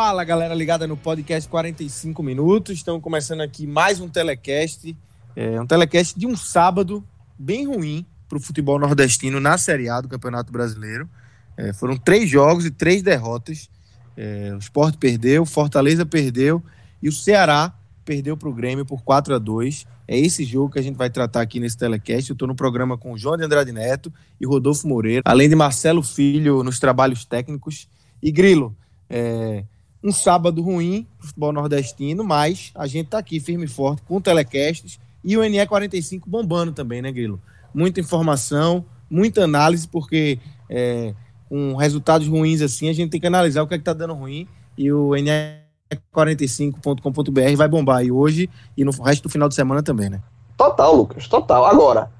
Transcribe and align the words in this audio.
Fala 0.00 0.22
galera 0.22 0.54
ligada 0.54 0.86
no 0.86 0.96
podcast 0.96 1.48
45 1.48 2.22
minutos. 2.22 2.76
Estamos 2.76 3.02
começando 3.02 3.40
aqui 3.40 3.66
mais 3.66 3.98
um 3.98 4.08
telecast. 4.08 4.96
É 5.34 5.60
um 5.60 5.66
telecast 5.66 6.16
de 6.16 6.24
um 6.24 6.36
sábado 6.36 7.04
bem 7.36 7.66
ruim 7.66 8.06
para 8.28 8.38
o 8.38 8.40
futebol 8.40 8.78
nordestino 8.78 9.40
na 9.40 9.58
Série 9.58 9.88
A 9.88 10.00
do 10.00 10.06
Campeonato 10.06 10.52
Brasileiro. 10.52 11.10
É, 11.56 11.72
foram 11.72 11.96
três 11.96 12.30
jogos 12.30 12.64
e 12.64 12.70
três 12.70 13.02
derrotas. 13.02 13.68
É, 14.16 14.52
o 14.54 14.58
Sport 14.58 14.98
perdeu, 14.98 15.44
Fortaleza 15.44 16.06
perdeu 16.06 16.62
e 17.02 17.08
o 17.08 17.12
Ceará 17.12 17.74
perdeu 18.04 18.36
para 18.36 18.48
o 18.48 18.54
Grêmio 18.54 18.86
por 18.86 19.02
4 19.02 19.34
a 19.34 19.38
2 19.38 19.84
É 20.06 20.16
esse 20.16 20.44
jogo 20.44 20.74
que 20.74 20.78
a 20.78 20.82
gente 20.82 20.96
vai 20.96 21.10
tratar 21.10 21.40
aqui 21.40 21.58
nesse 21.58 21.76
telecast. 21.76 22.30
Eu 22.30 22.34
estou 22.34 22.46
no 22.46 22.54
programa 22.54 22.96
com 22.96 23.18
João 23.18 23.36
de 23.36 23.42
Andrade 23.42 23.72
Neto 23.72 24.12
e 24.40 24.46
Rodolfo 24.46 24.86
Moreira, 24.86 25.22
além 25.24 25.48
de 25.48 25.56
Marcelo 25.56 26.04
Filho 26.04 26.62
nos 26.62 26.78
trabalhos 26.78 27.24
técnicos. 27.24 27.88
E 28.22 28.30
Grilo, 28.30 28.76
é, 29.10 29.64
um 30.02 30.12
sábado 30.12 30.62
ruim 30.62 31.06
para 31.18 31.24
o 31.24 31.28
futebol 31.28 31.52
nordestino, 31.52 32.24
mas 32.24 32.70
a 32.74 32.86
gente 32.86 33.04
está 33.06 33.18
aqui 33.18 33.40
firme 33.40 33.64
e 33.64 33.68
forte 33.68 34.02
com 34.02 34.20
telecasts 34.20 35.00
e 35.24 35.36
o 35.36 35.40
NE45 35.40 36.22
bombando 36.26 36.72
também, 36.72 37.02
né, 37.02 37.10
Grilo? 37.10 37.40
Muita 37.74 37.98
informação, 38.00 38.84
muita 39.10 39.42
análise, 39.44 39.88
porque 39.88 40.38
é, 40.70 41.12
com 41.48 41.74
resultados 41.76 42.28
ruins 42.28 42.62
assim, 42.62 42.88
a 42.88 42.92
gente 42.92 43.10
tem 43.10 43.20
que 43.20 43.26
analisar 43.26 43.62
o 43.62 43.66
que 43.66 43.74
é 43.74 43.76
está 43.76 43.92
dando 43.92 44.14
ruim 44.14 44.46
e 44.76 44.92
o 44.92 45.10
NE45.com.br 45.10 47.56
vai 47.56 47.68
bombar 47.68 47.96
aí 47.98 48.12
hoje 48.12 48.48
e 48.76 48.84
no 48.84 48.92
resto 49.02 49.24
do 49.24 49.28
final 49.28 49.48
de 49.48 49.54
semana 49.54 49.82
também, 49.82 50.08
né? 50.08 50.22
Total, 50.56 50.94
Lucas, 50.94 51.26
total. 51.28 51.64
Agora, 51.64 52.10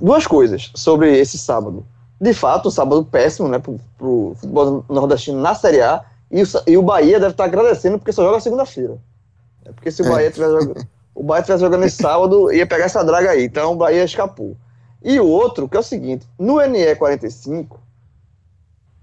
duas 0.00 0.26
coisas 0.26 0.70
sobre 0.74 1.18
esse 1.18 1.36
sábado. 1.38 1.84
De 2.20 2.34
fato, 2.34 2.68
um 2.68 2.70
sábado 2.70 3.04
péssimo, 3.04 3.48
né, 3.48 3.58
pro, 3.58 3.80
pro 3.96 4.34
futebol 4.36 4.84
nordestino 4.88 5.40
na 5.40 5.54
Série 5.54 5.80
A 5.80 6.04
e 6.30 6.42
o, 6.42 6.46
e 6.66 6.76
o 6.76 6.82
Bahia 6.82 7.18
deve 7.18 7.32
estar 7.32 7.44
agradecendo 7.44 7.98
porque 7.98 8.12
só 8.12 8.22
joga 8.22 8.40
segunda-feira. 8.40 8.98
É 9.64 9.72
porque 9.72 9.90
se 9.90 10.02
o 10.02 10.06
é. 10.06 10.10
Bahia 10.10 10.30
tivesse 10.30 10.52
jogando, 10.52 10.86
o 11.14 11.22
Bahia 11.22 11.42
tivesse 11.42 11.60
jogando 11.62 11.84
esse 11.84 11.96
sábado, 11.96 12.52
ia 12.52 12.66
pegar 12.66 12.84
essa 12.84 13.04
draga 13.04 13.30
aí. 13.30 13.44
Então 13.44 13.72
o 13.72 13.76
Bahia 13.76 14.04
escapou. 14.04 14.56
E 15.02 15.18
o 15.18 15.26
outro, 15.26 15.68
que 15.68 15.76
é 15.76 15.80
o 15.80 15.82
seguinte: 15.82 16.26
no 16.38 16.54
NE45, 16.54 17.76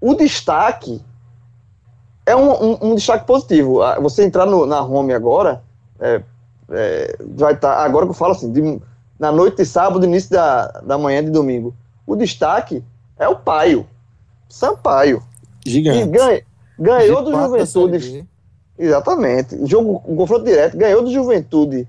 o 0.00 0.14
destaque 0.14 1.02
é 2.24 2.34
um, 2.36 2.50
um, 2.50 2.78
um 2.82 2.94
destaque 2.94 3.26
positivo. 3.26 3.82
Ah, 3.82 3.98
você 4.00 4.24
entrar 4.24 4.46
no, 4.46 4.66
na 4.66 4.82
home 4.82 5.12
agora, 5.12 5.62
é, 6.00 6.22
é, 6.70 7.16
vai 7.34 7.54
estar. 7.54 7.76
Tá, 7.76 7.84
agora 7.84 8.06
que 8.06 8.10
eu 8.10 8.14
falo 8.14 8.32
assim, 8.32 8.52
de, 8.52 8.80
na 9.18 9.32
noite 9.32 9.58
de 9.58 9.64
sábado, 9.64 10.04
início 10.04 10.30
da, 10.30 10.66
da 10.80 10.98
manhã 10.98 11.24
de 11.24 11.30
domingo. 11.30 11.74
O 12.06 12.14
destaque 12.14 12.84
é 13.18 13.28
o 13.28 13.36
Paio. 13.36 13.86
Sampaio. 14.48 15.22
Gigante. 15.64 16.06
Ganha, 16.06 16.42
Ganhou 16.78 17.22
do 17.22 17.32
Juventude. 17.32 18.26
Exatamente. 18.78 19.58
Jogo, 19.66 20.02
um 20.06 20.16
confronto 20.16 20.44
direto. 20.44 20.76
Ganhou 20.76 21.02
do 21.02 21.10
Juventude 21.10 21.88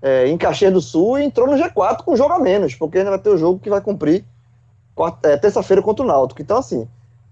é, 0.00 0.28
em 0.28 0.38
Caxias 0.38 0.72
do 0.72 0.80
Sul 0.80 1.18
e 1.18 1.24
entrou 1.24 1.46
no 1.46 1.56
G4 1.56 2.04
com 2.04 2.16
jogo 2.16 2.32
a 2.32 2.38
menos, 2.38 2.74
porque 2.74 2.98
ainda 2.98 3.10
vai 3.10 3.18
ter 3.18 3.30
o 3.30 3.36
jogo 3.38 3.58
que 3.58 3.70
vai 3.70 3.80
cumprir 3.80 4.24
é, 5.24 5.36
terça-feira 5.36 5.82
contra 5.82 6.04
o 6.04 6.08
Náutico. 6.08 6.40
Então, 6.40 6.58
assim, 6.58 6.86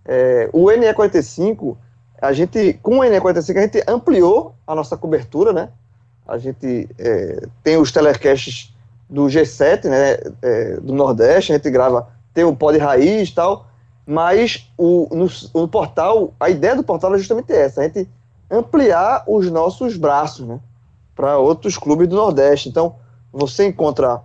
é, 0.04 0.48
o 0.52 0.64
NE45, 0.66 1.76
a 2.20 2.32
gente, 2.32 2.74
com 2.82 2.98
o 2.98 3.02
NE45, 3.02 3.56
a 3.56 3.60
gente 3.60 3.84
ampliou 3.86 4.54
a 4.66 4.74
nossa 4.74 4.96
cobertura, 4.96 5.52
né? 5.52 5.68
A 6.26 6.38
gente 6.38 6.88
é, 6.98 7.46
tem 7.62 7.76
os 7.76 7.92
telecasts 7.92 8.74
do 9.08 9.26
G7, 9.26 9.84
né? 9.84 10.16
É, 10.42 10.76
do 10.80 10.92
Nordeste, 10.92 11.52
a 11.52 11.56
gente 11.56 11.70
grava, 11.70 12.08
tem 12.34 12.44
o 12.44 12.54
Pod 12.54 12.76
Raiz 12.78 13.28
e 13.28 13.34
tal. 13.34 13.66
Mas 14.06 14.70
o, 14.78 15.08
no, 15.10 15.28
no, 15.52 15.68
portal, 15.68 16.32
a 16.38 16.48
ideia 16.48 16.76
do 16.76 16.84
portal 16.84 17.14
é 17.14 17.18
justamente 17.18 17.52
essa: 17.52 17.80
a 17.80 17.84
gente 17.84 18.08
ampliar 18.48 19.24
os 19.26 19.50
nossos 19.50 19.96
braços 19.96 20.46
né, 20.46 20.60
para 21.14 21.38
outros 21.38 21.76
clubes 21.76 22.06
do 22.06 22.14
Nordeste. 22.14 22.68
Então, 22.68 22.94
você 23.32 23.66
encontra 23.66 24.22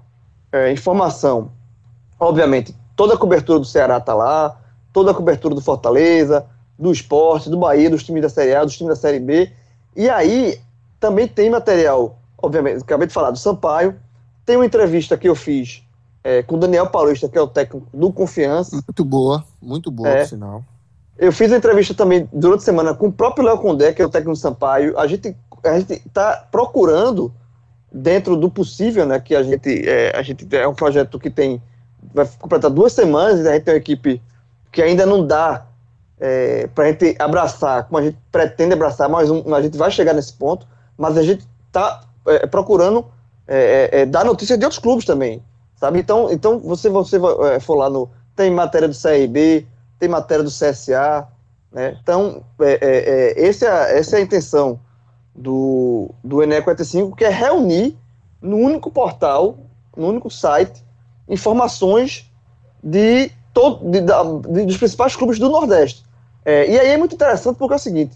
é, 0.51 0.71
informação, 0.71 1.51
obviamente, 2.19 2.75
toda 2.95 3.15
a 3.15 3.17
cobertura 3.17 3.57
do 3.57 3.65
Ceará 3.65 3.97
está 3.97 4.13
lá, 4.13 4.55
toda 4.93 5.09
a 5.09 5.13
cobertura 5.13 5.55
do 5.55 5.61
Fortaleza, 5.61 6.45
do 6.77 6.91
esporte, 6.91 7.49
do 7.49 7.57
Bahia, 7.57 7.89
dos 7.89 8.03
times 8.03 8.21
da 8.21 8.29
Série 8.29 8.53
A, 8.53 8.63
dos 8.63 8.77
times 8.77 8.89
da 8.89 8.95
Série 8.95 9.19
B. 9.19 9.51
E 9.95 10.09
aí 10.09 10.59
também 10.99 11.27
tem 11.27 11.49
material, 11.49 12.19
obviamente, 12.37 12.83
acabei 12.83 13.07
de 13.07 13.13
falar 13.13 13.31
do 13.31 13.39
Sampaio, 13.39 13.99
tem 14.45 14.55
uma 14.55 14.65
entrevista 14.65 15.17
que 15.17 15.27
eu 15.27 15.35
fiz 15.35 15.83
é, 16.23 16.43
com 16.43 16.55
o 16.55 16.59
Daniel 16.59 16.87
Paulista, 16.87 17.27
que 17.27 17.37
é 17.37 17.41
o 17.41 17.47
técnico 17.47 17.87
do 17.93 18.11
Confiança. 18.11 18.75
Muito 18.75 19.05
boa, 19.05 19.43
muito 19.61 19.91
boa, 19.91 20.09
é, 20.09 20.19
por 20.19 20.27
sinal. 20.27 20.63
Eu 21.17 21.31
fiz 21.31 21.51
a 21.51 21.57
entrevista 21.57 21.93
também 21.93 22.27
durante 22.31 22.61
a 22.61 22.65
semana 22.65 22.93
com 22.93 23.07
o 23.07 23.11
próprio 23.11 23.45
Léo 23.45 23.57
Condé, 23.57 23.93
que 23.93 24.01
é 24.01 24.05
o 24.05 24.09
técnico 24.09 24.33
do 24.33 24.39
Sampaio. 24.39 24.97
A 24.97 25.07
gente 25.07 25.35
a 25.63 25.79
gente 25.79 26.01
está 26.05 26.47
procurando 26.51 27.31
dentro 27.91 28.35
do 28.35 28.49
possível, 28.49 29.05
né? 29.05 29.19
Que 29.19 29.35
a 29.35 29.43
gente 29.43 29.87
é, 29.87 30.15
a 30.15 30.21
gente 30.21 30.47
é 30.55 30.67
um 30.67 30.73
projeto 30.73 31.19
que 31.19 31.29
tem 31.29 31.61
vai 32.13 32.27
completar 32.39 32.71
duas 32.71 32.93
semanas 32.93 33.39
e 33.39 33.47
a 33.47 33.53
gente 33.53 33.63
tem 33.63 33.73
uma 33.73 33.77
equipe 33.77 34.21
que 34.71 34.81
ainda 34.81 35.05
não 35.05 35.25
dá 35.25 35.67
é, 36.19 36.67
para 36.67 36.85
a 36.85 36.87
gente 36.87 37.15
abraçar, 37.19 37.85
como 37.85 37.97
a 37.97 38.03
gente 38.03 38.17
pretende 38.31 38.73
abraçar, 38.73 39.09
mas 39.09 39.29
um, 39.29 39.53
a 39.53 39.61
gente 39.61 39.77
vai 39.77 39.91
chegar 39.91 40.13
nesse 40.13 40.33
ponto. 40.33 40.67
Mas 40.97 41.17
a 41.17 41.23
gente 41.23 41.47
está 41.67 42.01
é, 42.27 42.45
procurando 42.45 43.05
é, 43.47 43.89
é, 43.91 44.01
é, 44.01 44.05
dar 44.05 44.23
notícia 44.23 44.57
de 44.57 44.63
outros 44.63 44.79
clubes 44.79 45.03
também. 45.03 45.41
Sabe? 45.81 45.99
Então, 45.99 46.31
então 46.31 46.59
você, 46.59 46.89
você 46.89 47.17
é, 47.51 47.59
for 47.59 47.73
lá 47.73 47.89
no. 47.89 48.07
Tem 48.35 48.51
matéria 48.51 48.87
do 48.87 48.95
CRB, 48.95 49.65
tem 49.97 50.07
matéria 50.07 50.43
do 50.43 50.51
CSA. 50.51 51.27
Né? 51.71 51.97
Então, 51.99 52.43
é, 52.59 52.73
é, 52.73 53.41
é, 53.41 53.47
essa, 53.47 53.65
é, 53.65 53.97
essa 53.97 54.15
é 54.15 54.19
a 54.19 54.21
intenção 54.21 54.79
do, 55.33 56.11
do 56.23 56.43
Ené 56.43 56.61
45, 56.61 57.15
que 57.15 57.25
é 57.25 57.29
reunir 57.29 57.97
no 58.39 58.57
único 58.57 58.91
portal, 58.91 59.57
no 59.97 60.07
único 60.07 60.29
site, 60.29 60.85
informações 61.27 62.31
de, 62.83 63.31
todo, 63.51 63.89
de, 63.89 64.01
de 64.01 64.65
dos 64.65 64.77
principais 64.77 65.15
clubes 65.15 65.39
do 65.39 65.49
Nordeste. 65.49 66.05
É, 66.45 66.69
e 66.69 66.79
aí 66.79 66.89
é 66.89 66.97
muito 66.97 67.15
interessante 67.15 67.57
porque 67.57 67.73
é 67.73 67.77
o 67.77 67.79
seguinte: 67.79 68.15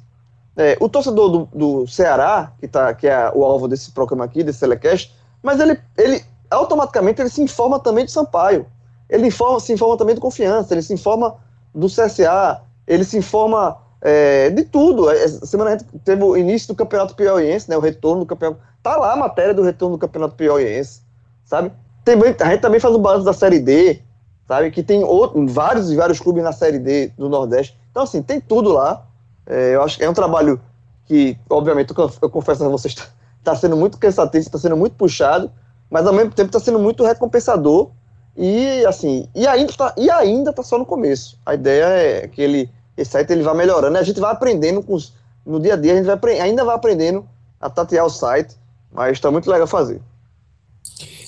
é, 0.56 0.78
o 0.80 0.88
torcedor 0.88 1.30
do, 1.32 1.50
do 1.52 1.88
Ceará, 1.88 2.52
que, 2.60 2.68
tá, 2.68 2.94
que 2.94 3.08
é 3.08 3.32
o 3.34 3.44
alvo 3.44 3.68
desse 3.68 3.92
programa 3.92 4.26
aqui, 4.26 4.44
desse 4.44 4.60
telecast, 4.60 5.12
mas 5.42 5.60
ele, 5.60 5.80
ele 5.98 6.24
automaticamente 6.56 7.22
ele 7.22 7.30
se 7.30 7.42
informa 7.42 7.80
também 7.80 8.06
de 8.06 8.12
Sampaio. 8.12 8.66
Ele 9.10 9.28
informa, 9.28 9.60
se 9.60 9.74
informa 9.74 9.98
também 9.98 10.16
do 10.16 10.22
Confiança, 10.22 10.74
ele 10.74 10.82
se 10.82 10.94
informa 10.94 11.36
do 11.74 11.88
CSA, 11.88 12.62
ele 12.88 13.04
se 13.04 13.18
informa 13.18 13.78
é, 14.02 14.50
de 14.50 14.64
tudo. 14.64 15.10
Essa 15.10 15.46
semana 15.46 15.72
a 15.72 15.78
gente 15.78 15.86
teve 16.04 16.24
o 16.24 16.36
início 16.36 16.70
do 16.70 16.76
Campeonato 16.76 17.16
Piauiense, 17.16 17.70
né, 17.70 17.78
o 17.78 17.82
retorno 17.82 18.22
do 18.22 18.26
Campeonato. 18.26 18.62
Tá 18.82 18.96
lá 18.98 19.14
a 19.14 19.16
matéria 19.16 19.54
do 19.54 19.62
retorno 19.62 19.98
do 19.98 20.00
Campeonato 20.00 20.36
Piauiense, 20.36 21.02
sabe? 21.44 21.72
Tem, 22.04 22.16
a 22.16 22.52
gente 22.52 22.62
também 22.62 22.80
faz 22.80 22.94
o 22.94 23.00
balanço 23.00 23.26
da 23.26 23.34
Série 23.34 23.60
D, 23.60 24.00
sabe? 24.48 24.72
Que 24.72 24.84
tem 24.84 25.04
outro, 25.04 25.46
vários 25.48 25.92
e 25.92 25.96
vários 25.96 26.20
clubes 26.20 26.44
na 26.44 26.52
Série 26.52 26.80
D 26.80 27.08
do 27.18 27.28
Nordeste. 27.28 27.78
Então, 27.90 28.04
assim, 28.04 28.22
tem 28.22 28.40
tudo 28.40 28.72
lá. 28.72 29.06
É, 29.48 29.76
eu 29.76 29.82
acho 29.82 29.98
que 29.98 30.04
é 30.04 30.10
um 30.10 30.14
trabalho 30.14 30.60
que, 31.06 31.38
obviamente, 31.50 31.94
eu 32.22 32.30
confesso 32.30 32.64
a 32.64 32.70
vocês, 32.70 32.94
está 32.94 33.08
tá 33.44 33.56
sendo 33.56 33.76
muito 33.76 33.98
cansativo, 33.98 34.44
está 34.44 34.58
sendo 34.58 34.78
muito 34.78 34.96
puxado, 34.96 35.52
mas 35.90 36.06
ao 36.06 36.14
mesmo 36.14 36.32
tempo 36.32 36.48
está 36.48 36.60
sendo 36.60 36.80
muito 36.80 37.04
recompensador 37.04 37.92
e 38.36 38.86
assim 38.86 39.30
e 39.34 39.48
ainda 39.48 39.74
tá, 39.74 39.94
e 39.98 40.10
ainda 40.10 40.54
tá 40.54 40.64
só 40.64 40.78
no 40.78 40.86
começo. 40.86 41.38
A 41.46 41.54
ideia 41.54 41.86
é 41.86 42.28
que 42.28 42.42
ele 42.42 42.70
esse 42.98 43.12
site 43.12 43.32
ele 43.32 43.44
vai 43.44 43.56
melhorando, 43.56 43.98
a 43.98 44.04
gente 44.04 44.20
vai 44.20 44.32
aprendendo 44.32 44.82
com 44.82 44.94
os, 44.94 45.14
no 45.46 45.60
dia 45.60 45.74
a 45.74 45.78
dia 45.78 45.94
a 45.94 45.96
gente 45.96 46.06
vai 46.06 46.40
ainda 46.40 46.64
vai 46.64 46.76
aprendendo 46.76 47.26
a 47.60 47.70
tatear 47.70 48.06
o 48.06 48.10
site, 48.10 48.56
mas 48.92 49.14
está 49.14 49.30
muito 49.30 49.50
legal 49.50 49.68
fazer. 49.68 50.02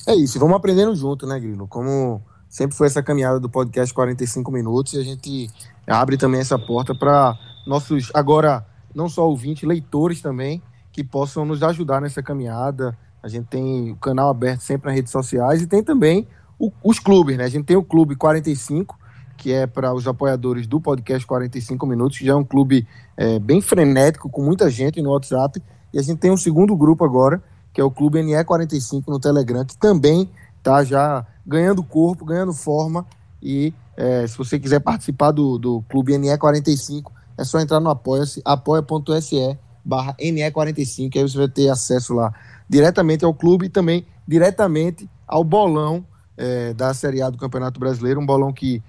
É 0.07 0.15
isso, 0.15 0.39
vamos 0.39 0.55
aprendendo 0.55 0.95
junto, 0.95 1.27
né, 1.27 1.37
Grilo? 1.39 1.67
Como 1.67 2.21
sempre 2.49 2.77
foi 2.77 2.87
essa 2.87 3.03
caminhada 3.03 3.39
do 3.39 3.49
podcast 3.49 3.93
45 3.93 4.51
minutos 4.51 4.93
e 4.93 4.99
a 4.99 5.03
gente 5.03 5.49
abre 5.85 6.17
também 6.17 6.39
essa 6.39 6.57
porta 6.57 6.95
para 6.95 7.37
nossos, 7.65 8.09
agora, 8.13 8.65
não 8.95 9.09
só 9.09 9.27
ouvintes, 9.27 9.67
leitores 9.67 10.21
também, 10.21 10.61
que 10.91 11.03
possam 11.03 11.45
nos 11.45 11.61
ajudar 11.61 12.01
nessa 12.01 12.23
caminhada. 12.23 12.97
A 13.21 13.27
gente 13.27 13.45
tem 13.47 13.91
o 13.91 13.95
canal 13.95 14.29
aberto 14.29 14.61
sempre 14.61 14.87
nas 14.87 14.95
redes 14.95 15.11
sociais 15.11 15.61
e 15.61 15.67
tem 15.67 15.83
também 15.83 16.27
o, 16.59 16.71
os 16.83 16.99
clubes, 16.99 17.37
né? 17.37 17.43
A 17.43 17.49
gente 17.49 17.65
tem 17.65 17.75
o 17.75 17.83
Clube 17.83 18.15
45, 18.15 18.97
que 19.35 19.51
é 19.51 19.67
para 19.67 19.93
os 19.93 20.07
apoiadores 20.07 20.65
do 20.67 20.81
podcast 20.81 21.25
45 21.25 21.85
Minutos, 21.85 22.17
que 22.17 22.25
já 22.25 22.33
é 22.33 22.35
um 22.35 22.43
clube 22.43 22.87
é, 23.15 23.39
bem 23.39 23.61
frenético, 23.61 24.29
com 24.29 24.41
muita 24.41 24.69
gente 24.69 25.01
no 25.01 25.11
WhatsApp. 25.11 25.61
E 25.93 25.99
a 25.99 26.01
gente 26.01 26.19
tem 26.19 26.31
um 26.31 26.37
segundo 26.37 26.75
grupo 26.75 27.05
agora, 27.05 27.41
que 27.73 27.79
é 27.79 27.83
o 27.83 27.91
Clube 27.91 28.19
NE45 28.19 29.03
no 29.07 29.19
Telegram, 29.19 29.63
que 29.63 29.77
também 29.77 30.29
está 30.57 30.83
já 30.83 31.25
ganhando 31.45 31.83
corpo, 31.83 32.25
ganhando 32.25 32.53
forma. 32.53 33.05
E 33.41 33.73
é, 33.95 34.25
se 34.25 34.37
você 34.37 34.59
quiser 34.59 34.79
participar 34.79 35.31
do, 35.31 35.57
do 35.57 35.81
Clube 35.89 36.13
NE45, 36.13 37.11
é 37.37 37.43
só 37.43 37.59
entrar 37.59 37.79
no 37.79 37.89
apoia-se, 37.89 38.41
apoia.se 38.43 39.57
barra 39.85 40.13
NE45, 40.19 41.15
aí 41.15 41.21
você 41.21 41.37
vai 41.37 41.47
ter 41.47 41.69
acesso 41.69 42.13
lá 42.13 42.33
diretamente 42.69 43.23
ao 43.23 43.33
clube 43.33 43.67
e 43.67 43.69
também 43.69 44.05
diretamente 44.27 45.09
ao 45.27 45.43
bolão 45.43 46.05
é, 46.35 46.73
da 46.73 46.93
Série 46.93 47.21
A 47.21 47.29
do 47.29 47.37
Campeonato 47.37 47.79
Brasileiro, 47.79 48.19
um 48.19 48.25
bolão 48.25 48.53
que 48.53 48.83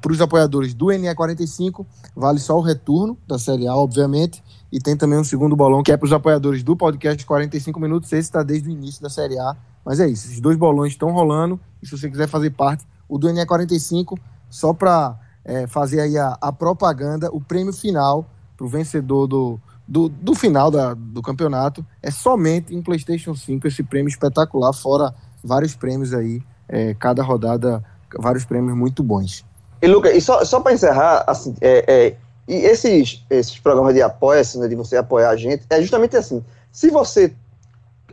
para 0.00 0.12
os 0.12 0.20
apoiadores 0.20 0.74
do 0.74 0.86
NE45 0.86 1.86
vale 2.14 2.38
só 2.38 2.58
o 2.58 2.60
retorno 2.60 3.16
da 3.26 3.38
Série 3.38 3.66
A, 3.66 3.74
obviamente, 3.74 4.42
e 4.70 4.78
tem 4.78 4.96
também 4.96 5.18
um 5.18 5.24
segundo 5.24 5.56
bolão 5.56 5.82
que 5.82 5.90
é 5.90 5.96
para 5.96 6.06
os 6.06 6.12
apoiadores 6.12 6.62
do 6.62 6.76
podcast 6.76 7.24
45 7.24 7.80
minutos, 7.80 8.12
esse 8.12 8.20
está 8.20 8.42
desde 8.42 8.68
o 8.68 8.72
início 8.72 9.02
da 9.02 9.08
Série 9.08 9.38
A, 9.38 9.56
mas 9.84 10.00
é 10.00 10.06
isso, 10.06 10.26
esses 10.26 10.40
dois 10.40 10.56
bolões 10.56 10.92
estão 10.92 11.10
rolando, 11.10 11.58
e 11.82 11.86
se 11.86 11.96
você 11.96 12.10
quiser 12.10 12.28
fazer 12.28 12.50
parte, 12.50 12.86
o 13.08 13.18
do 13.18 13.28
NE45, 13.28 14.18
só 14.50 14.72
para 14.72 15.18
é, 15.44 15.66
fazer 15.66 16.00
aí 16.00 16.18
a, 16.18 16.36
a 16.40 16.52
propaganda, 16.52 17.30
o 17.32 17.40
prêmio 17.40 17.72
final 17.72 18.28
para 18.56 18.66
o 18.66 18.68
vencedor 18.68 19.26
do, 19.26 19.60
do, 19.86 20.08
do 20.08 20.34
final 20.34 20.70
da, 20.70 20.94
do 20.94 21.20
campeonato 21.20 21.84
é 22.02 22.10
somente 22.10 22.74
um 22.74 22.82
PlayStation 22.82 23.34
5, 23.34 23.66
esse 23.68 23.82
prêmio 23.82 24.08
espetacular, 24.08 24.72
fora 24.72 25.14
vários 25.42 25.74
prêmios 25.74 26.14
aí, 26.14 26.40
é, 26.68 26.94
cada 26.94 27.22
rodada, 27.22 27.84
vários 28.18 28.44
prêmios 28.44 28.76
muito 28.76 29.02
bons. 29.02 29.44
E 29.82 29.86
Lucas, 29.86 30.16
e 30.16 30.20
só, 30.20 30.44
só 30.44 30.60
para 30.60 30.72
encerrar, 30.72 31.24
assim, 31.26 31.54
é, 31.60 31.84
é, 31.86 32.16
e 32.48 32.54
esses, 32.54 33.24
esses 33.28 33.58
programas 33.58 33.94
de 33.94 34.00
apoio, 34.00 34.40
assim, 34.40 34.58
né, 34.58 34.68
de 34.68 34.74
você 34.74 34.96
apoiar 34.96 35.30
a 35.30 35.36
gente, 35.36 35.64
é 35.68 35.80
justamente 35.80 36.16
assim. 36.16 36.42
Se 36.72 36.90
você 36.90 37.34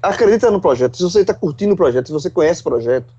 acredita 0.02 0.52
no 0.52 0.60
projeto, 0.60 0.98
se 0.98 1.04
você 1.04 1.22
está 1.22 1.34
curtindo 1.34 1.74
o 1.74 1.78
projeto, 1.78 2.08
se 2.08 2.14
você 2.14 2.30
conhece 2.30 2.62
o 2.62 2.66
projeto, 2.66 3.14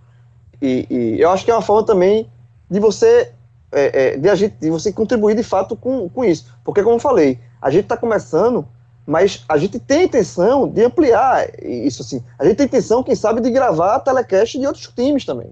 e, 0.60 0.86
e, 0.90 1.20
eu 1.20 1.30
acho 1.30 1.44
que 1.44 1.50
é 1.50 1.54
uma 1.54 1.62
forma 1.62 1.84
também 1.84 2.30
de 2.70 2.78
você 2.78 3.32
é, 3.72 4.14
é, 4.14 4.16
de, 4.16 4.28
a 4.28 4.34
gente, 4.34 4.56
de 4.60 4.70
você 4.70 4.92
contribuir 4.92 5.34
de 5.34 5.42
fato 5.42 5.74
com, 5.74 6.08
com 6.08 6.24
isso. 6.24 6.46
Porque, 6.62 6.82
como 6.82 6.96
eu 6.96 7.00
falei, 7.00 7.38
a 7.62 7.70
gente 7.70 7.84
está 7.84 7.96
começando, 7.96 8.66
mas 9.06 9.44
a 9.48 9.56
gente 9.56 9.78
tem 9.78 10.00
a 10.00 10.04
intenção 10.04 10.68
de 10.68 10.84
ampliar 10.84 11.48
isso 11.62 12.02
assim. 12.02 12.22
A 12.36 12.44
gente 12.44 12.56
tem 12.56 12.64
a 12.64 12.66
intenção, 12.66 13.02
quem 13.02 13.14
sabe, 13.14 13.40
de 13.40 13.50
gravar 13.50 14.00
telecast 14.00 14.58
de 14.58 14.66
outros 14.66 14.88
times 14.88 15.24
também. 15.24 15.50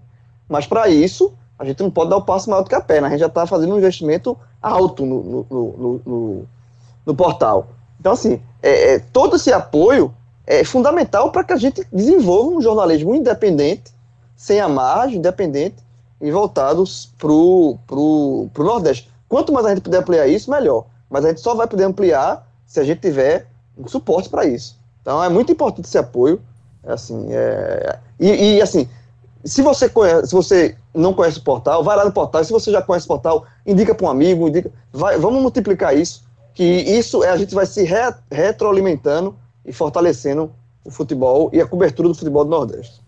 Mas 0.48 0.66
para 0.66 0.88
isso, 0.88 1.32
a 1.56 1.64
gente 1.64 1.80
não 1.82 1.90
pode 1.90 2.10
dar 2.10 2.16
o 2.16 2.22
passo 2.22 2.50
maior 2.50 2.62
do 2.62 2.68
que 2.68 2.74
a 2.74 2.80
perna. 2.80 3.06
A 3.06 3.10
gente 3.10 3.20
já 3.20 3.26
está 3.26 3.46
fazendo 3.46 3.74
um 3.74 3.78
investimento 3.78 4.36
alto 4.60 5.06
no, 5.06 5.22
no, 5.22 5.46
no, 5.48 6.02
no, 6.04 6.48
no 7.06 7.14
portal. 7.14 7.68
Então, 8.00 8.12
assim, 8.12 8.40
é, 8.62 8.94
é, 8.94 8.98
todo 8.98 9.36
esse 9.36 9.52
apoio 9.52 10.12
é 10.46 10.64
fundamental 10.64 11.30
para 11.30 11.44
que 11.44 11.52
a 11.52 11.56
gente 11.56 11.86
desenvolva 11.92 12.56
um 12.56 12.60
jornalismo 12.60 13.14
independente, 13.14 13.92
sem 14.34 14.58
amargem, 14.58 15.18
independente 15.18 15.76
e 16.20 16.30
voltados 16.30 17.12
para 17.18 17.30
o 17.30 18.50
Nordeste. 18.58 19.10
Quanto 19.28 19.52
mais 19.52 19.66
a 19.66 19.68
gente 19.68 19.82
puder 19.82 19.98
ampliar 19.98 20.26
isso, 20.26 20.50
melhor. 20.50 20.86
Mas 21.10 21.24
a 21.24 21.28
gente 21.28 21.40
só 21.40 21.54
vai 21.54 21.66
poder 21.66 21.84
ampliar 21.84 22.48
se 22.64 22.78
a 22.78 22.84
gente 22.84 23.00
tiver 23.00 23.48
um 23.76 23.88
suporte 23.88 24.28
para 24.28 24.46
isso. 24.46 24.78
Então 25.02 25.22
é 25.22 25.28
muito 25.28 25.50
importante 25.50 25.86
esse 25.86 25.98
apoio. 25.98 26.40
Assim, 26.86 27.26
é... 27.30 27.98
e, 28.18 28.56
e, 28.56 28.62
assim, 28.62 28.88
se 29.44 29.60
você, 29.60 29.88
conhece, 29.88 30.28
se 30.28 30.34
você 30.34 30.76
não 30.94 31.12
conhece 31.12 31.38
o 31.38 31.42
portal, 31.42 31.82
vai 31.82 31.96
lá 31.96 32.04
no 32.04 32.12
portal. 32.12 32.44
Se 32.44 32.52
você 32.52 32.70
já 32.70 32.80
conhece 32.80 33.06
o 33.06 33.08
portal, 33.08 33.44
indica 33.66 33.92
para 33.94 34.06
um 34.06 34.10
amigo, 34.10 34.46
indica, 34.48 34.70
vai, 34.92 35.18
vamos 35.18 35.42
multiplicar 35.42 35.96
isso, 35.96 36.22
que 36.54 36.62
isso 36.62 37.24
é, 37.24 37.30
a 37.30 37.36
gente 37.36 37.54
vai 37.54 37.66
se 37.66 37.82
re, 37.82 38.14
retroalimentando 38.30 39.36
e 39.64 39.72
fortalecendo 39.72 40.52
o 40.84 40.90
futebol 40.90 41.50
e 41.52 41.60
a 41.60 41.66
cobertura 41.66 42.08
do 42.08 42.14
futebol 42.14 42.44
do 42.44 42.50
Nordeste. 42.50 43.00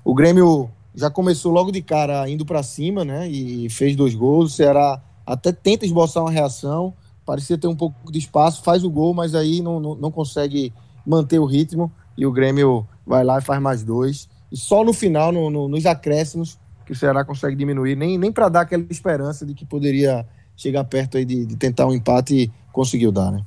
o 0.05 0.15
Grêmio 0.15 0.69
já 0.95 1.09
começou 1.09 1.51
logo 1.51 1.69
de 1.69 1.81
cara 1.81 2.29
indo 2.29 2.45
para 2.45 2.63
cima, 2.63 3.03
né? 3.03 3.27
E 3.27 3.69
fez 3.69 3.97
dois 3.97 4.15
gols. 4.15 4.53
O 4.53 4.55
Ceará 4.55 5.01
até 5.25 5.51
tenta 5.51 5.85
esboçar 5.85 6.23
uma 6.23 6.31
reação, 6.31 6.93
parecia 7.25 7.57
ter 7.57 7.67
um 7.67 7.75
pouco 7.75 8.09
de 8.09 8.19
espaço, 8.19 8.63
faz 8.63 8.85
o 8.85 8.89
gol, 8.89 9.13
mas 9.13 9.35
aí 9.35 9.61
não, 9.61 9.81
não, 9.81 9.95
não 9.95 10.11
consegue 10.11 10.71
manter 11.05 11.39
o 11.39 11.45
ritmo. 11.45 11.91
E 12.17 12.25
o 12.25 12.31
Grêmio 12.31 12.87
vai 13.05 13.21
lá 13.21 13.39
e 13.39 13.41
faz 13.41 13.61
mais 13.61 13.83
dois. 13.83 14.29
E 14.49 14.55
só 14.55 14.85
no 14.85 14.93
final, 14.93 15.33
no, 15.33 15.49
no, 15.49 15.67
nos 15.67 15.85
acréscimos, 15.85 16.57
que 16.89 16.93
o 16.93 16.95
Ceará 16.95 17.23
consegue 17.23 17.55
diminuir, 17.55 17.95
nem, 17.95 18.17
nem 18.17 18.31
para 18.31 18.49
dar 18.49 18.61
aquela 18.61 18.83
esperança 18.89 19.45
de 19.45 19.53
que 19.53 19.63
poderia 19.63 20.25
chegar 20.57 20.83
perto 20.85 21.17
aí 21.17 21.23
de, 21.23 21.45
de 21.45 21.55
tentar 21.55 21.85
um 21.85 21.93
empate 21.93 22.35
e 22.35 22.51
conseguiu 22.71 23.11
dar, 23.11 23.31
né? 23.31 23.43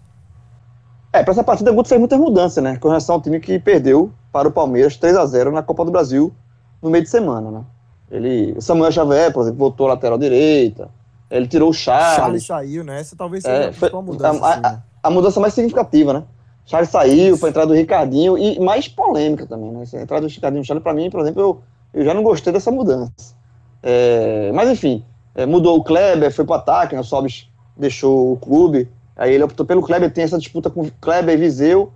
É, 1.12 1.25
para 1.25 1.32
essa 1.32 1.42
partida 1.42 1.72
o 1.72 1.75
Guto 1.75 1.88
fez 1.88 1.99
muitas 1.99 2.20
mudanças, 2.20 2.62
né? 2.62 2.76
Com 2.76 2.87
relação 2.87 3.16
ao 3.16 3.20
time 3.20 3.40
que 3.40 3.58
perdeu 3.58 4.12
para 4.30 4.46
o 4.46 4.52
Palmeiras 4.52 4.96
3 4.96 5.16
a 5.16 5.26
0 5.26 5.50
na 5.50 5.61
Copa 5.61 5.84
do 5.84 5.90
Brasil 5.90 6.32
no 6.80 6.88
meio 6.88 7.02
de 7.02 7.11
semana, 7.11 7.50
né? 7.50 7.64
Ele, 8.12 8.54
o 8.56 8.62
Samuel 8.62 8.92
Xavier, 8.92 9.32
por 9.32 9.42
exemplo, 9.42 9.58
voltou 9.58 9.88
à 9.88 9.94
lateral 9.94 10.16
direita. 10.16 10.88
Ele 11.28 11.49
tirou 11.49 11.70
o 11.70 11.75
Charles. 11.75 12.16
Charles 12.16 12.46
saiu, 12.46 12.84
né? 12.84 13.00
Essa 13.00 13.16
talvez 13.16 13.42
seja 13.42 13.72
é, 13.87 13.96
a 13.96 14.02
mudança. 14.02 14.44
A, 14.44 14.46
a, 14.46 14.52
assim, 14.52 14.62
né? 14.62 14.82
a, 15.02 15.11
mudança 15.11 15.40
mais 15.40 15.52
significativa, 15.52 16.12
né? 16.12 16.22
Charles 16.64 16.90
saiu 16.90 17.37
para 17.37 17.49
entrar 17.49 17.64
do 17.64 17.75
Ricardinho 17.75 18.38
e 18.38 18.61
mais 18.61 18.87
polêmica 18.87 19.46
também, 19.46 19.72
né? 19.72 19.82
A 19.92 20.00
entrada 20.00 20.28
do 20.28 20.30
Ricardinho 20.30 20.64
Charles, 20.64 20.84
para 20.84 20.94
mim, 20.94 21.11
por 21.11 21.20
exemplo, 21.20 21.42
eu, 21.42 21.62
eu 21.92 22.04
já 22.04 22.14
não 22.14 22.22
gostei 22.22 22.52
dessa 22.52 22.70
mudança. 22.70 23.34
É, 23.82 24.50
mas 24.52 24.70
enfim, 24.70 25.04
é, 25.34 25.44
mudou 25.44 25.76
o 25.76 25.84
Kleber, 25.84 26.32
foi 26.32 26.44
para 26.44 26.52
o 26.52 26.56
ataque, 26.56 26.94
né? 26.94 27.00
o 27.00 27.04
Sobis 27.04 27.49
deixou 27.76 28.32
o 28.32 28.37
clube, 28.37 28.88
aí 29.16 29.34
ele 29.34 29.44
optou 29.44 29.66
pelo 29.66 29.82
Kleber, 29.82 30.12
tem 30.12 30.25
essa 30.25 30.38
disputa 30.38 30.70
com 30.70 30.88
Kleber 31.00 31.34
e 31.34 31.38
Viseu, 31.38 31.92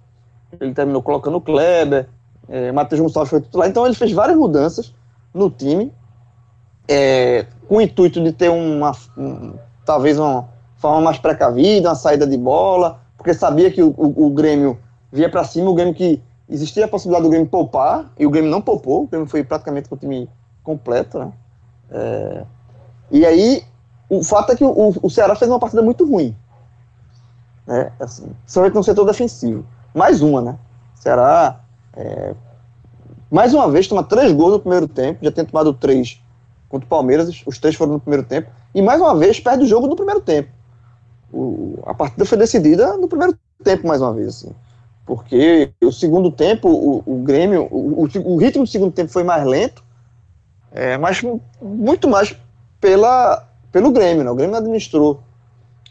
ele 0.61 0.75
terminou 0.75 1.03
colocando 1.03 1.37
o 1.37 1.41
Kleber, 1.41 2.09
é, 2.49 2.73
Matheus 2.73 3.01
Gonçalves 3.01 3.31
foi 3.31 3.41
titular, 3.41 3.69
então 3.69 3.85
ele 3.87 3.95
fez 3.95 4.13
várias 4.13 4.37
mudanças 4.37 4.95
no 5.35 5.51
time, 5.51 5.93
é, 6.89 7.47
com 7.69 7.77
o 7.77 7.81
intuito 7.81 8.23
de 8.23 8.33
ter 8.33 8.49
uma, 8.49 8.93
um, 9.17 9.55
talvez 9.85 10.19
uma 10.19 10.49
forma 10.77 11.01
mais 11.01 11.19
precavida, 11.19 11.89
uma 11.89 11.95
saída 11.95 12.27
de 12.27 12.37
bola, 12.37 13.01
porque 13.17 13.35
sabia 13.35 13.71
que 13.71 13.83
o, 13.83 13.95
o, 13.97 14.27
o 14.27 14.31
Grêmio 14.31 14.79
via 15.13 15.29
para 15.29 15.45
cima, 15.45 15.71
o 15.71 15.75
Grêmio 15.75 15.95
que 15.95 16.23
existia 16.49 16.85
a 16.85 16.89
possibilidade 16.89 17.25
do 17.25 17.31
Grêmio 17.31 17.49
poupar, 17.49 18.11
e 18.19 18.27
o 18.27 18.31
Grêmio 18.31 18.51
não 18.51 18.63
poupou, 18.63 19.05
o 19.05 19.07
Grêmio 19.07 19.27
foi 19.27 19.43
praticamente 19.43 19.89
com 19.89 19.95
o 19.95 19.99
time 19.99 20.29
completo, 20.63 21.19
né? 21.19 21.33
É, 21.91 22.45
e 23.11 23.27
aí, 23.27 23.65
o 24.09 24.23
fato 24.23 24.53
é 24.53 24.57
que 24.57 24.65
o, 24.65 24.95
o, 25.03 25.11
Ceará 25.11 25.35
fez 25.37 25.51
uma 25.51 25.59
partida 25.59 25.83
muito 25.83 26.05
ruim, 26.05 26.37
né? 27.67 27.93
Assim, 28.01 28.31
principalmente 28.43 28.75
no 28.75 28.85
setor 28.85 29.05
defensivo. 29.05 29.65
Mais 29.95 30.23
uma, 30.23 30.41
né? 30.41 30.59
O 30.97 31.03
Ceará, 31.03 31.61
é, 31.95 32.35
mais 33.31 33.55
uma 33.55 33.71
vez, 33.71 33.89
toma 33.89 34.03
três 34.03 34.33
gols 34.33 34.53
no 34.53 34.61
primeiro 34.61 34.89
tempo, 34.89 35.25
já 35.25 35.31
tem 35.31 35.45
tomado 35.45 35.73
três 35.73 36.21
contra 36.69 36.87
o 36.87 36.89
Palmeiras, 36.89 37.43
os 37.47 37.59
três 37.59 37.75
foram 37.75 37.95
no 37.95 38.01
primeiro 38.01 38.27
tempo, 38.27 38.51
e 38.75 38.83
mais 38.83 39.01
uma 39.01 39.17
vez 39.17 39.39
perde 39.39 39.65
o 39.65 39.67
jogo 39.67 39.87
no 39.87 39.97
primeiro 39.97 40.21
tempo 40.21 40.57
o, 41.33 41.79
a 41.85 41.95
partida 41.95 42.25
foi 42.25 42.39
decidida 42.39 42.97
no 42.97 43.09
primeiro 43.09 43.37
tempo, 43.63 43.87
mais 43.87 44.01
uma 44.01 44.13
vez. 44.13 44.29
Assim, 44.29 44.55
porque 45.07 45.73
o 45.81 45.93
segundo 45.93 46.33
tempo, 46.33 46.69
o, 46.69 47.03
o 47.07 47.23
Grêmio, 47.23 47.69
o, 47.71 48.03
o, 48.03 48.37
ritmo 48.37 48.65
do 48.65 48.69
segundo 48.69 48.91
tempo 48.91 49.13
foi 49.13 49.23
mais 49.23 49.47
lento, 49.47 49.85
é, 50.73 50.99
mas 50.99 51.23
muito 51.63 52.09
mais 52.09 52.37
pela, 52.81 53.49
pelo 53.71 53.93
Grêmio, 53.93 54.25
né? 54.25 54.31
O 54.31 54.35
Grêmio 54.35 54.57
administrou 54.57 55.21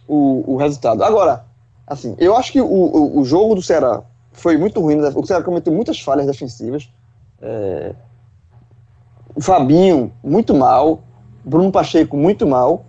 o, 0.06 0.54
o 0.54 0.58
resultado. 0.58 1.02
Agora, 1.02 1.46
assim, 1.88 2.14
eu 2.20 2.36
acho 2.36 2.52
que 2.52 2.60
o, 2.60 2.66
o, 2.68 3.20
o 3.20 3.24
jogo 3.24 3.56
do 3.56 3.62
Ceará 3.62 4.04
foi 4.34 4.58
muito 4.58 4.82
ruim. 4.82 4.96
Né? 4.96 5.10
O 5.16 5.26
Ceará 5.26 5.44
cometeu 5.44 5.74
muitas 5.74 6.00
falhas 6.02 6.28
defensivas. 6.28 6.90
É, 7.42 7.96
o 9.34 9.42
Fabinho, 9.42 10.12
muito 10.22 10.54
mal. 10.54 11.02
Bruno 11.44 11.72
Pacheco, 11.72 12.18
muito 12.18 12.46
mal. 12.46 12.86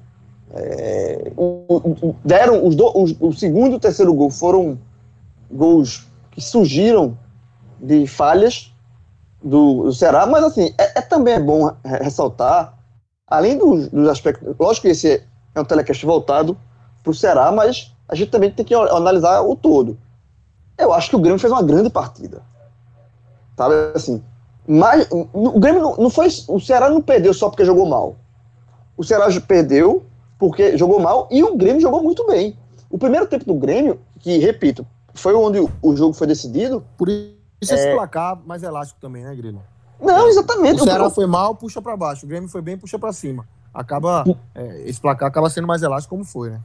É, 0.52 1.33
o, 1.37 2.14
deram 2.25 2.66
os 2.66 2.75
do, 2.75 2.90
os, 3.00 3.14
o 3.21 3.33
segundo 3.33 3.73
e 3.73 3.76
o 3.76 3.80
terceiro 3.80 4.12
gol 4.12 4.30
foram 4.30 4.78
gols 5.50 6.05
que 6.37 6.43
surgiram 6.43 7.19
de 7.81 8.07
falhas 8.07 8.71
do, 9.43 9.85
do 9.85 9.93
Ceará, 9.95 10.26
mas 10.26 10.45
assim, 10.45 10.75
é, 10.76 10.99
é 10.99 11.00
também 11.00 11.33
é 11.33 11.40
bom 11.40 11.75
ressaltar, 11.83 12.75
além 13.26 13.57
dos, 13.57 13.88
dos, 13.88 14.07
aspectos, 14.07 14.55
lógico 14.61 14.83
que 14.83 14.93
esse 14.93 15.25
é 15.55 15.61
um 15.61 15.64
telecast 15.64 16.05
voltado 16.05 16.55
para 17.02 17.11
o 17.11 17.14
Ceará, 17.14 17.50
mas 17.50 17.90
a 18.07 18.14
gente 18.14 18.31
também 18.31 18.50
tem 18.50 18.66
que 18.66 18.75
analisar 18.75 19.40
o 19.40 19.57
todo. 19.57 19.99
Eu 20.76 20.93
acho 20.93 21.09
que 21.09 21.16
o 21.16 21.19
Grêmio 21.19 21.38
fez 21.38 21.50
uma 21.50 21.62
grande 21.62 21.88
partida. 21.88 22.43
Sabe 23.57 23.75
assim, 23.95 24.23
mas 24.69 25.09
o 25.11 25.59
Grêmio 25.59 25.81
não, 25.81 25.97
não 25.97 26.11
foi, 26.11 26.28
o 26.49 26.61
Ceará 26.61 26.90
não 26.90 27.00
perdeu 27.00 27.33
só 27.33 27.49
porque 27.49 27.64
jogou 27.64 27.87
mal. 27.87 28.16
O 28.95 29.02
Ceará 29.02 29.26
perdeu 29.40 30.05
porque 30.38 30.76
jogou 30.76 31.00
mal 31.00 31.28
e 31.31 31.43
o 31.43 31.57
Grêmio 31.57 31.81
jogou 31.81 32.02
muito 32.02 32.26
bem. 32.26 32.59
O 32.90 32.99
primeiro 32.99 33.26
tempo 33.26 33.47
do 33.47 33.55
Grêmio, 33.55 33.99
que 34.21 34.37
repito, 34.37 34.87
foi 35.16 35.35
onde 35.35 35.58
o 35.82 35.96
jogo 35.96 36.12
foi 36.12 36.26
decidido. 36.26 36.85
Por 36.96 37.08
isso 37.08 37.35
esse 37.61 37.88
é... 37.88 37.94
placar 37.94 38.38
mais 38.46 38.62
elástico 38.62 39.00
também, 39.00 39.25
né, 39.25 39.35
Grêmio? 39.35 39.62
Não, 40.00 40.28
exatamente. 40.28 40.80
O 40.80 40.85
Ceará 40.85 41.08
foi 41.11 41.26
mal, 41.26 41.54
puxa 41.54 41.80
para 41.80 41.96
baixo. 41.96 42.26
O 42.26 42.28
Grêmio 42.28 42.49
foi 42.49 42.61
bem, 42.61 42.76
puxa 42.76 42.99
para 42.99 43.12
cima. 43.12 43.46
Acaba 43.73 44.25
é, 44.54 44.82
esse 44.87 45.00
placar 45.00 45.28
acaba 45.28 45.50
sendo 45.50 45.66
mais 45.66 45.82
elástico 45.82 46.14
como 46.14 46.25
foi, 46.25 46.50
né? 46.50 46.61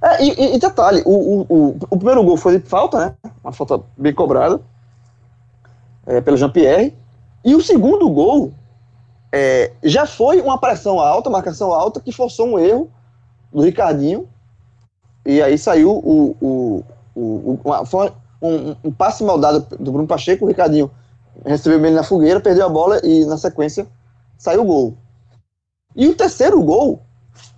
É, 0.00 0.24
e, 0.24 0.54
e, 0.54 0.58
detalhe, 0.58 1.02
o, 1.04 1.10
o, 1.10 1.46
o, 1.48 1.78
o, 1.90 1.96
primeiro 1.96 2.22
gol 2.22 2.36
foi 2.36 2.58
de 2.58 2.68
falta, 2.68 2.98
né? 2.98 3.14
Uma 3.42 3.52
falta 3.52 3.80
bem 3.96 4.14
cobrada 4.14 4.60
é, 6.06 6.20
pelo 6.20 6.36
Jean-Pierre. 6.36 6.96
E 7.44 7.54
o 7.54 7.60
segundo 7.60 8.08
gol 8.08 8.52
é, 9.32 9.72
já 9.82 10.06
foi 10.06 10.40
uma 10.40 10.58
pressão 10.58 11.00
alta, 11.00 11.28
marcação 11.28 11.72
alta, 11.72 12.00
que 12.00 12.12
forçou 12.12 12.46
um 12.46 12.58
erro 12.58 12.88
do 13.52 13.62
Ricardinho. 13.62 14.28
E 15.26 15.42
aí 15.42 15.58
saiu 15.58 15.90
o, 15.90 16.36
o, 16.40 16.84
o, 17.18 17.60
uma, 17.64 17.84
foi 17.84 18.12
um, 18.40 18.76
um, 18.84 18.92
passe 18.92 19.24
maldado 19.24 19.66
do 19.78 19.92
Bruno 19.92 20.06
Pacheco, 20.06 20.44
o 20.44 20.48
Ricardinho 20.48 20.90
recebeu 21.44 21.80
bem 21.80 21.92
na 21.92 22.02
fogueira, 22.02 22.40
perdeu 22.40 22.66
a 22.66 22.68
bola 22.68 23.00
e 23.04 23.24
na 23.24 23.36
sequência 23.36 23.86
saiu 24.36 24.62
o 24.62 24.64
gol. 24.64 24.96
E 25.96 26.08
o 26.08 26.14
terceiro 26.14 26.62
gol 26.62 27.02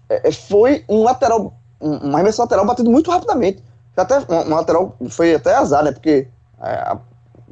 é, 0.08 0.28
é 0.28 0.32
foi 0.32 0.84
um 0.88 1.02
lateral, 1.02 1.54
um, 1.80 2.14
arremesso 2.14 2.40
lateral 2.40 2.66
batido 2.66 2.90
muito 2.90 3.10
rapidamente. 3.10 3.62
Até, 3.96 4.18
um, 4.20 4.50
um 4.50 4.54
lateral 4.54 4.96
foi 5.10 5.34
até 5.34 5.54
azar, 5.54 5.84
né? 5.84 5.92
Porque 5.92 6.26
é, 6.62 6.96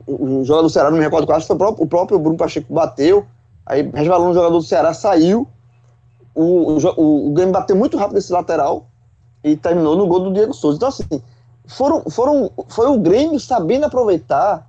o 0.06 0.42
jogador 0.44 0.62
do 0.62 0.70
Ceará, 0.70 0.90
não 0.90 0.96
me 0.96 1.04
recordo 1.04 1.26
qual, 1.26 1.40
foi 1.40 1.54
o 1.54 1.58
próprio, 1.58 1.84
o 1.84 1.88
próprio 1.88 2.18
Bruno 2.18 2.38
Pacheco 2.38 2.72
bateu, 2.72 3.26
aí 3.66 3.82
resvalou 3.92 4.28
no 4.28 4.34
jogador 4.34 4.56
do 4.56 4.64
Ceará, 4.64 4.94
saiu, 4.94 5.46
o, 6.34 6.78
o, 6.78 7.28
o 7.28 7.32
Grêmio 7.32 7.52
bateu 7.52 7.76
muito 7.76 7.98
rápido 7.98 8.16
esse 8.16 8.32
lateral 8.32 8.86
e 9.44 9.56
terminou 9.56 9.96
no 9.96 10.06
gol 10.06 10.20
do 10.20 10.32
Diego 10.32 10.54
Souza. 10.54 10.76
Então, 10.76 10.88
assim, 10.88 11.04
foram, 11.68 12.02
foram, 12.10 12.50
foi 12.68 12.86
o 12.88 12.98
Grêmio 12.98 13.38
sabendo 13.38 13.84
aproveitar 13.84 14.66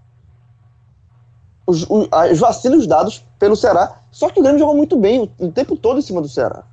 os, 1.66 1.84
os, 1.90 2.08
os 2.32 2.40
vacilos 2.40 2.86
dados 2.86 3.26
pelo 3.40 3.56
Ceará. 3.56 3.98
Só 4.12 4.30
que 4.30 4.40
o 4.40 4.44
Grêmio 4.44 4.60
jogou 4.60 4.76
muito 4.76 4.98
bem 4.98 5.22
o, 5.40 5.46
o 5.46 5.52
tempo 5.52 5.76
todo 5.76 6.00
em 6.00 6.02
cima 6.02 6.22
do 6.22 6.28
Ceará. 6.28 6.64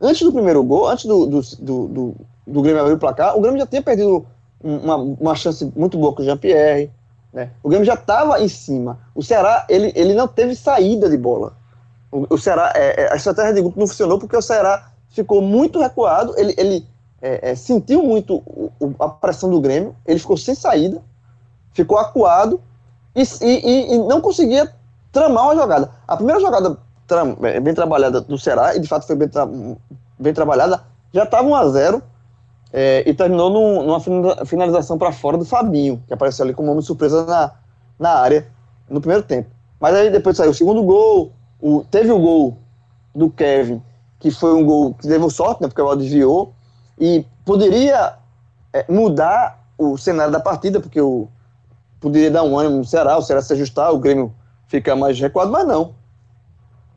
Antes 0.00 0.22
do 0.22 0.32
primeiro 0.32 0.62
gol, 0.62 0.88
antes 0.88 1.06
do, 1.06 1.26
do, 1.26 1.40
do, 1.40 1.88
do, 1.88 2.14
do 2.46 2.62
Grêmio 2.62 2.80
abrir 2.82 2.94
o 2.94 2.98
placar, 2.98 3.36
o 3.36 3.40
Grêmio 3.40 3.58
já 3.58 3.66
tinha 3.66 3.82
perdido 3.82 4.26
uma, 4.62 4.96
uma 4.96 5.34
chance 5.34 5.64
muito 5.76 5.96
boa 5.96 6.12
com 6.12 6.22
o 6.22 6.24
Jean-Pierre. 6.24 6.90
Né? 7.32 7.50
O 7.62 7.68
Grêmio 7.68 7.86
já 7.86 7.94
estava 7.94 8.42
em 8.42 8.48
cima. 8.48 8.98
O 9.14 9.22
Ceará 9.22 9.64
ele, 9.68 9.92
ele 9.94 10.14
não 10.14 10.26
teve 10.26 10.54
saída 10.54 11.08
de 11.08 11.16
bola. 11.16 11.54
O, 12.10 12.34
o 12.34 12.38
Ceará, 12.38 12.72
é, 12.74 13.02
é, 13.02 13.12
a 13.12 13.16
estratégia 13.16 13.54
de 13.54 13.60
grupo 13.62 13.78
não 13.78 13.86
funcionou 13.86 14.18
porque 14.18 14.36
o 14.36 14.42
Ceará 14.42 14.90
ficou 15.10 15.40
muito 15.40 15.78
recuado. 15.78 16.34
Ele, 16.36 16.54
ele 16.58 16.86
é, 17.20 17.50
é, 17.50 17.54
sentiu 17.54 18.02
muito 18.02 18.36
o, 18.36 18.70
a 18.98 19.08
pressão 19.08 19.50
do 19.50 19.60
Grêmio, 19.60 19.94
ele 20.06 20.18
ficou 20.18 20.36
sem 20.36 20.54
saída, 20.54 21.02
ficou 21.72 21.98
acuado 21.98 22.60
e, 23.14 23.22
e, 23.42 23.94
e 23.94 23.98
não 23.98 24.20
conseguia 24.20 24.72
tramar 25.12 25.44
uma 25.44 25.56
jogada. 25.56 25.90
A 26.06 26.16
primeira 26.16 26.40
jogada 26.40 26.76
tram, 27.06 27.36
é, 27.42 27.60
bem 27.60 27.74
trabalhada 27.74 28.20
do 28.20 28.38
Ceará, 28.38 28.76
e 28.76 28.80
de 28.80 28.88
fato 28.88 29.06
foi 29.06 29.16
bem, 29.16 29.28
tra, 29.28 29.48
bem 30.18 30.34
trabalhada, 30.34 30.82
já 31.12 31.24
estava 31.24 31.48
1 31.48 31.54
a 31.54 31.68
0 31.68 32.02
é, 32.72 33.08
e 33.08 33.14
terminou 33.14 33.48
num, 33.50 33.82
numa 33.82 34.00
finalização 34.44 34.98
para 34.98 35.12
fora 35.12 35.38
do 35.38 35.44
Fabinho, 35.44 36.02
que 36.06 36.12
apareceu 36.12 36.44
ali 36.44 36.52
como 36.52 36.72
uma 36.72 36.82
surpresa 36.82 37.24
na, 37.24 37.52
na 37.98 38.10
área 38.10 38.46
no 38.88 39.00
primeiro 39.00 39.22
tempo. 39.22 39.48
Mas 39.80 39.94
aí 39.94 40.10
depois 40.10 40.36
saiu 40.36 40.50
o 40.50 40.54
segundo 40.54 40.82
gol, 40.82 41.32
o, 41.60 41.84
teve 41.90 42.10
o 42.10 42.18
gol 42.18 42.58
do 43.14 43.30
Kevin, 43.30 43.82
que 44.18 44.30
foi 44.30 44.54
um 44.54 44.64
gol 44.64 44.94
que 44.94 45.06
levou 45.06 45.30
sorte, 45.30 45.62
né, 45.62 45.68
porque 45.68 45.80
o 45.80 45.94
desviou, 45.94 46.52
e 46.98 47.24
poderia 47.44 48.14
é, 48.72 48.84
mudar 48.88 49.64
o 49.78 49.96
cenário 49.96 50.32
da 50.32 50.40
partida, 50.40 50.80
porque 50.80 51.00
o, 51.00 51.28
poderia 52.00 52.30
dar 52.30 52.42
um 52.42 52.58
ânimo 52.58 52.78
no 52.78 52.84
Ceará, 52.84 53.16
o 53.16 53.22
Ceará 53.22 53.42
se 53.42 53.52
ajustar, 53.52 53.92
o 53.92 53.98
Grêmio 53.98 54.32
ficar 54.66 54.96
mais 54.96 55.18
recuado, 55.18 55.50
mas 55.50 55.66
não. 55.66 55.94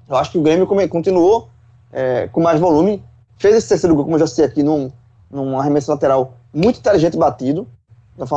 Eu 0.07 0.15
acho 0.15 0.31
que 0.31 0.37
o 0.37 0.41
Grêmio 0.41 0.67
continuou 0.87 1.49
é, 1.91 2.27
com 2.27 2.41
mais 2.41 2.59
volume, 2.59 3.03
fez 3.37 3.55
esse 3.55 3.69
terceiro 3.69 3.95
gol, 3.95 4.05
como 4.05 4.15
eu 4.15 4.19
já 4.19 4.27
sei 4.27 4.45
aqui, 4.45 4.63
num, 4.63 4.91
num 5.29 5.59
arremesso 5.59 5.91
lateral 5.91 6.33
muito 6.53 6.79
inteligente 6.79 7.17
batido, 7.17 7.67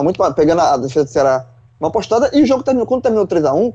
muito 0.02 0.34
pegando 0.34 0.60
a 0.60 0.76
defesa 0.76 1.04
do 1.04 1.10
Ceará 1.10 1.46
uma 1.80 1.90
postada, 1.90 2.30
e 2.32 2.42
o 2.42 2.46
jogo 2.46 2.62
terminou, 2.62 2.86
quando 2.86 3.02
terminou 3.02 3.26
3 3.26 3.44
a 3.44 3.52
1 3.52 3.72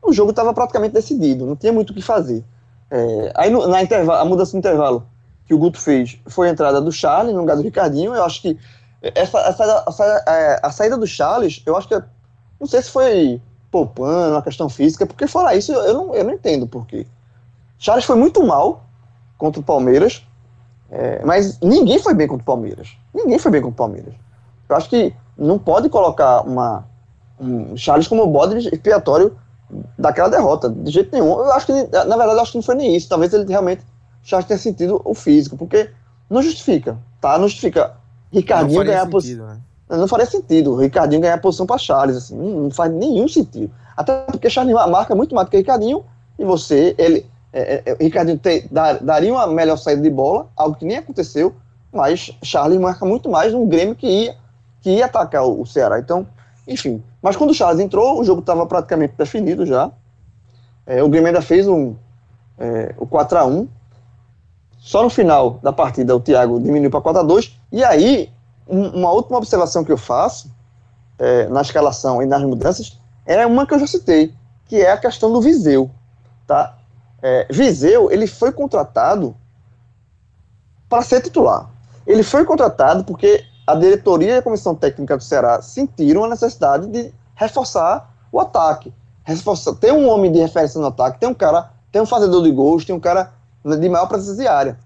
o 0.00 0.12
jogo 0.12 0.30
estava 0.30 0.54
praticamente 0.54 0.94
decidido, 0.94 1.44
não 1.44 1.56
tinha 1.56 1.72
muito 1.72 1.90
o 1.90 1.94
que 1.94 2.00
fazer. 2.00 2.44
É, 2.90 3.32
aí 3.34 3.50
no, 3.50 3.66
na 3.66 3.82
intervalo, 3.82 4.20
a 4.20 4.24
mudança 4.24 4.52
no 4.52 4.60
intervalo, 4.60 5.04
que 5.48 5.54
o 5.54 5.58
Guto 5.58 5.80
fez 5.80 6.20
foi 6.26 6.48
a 6.48 6.52
entrada 6.52 6.78
do 6.78 6.92
Charles 6.92 7.34
no 7.34 7.40
lugar 7.40 7.56
do 7.56 7.62
Ricardinho. 7.62 8.14
Eu 8.14 8.22
acho 8.22 8.42
que 8.42 8.58
essa, 9.00 9.38
essa, 9.40 9.84
essa 9.88 10.04
é, 10.26 10.60
a 10.62 10.70
saída 10.70 10.96
do 10.98 11.06
Charles, 11.06 11.62
eu 11.64 11.74
acho 11.74 11.88
que 11.88 12.00
não 12.60 12.66
sei 12.66 12.82
se 12.82 12.90
foi 12.90 13.40
poupando, 13.70 14.34
uma 14.34 14.42
questão 14.42 14.68
física, 14.68 15.06
porque 15.06 15.26
fora 15.26 15.56
isso 15.56 15.72
eu 15.72 15.94
não, 15.94 16.14
eu 16.14 16.24
não 16.24 16.32
entendo 16.32 16.66
por 16.66 16.86
quê. 16.86 17.06
Charles 17.78 18.04
foi 18.04 18.16
muito 18.16 18.44
mal 18.44 18.84
contra 19.38 19.60
o 19.60 19.64
Palmeiras, 19.64 20.22
é, 20.90 21.24
mas 21.24 21.58
ninguém 21.60 21.98
foi 21.98 22.12
bem 22.12 22.26
contra 22.26 22.42
o 22.42 22.46
Palmeiras. 22.46 22.96
Ninguém 23.14 23.38
foi 23.38 23.50
bem 23.50 23.62
contra 23.62 23.74
o 23.74 23.76
Palmeiras. 23.76 24.14
Eu 24.68 24.76
acho 24.76 24.90
que 24.90 25.14
não 25.36 25.58
pode 25.58 25.88
colocar 25.88 26.42
uma, 26.42 26.84
um 27.40 27.74
Charles 27.76 28.08
como 28.08 28.26
bode 28.26 28.68
expiatório 28.68 29.38
daquela 29.98 30.28
derrota, 30.28 30.68
de 30.68 30.90
jeito 30.90 31.12
nenhum. 31.12 31.30
Eu 31.30 31.52
acho 31.52 31.66
que, 31.66 31.72
na 31.72 32.16
verdade, 32.16 32.32
eu 32.32 32.40
acho 32.40 32.52
que 32.52 32.58
não 32.58 32.62
foi 32.62 32.74
nem 32.74 32.96
isso. 32.96 33.08
Talvez 33.08 33.32
ele 33.32 33.48
realmente 33.48 33.82
Charles 34.28 34.46
tenha 34.46 34.58
sentido 34.58 35.00
o 35.06 35.14
físico, 35.14 35.56
porque 35.56 35.88
não 36.28 36.42
justifica, 36.42 36.98
tá? 37.18 37.38
Não 37.38 37.48
justifica 37.48 37.94
Ricardinho 38.30 38.84
ganhar 38.84 39.02
a 39.02 39.06
posição. 39.06 39.46
Né? 39.46 39.58
Não 39.88 40.06
faria 40.06 40.26
sentido 40.26 40.72
o 40.72 40.76
Ricardinho 40.76 41.22
ganhar 41.22 41.36
a 41.36 41.38
posição 41.38 41.64
para 41.64 41.78
Charles, 41.78 42.14
assim, 42.14 42.36
não, 42.36 42.64
não, 42.64 42.70
faz 42.70 42.92
nenhum 42.92 43.26
sentido. 43.26 43.72
Até 43.96 44.20
porque 44.24 44.50
Charles 44.50 44.74
marca 44.74 45.14
muito 45.14 45.34
mais 45.34 45.46
do 45.46 45.50
que 45.50 45.56
Ricardinho, 45.56 46.04
e 46.38 46.44
você, 46.44 46.94
ele, 46.98 47.24
é, 47.54 47.76
é, 47.76 47.82
é 47.86 47.96
Ricardinho 48.04 48.36
te, 48.36 48.68
dar, 48.70 49.02
daria 49.02 49.32
uma 49.32 49.46
melhor 49.46 49.78
saída 49.78 50.02
de 50.02 50.10
bola, 50.10 50.46
algo 50.54 50.76
que 50.76 50.84
nem 50.84 50.98
aconteceu, 50.98 51.54
mas 51.90 52.30
Charles 52.42 52.78
marca 52.78 53.06
muito 53.06 53.30
mais 53.30 53.54
um 53.54 53.66
Grêmio 53.66 53.94
que 53.94 54.06
ia, 54.06 54.36
que 54.82 54.90
ia 54.90 55.06
atacar 55.06 55.46
o, 55.46 55.62
o 55.62 55.66
Ceará. 55.66 55.98
Então, 55.98 56.26
enfim. 56.66 57.02
Mas 57.22 57.34
quando 57.34 57.52
o 57.52 57.54
Charles 57.54 57.80
entrou, 57.80 58.20
o 58.20 58.24
jogo 58.24 58.40
estava 58.40 58.66
praticamente 58.66 59.14
definido 59.16 59.64
já. 59.64 59.90
É, 60.86 61.02
o 61.02 61.08
Grêmio 61.08 61.28
ainda 61.28 61.40
fez 61.40 61.66
um, 61.66 61.94
é, 62.58 62.94
o 62.98 63.06
4 63.06 63.38
a 63.38 63.46
1 63.46 63.77
só 64.88 65.02
no 65.02 65.10
final 65.10 65.58
da 65.62 65.70
partida 65.70 66.16
o 66.16 66.20
Thiago 66.20 66.58
diminuiu 66.58 66.90
para 66.90 67.02
4 67.02 67.20
a 67.20 67.22
2 67.22 67.60
E 67.70 67.84
aí, 67.84 68.32
um, 68.66 69.00
uma 69.00 69.10
última 69.10 69.36
observação 69.36 69.84
que 69.84 69.92
eu 69.92 69.98
faço 69.98 70.50
é, 71.18 71.46
na 71.48 71.60
escalação 71.60 72.22
e 72.22 72.26
nas 72.26 72.40
mudanças 72.40 72.98
é 73.26 73.44
uma 73.44 73.66
que 73.66 73.74
eu 73.74 73.80
já 73.80 73.86
citei, 73.86 74.32
que 74.64 74.76
é 74.76 74.90
a 74.90 74.96
questão 74.96 75.30
do 75.30 75.42
Viseu. 75.42 75.90
Tá? 76.46 76.74
É, 77.20 77.46
Viseu 77.50 78.10
ele 78.10 78.26
foi 78.26 78.50
contratado 78.50 79.36
para 80.88 81.02
ser 81.02 81.20
titular. 81.20 81.68
Ele 82.06 82.22
foi 82.22 82.46
contratado 82.46 83.04
porque 83.04 83.44
a 83.66 83.74
diretoria 83.74 84.36
e 84.36 84.38
a 84.38 84.42
comissão 84.42 84.74
técnica 84.74 85.18
do 85.18 85.22
Ceará 85.22 85.60
sentiram 85.60 86.24
a 86.24 86.28
necessidade 86.28 86.86
de 86.86 87.12
reforçar 87.34 88.10
o 88.32 88.40
ataque. 88.40 88.90
Reforçar, 89.22 89.74
ter 89.74 89.92
um 89.92 90.08
homem 90.08 90.32
de 90.32 90.38
referência 90.38 90.80
no 90.80 90.86
ataque, 90.86 91.20
tem 91.20 91.28
um 91.28 91.34
cara, 91.34 91.72
tem 91.92 92.00
um 92.00 92.06
fazedor 92.06 92.42
de 92.42 92.50
gols, 92.50 92.86
tem 92.86 92.96
um 92.96 93.00
cara 93.00 93.36
de 93.76 93.88
maior 93.88 94.06
presença 94.06 94.36
de 94.36 94.46
área. 94.46 94.78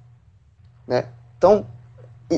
Né? 0.86 1.06
Então, 1.38 1.66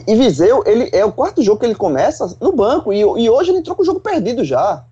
e, 0.06 0.14
Viseu, 0.16 0.62
ele 0.66 0.90
é 0.92 1.04
o 1.04 1.12
quarto 1.12 1.42
jogo 1.42 1.60
que 1.60 1.66
ele 1.66 1.74
começa 1.74 2.36
no 2.40 2.52
banco, 2.52 2.92
e, 2.92 3.00
e 3.00 3.30
hoje 3.30 3.50
ele 3.50 3.58
entrou 3.58 3.76
com 3.76 3.82
o 3.82 3.86
jogo 3.86 4.00
perdido 4.00 4.44
já. 4.44 4.84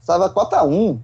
Estava 0.00 0.30
4x1. 0.30 0.98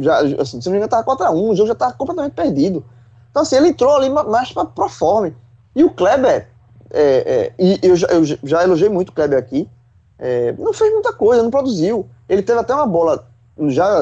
Já, 0.00 0.20
assim, 0.40 0.60
se 0.60 0.66
não 0.66 0.72
me 0.72 0.78
engano, 0.78 0.84
estava 0.84 1.04
4x1, 1.04 1.50
o 1.50 1.56
jogo 1.56 1.66
já 1.66 1.72
estava 1.72 1.92
completamente 1.92 2.32
perdido. 2.32 2.84
Então, 3.30 3.42
assim, 3.42 3.56
ele 3.56 3.68
entrou 3.68 3.94
ali 3.94 4.08
mais 4.08 4.52
para 4.52 4.64
pro 4.64 4.88
forme. 4.88 5.36
E 5.74 5.84
o 5.84 5.90
Kleber, 5.90 6.48
é, 6.90 7.02
é, 7.02 7.52
e 7.58 7.78
eu 7.82 7.94
já, 7.94 8.06
eu 8.08 8.24
já 8.24 8.62
elogiei 8.62 8.88
muito 8.88 9.10
o 9.10 9.12
Kleber 9.12 9.38
aqui, 9.38 9.68
é, 10.18 10.52
não 10.52 10.72
fez 10.72 10.92
muita 10.92 11.12
coisa, 11.12 11.42
não 11.42 11.50
produziu. 11.50 12.08
Ele 12.28 12.42
teve 12.42 12.58
até 12.58 12.74
uma 12.74 12.86
bola, 12.86 13.26
já 13.68 14.00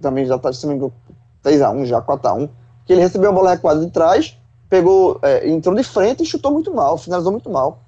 também 0.00 0.26
já 0.26 0.36
está 0.36 0.50
3x1, 0.50 1.86
já 1.86 2.02
4x1, 2.02 2.48
que 2.84 2.92
ele 2.92 3.02
recebeu 3.02 3.30
a 3.30 3.32
bola 3.32 3.50
recuada 3.50 3.80
de 3.84 3.90
trás, 3.90 4.38
pegou, 4.68 5.18
é, 5.22 5.48
entrou 5.48 5.74
de 5.74 5.82
frente 5.82 6.22
e 6.22 6.26
chutou 6.26 6.52
muito 6.52 6.72
mal, 6.72 6.98
finalizou 6.98 7.32
muito 7.32 7.50
mal. 7.50 7.80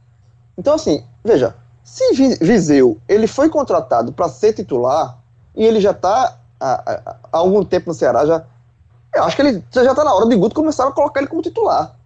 Então, 0.56 0.75
assim, 0.75 1.04
veja, 1.25 1.54
se 1.82 2.12
Viseu 2.40 2.99
ele 3.08 3.26
foi 3.26 3.49
contratado 3.49 4.12
para 4.12 4.28
ser 4.28 4.52
titular 4.52 5.18
e 5.54 5.64
ele 5.64 5.80
já 5.80 5.90
está 5.90 6.38
há, 6.58 6.92
há, 6.94 7.16
algum 7.32 7.64
tempo 7.64 7.88
no 7.88 7.94
Ceará, 7.94 8.26
já, 8.26 8.44
eu 9.14 9.25
acho 9.25 9.37
que 9.37 9.42
ele 9.42 9.64
já 9.72 9.90
está 9.90 10.04
na 10.04 10.14
hora 10.14 10.26
de 10.26 10.37
Guto 10.37 10.54
começar 10.54 10.87
a 10.87 10.92
colocar 10.92 11.20
ele 11.20 11.28
como 11.28 11.42
titular. 11.42 11.96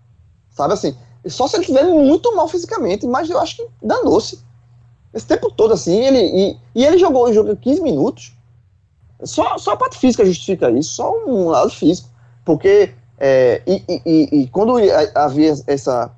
Sabe 0.50 0.74
assim? 0.74 0.96
Só 1.26 1.48
se 1.48 1.56
ele 1.56 1.62
estiver 1.62 1.84
muito 1.84 2.34
mal 2.36 2.48
fisicamente, 2.48 3.06
mas 3.06 3.28
eu 3.30 3.38
acho 3.38 3.56
que 3.56 3.66
danou-se. 3.82 4.44
Esse 5.12 5.26
tempo 5.26 5.50
todo, 5.50 5.72
assim, 5.72 5.96
ele. 5.96 6.18
E, 6.18 6.58
e 6.74 6.84
ele 6.84 6.98
jogou, 6.98 7.32
jogou 7.32 7.56
15 7.56 7.80
minutos. 7.80 8.32
Só, 9.22 9.56
só 9.58 9.72
a 9.72 9.76
parte 9.76 9.96
física 9.96 10.24
justifica 10.24 10.70
isso, 10.70 10.90
só 10.90 11.12
um 11.26 11.48
lado 11.48 11.70
físico. 11.70 12.08
Porque. 12.44 12.92
É, 13.18 13.62
e, 13.66 13.82
e, 13.88 14.40
e, 14.40 14.48
quando 14.48 14.76
havia 15.14 15.54
essa, 15.66 16.10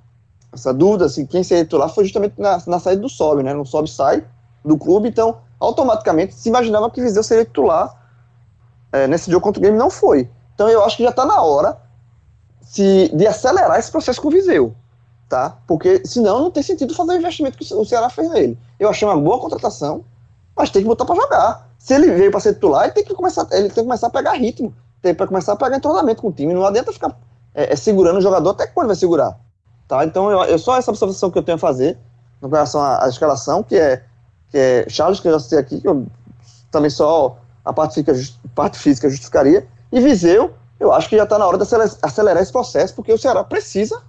essa 0.52 0.72
dúvida, 0.72 1.04
assim, 1.06 1.26
quem 1.26 1.42
seria 1.42 1.64
titular 1.64 1.88
foi 1.88 2.04
justamente 2.04 2.34
na, 2.38 2.60
na 2.66 2.78
saída 2.78 3.02
do 3.02 3.08
Sobe, 3.08 3.42
né? 3.42 3.52
No 3.52 3.66
Sobe 3.66 3.90
sai 3.90 4.24
do 4.64 4.76
clube, 4.76 5.08
então 5.08 5.38
automaticamente 5.60 6.34
se 6.34 6.48
imaginava 6.48 6.90
que 6.90 7.00
Viseu 7.00 7.22
seria 7.22 7.44
titular 7.44 7.94
é, 8.92 9.06
nesse 9.06 9.30
jogo 9.30 9.42
contra 9.42 9.58
o 9.58 9.62
Grêmio, 9.62 9.78
não 9.78 9.90
foi. 9.90 10.28
Então 10.54 10.68
eu 10.68 10.84
acho 10.84 10.96
que 10.96 11.02
já 11.02 11.10
está 11.10 11.24
na 11.24 11.40
hora 11.42 11.78
se, 12.62 13.10
de 13.14 13.26
acelerar 13.26 13.78
esse 13.78 13.90
processo 13.90 14.20
com 14.20 14.28
o 14.28 14.30
Viseu 14.30 14.74
tá? 15.28 15.56
Porque 15.66 16.02
senão 16.04 16.40
não 16.40 16.50
tem 16.50 16.62
sentido 16.62 16.94
fazer 16.94 17.12
o 17.12 17.16
investimento 17.16 17.58
que 17.58 17.74
o 17.74 17.84
Ceará 17.84 18.08
fez 18.08 18.30
nele. 18.30 18.58
Eu 18.78 18.88
achei 18.88 19.06
uma 19.06 19.16
boa 19.16 19.38
contratação, 19.38 20.04
mas 20.56 20.70
tem 20.70 20.82
que 20.82 20.88
botar 20.88 21.04
para 21.04 21.16
jogar. 21.16 21.68
Se 21.78 21.94
ele 21.94 22.10
veio 22.12 22.30
para 22.30 22.40
ser 22.40 22.54
titular, 22.54 22.84
ele 22.84 22.92
tem 22.92 23.04
que 23.04 23.14
começar, 23.14 23.46
ele 23.50 23.68
tem 23.68 23.70
que 23.70 23.82
começar 23.82 24.06
a 24.06 24.10
pegar 24.10 24.32
ritmo, 24.32 24.74
tem 25.06 25.14
para 25.14 25.26
começar 25.26 25.52
a 25.52 25.56
pegar 25.56 25.76
entrosamento 25.76 26.22
com 26.22 26.28
o 26.28 26.32
time. 26.32 26.52
Não 26.52 26.66
adianta 26.66 26.92
ficar 26.92 27.16
é, 27.54 27.72
é, 27.72 27.76
segurando 27.76 28.18
o 28.18 28.20
jogador 28.20 28.50
até 28.50 28.66
quando 28.66 28.88
vai 28.88 28.96
segurar, 28.96 29.38
tá? 29.86 30.04
Então 30.04 30.30
eu, 30.30 30.42
eu 30.44 30.58
só 30.58 30.76
essa 30.76 30.90
observação 30.90 31.30
que 31.30 31.38
eu 31.38 31.42
tenho 31.42 31.56
a 31.56 31.58
fazer 31.58 31.96
em 32.42 32.48
relação 32.48 32.80
à, 32.80 33.04
à 33.04 33.08
escalação, 33.08 33.62
que 33.62 33.76
é 33.76 34.02
que 34.50 34.58
é 34.58 34.86
Charles 34.88 35.20
que 35.20 35.28
eu 35.28 35.32
já 35.32 35.40
citei 35.40 35.58
aqui, 35.58 35.80
que 35.80 35.88
eu 35.88 36.06
também 36.70 36.90
só 36.90 37.38
a 37.64 37.72
parte 37.72 37.94
física, 37.94 38.38
parte 38.54 38.78
física 38.78 39.08
justificaria, 39.08 39.66
e 39.90 40.00
Viseu, 40.00 40.54
eu 40.78 40.92
acho 40.92 41.08
que 41.08 41.16
já 41.16 41.24
está 41.24 41.38
na 41.38 41.46
hora 41.46 41.58
de 41.58 41.64
acelerar 42.02 42.42
esse 42.42 42.52
processo, 42.52 42.94
porque 42.94 43.12
o 43.12 43.18
Ceará 43.18 43.42
precisa 43.42 44.00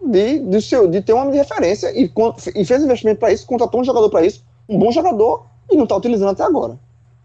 de, 0.00 0.38
de, 0.38 0.62
seu, 0.62 0.86
de 0.86 1.00
ter 1.00 1.12
um 1.12 1.18
homem 1.18 1.32
de 1.32 1.38
referência 1.38 1.90
e, 1.98 2.12
e 2.54 2.64
fez 2.64 2.82
investimento 2.82 3.18
para 3.18 3.32
isso, 3.32 3.46
contratou 3.46 3.80
um 3.80 3.84
jogador 3.84 4.08
para 4.10 4.24
isso, 4.24 4.44
um 4.68 4.78
bom 4.78 4.92
jogador, 4.92 5.46
e 5.70 5.76
não 5.76 5.84
está 5.84 5.96
utilizando 5.96 6.30
até 6.30 6.44
agora. 6.44 6.78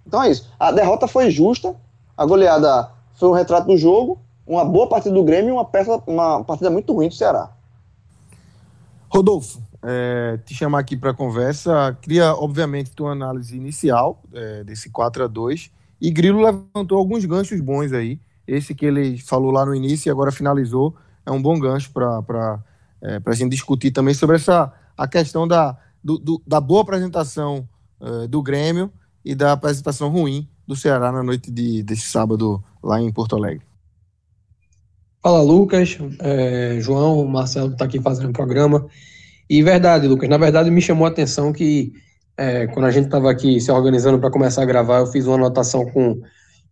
Então 0.06 0.24
é 0.24 0.30
isso. 0.30 0.50
A 0.60 0.72
derrota 0.72 1.08
foi 1.08 1.30
justa, 1.30 1.76
a 2.16 2.26
goleada 2.26 2.90
foi 3.18 3.28
um 3.28 3.34
retrato 3.34 3.68
do 3.68 3.76
jogo, 3.76 4.22
uma 4.46 4.64
boa 4.64 4.88
partida 4.88 5.14
do 5.14 5.24
Grêmio 5.24 5.50
e 5.50 5.52
uma, 5.52 5.66
peça, 5.66 6.02
uma 6.08 6.44
partida 6.44 6.70
muito 6.70 6.94
ruim 6.94 7.10
do 7.10 7.16
Ceará. 7.16 7.52
Rodolfo, 9.10 9.60
é, 9.84 10.40
te 10.46 10.54
chamar 10.54 10.80
aqui 10.80 10.96
para 10.96 11.14
conversa. 11.14 11.98
Queria, 12.02 12.34
obviamente, 12.36 12.92
tua 12.92 13.12
análise 13.12 13.58
inicial 13.58 14.22
é, 14.34 14.64
desse 14.64 14.90
4 14.90 15.24
a 15.24 15.28
2 15.28 15.72
E 16.00 16.12
Grilo 16.12 16.42
levantou 16.42 16.98
alguns 16.98 17.26
ganchos 17.26 17.60
bons 17.60 17.92
aí. 17.92 18.20
Esse 18.48 18.76
que 18.76 18.86
ele 18.86 19.18
falou 19.18 19.52
lá 19.52 19.66
no 19.66 19.74
início 19.74 20.10
e 20.10 20.12
agora 20.12 20.32
finalizou 20.32 20.96
é 21.26 21.32
um 21.32 21.42
bom 21.42 21.60
gancho 21.60 21.92
para 21.92 22.60
é, 23.02 23.20
a 23.26 23.34
gente 23.34 23.52
discutir 23.52 23.92
também 23.92 24.14
sobre 24.14 24.36
essa 24.36 24.72
a 24.96 25.08
questão 25.08 25.48
da, 25.48 25.76
do, 26.04 26.18
do, 26.18 26.42
da 26.46 26.62
boa 26.62 26.82
apresentação 26.82 27.68
uh, 28.00 28.28
do 28.28 28.42
Grêmio 28.42 28.92
e 29.24 29.36
da 29.36 29.52
apresentação 29.52 30.10
ruim 30.10 30.48
do 30.68 30.76
Ceará 30.76 31.12
na 31.12 31.24
noite 31.24 31.50
de, 31.50 31.82
desse 31.82 32.10
sábado 32.10 32.62
lá 32.84 33.02
em 33.02 33.12
Porto 33.12 33.36
Alegre. 33.36 33.66
Fala, 35.24 35.42
Lucas. 35.42 35.98
É, 36.20 36.78
João, 36.80 37.26
Marcelo 37.26 37.72
está 37.72 37.86
aqui 37.86 38.00
fazendo 38.00 38.30
o 38.30 38.34
programa. 38.34 38.88
E 39.50 39.64
verdade, 39.64 40.08
Lucas, 40.08 40.30
na 40.30 40.38
verdade 40.38 40.70
me 40.70 40.82
chamou 40.82 41.06
a 41.06 41.10
atenção 41.10 41.54
que 41.54 41.94
é, 42.38 42.68
quando 42.68 42.86
a 42.86 42.92
gente 42.92 43.06
estava 43.06 43.32
aqui 43.32 43.60
se 43.60 43.72
organizando 43.72 44.20
para 44.20 44.30
começar 44.30 44.62
a 44.62 44.66
gravar, 44.66 45.00
eu 45.00 45.08
fiz 45.08 45.26
uma 45.26 45.36
anotação 45.36 45.86
com 45.86 46.22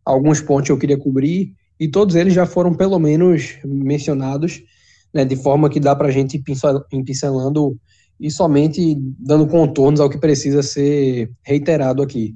alguns 0.03 0.41
pontos 0.41 0.67
que 0.67 0.71
eu 0.71 0.77
queria 0.77 0.97
cobrir 0.97 1.53
e 1.79 1.87
todos 1.87 2.15
eles 2.15 2.33
já 2.33 2.45
foram 2.45 2.73
pelo 2.73 2.99
menos 2.99 3.57
mencionados, 3.63 4.61
né, 5.13 5.25
de 5.25 5.35
forma 5.35 5.69
que 5.69 5.79
dá 5.79 5.95
para 5.95 6.09
a 6.09 6.11
gente 6.11 6.37
ir 6.37 6.43
pincelando 7.05 7.77
e 8.19 8.29
somente 8.29 8.95
dando 9.19 9.47
contornos 9.47 9.99
ao 9.99 10.09
que 10.09 10.17
precisa 10.17 10.61
ser 10.61 11.31
reiterado 11.43 12.03
aqui. 12.03 12.35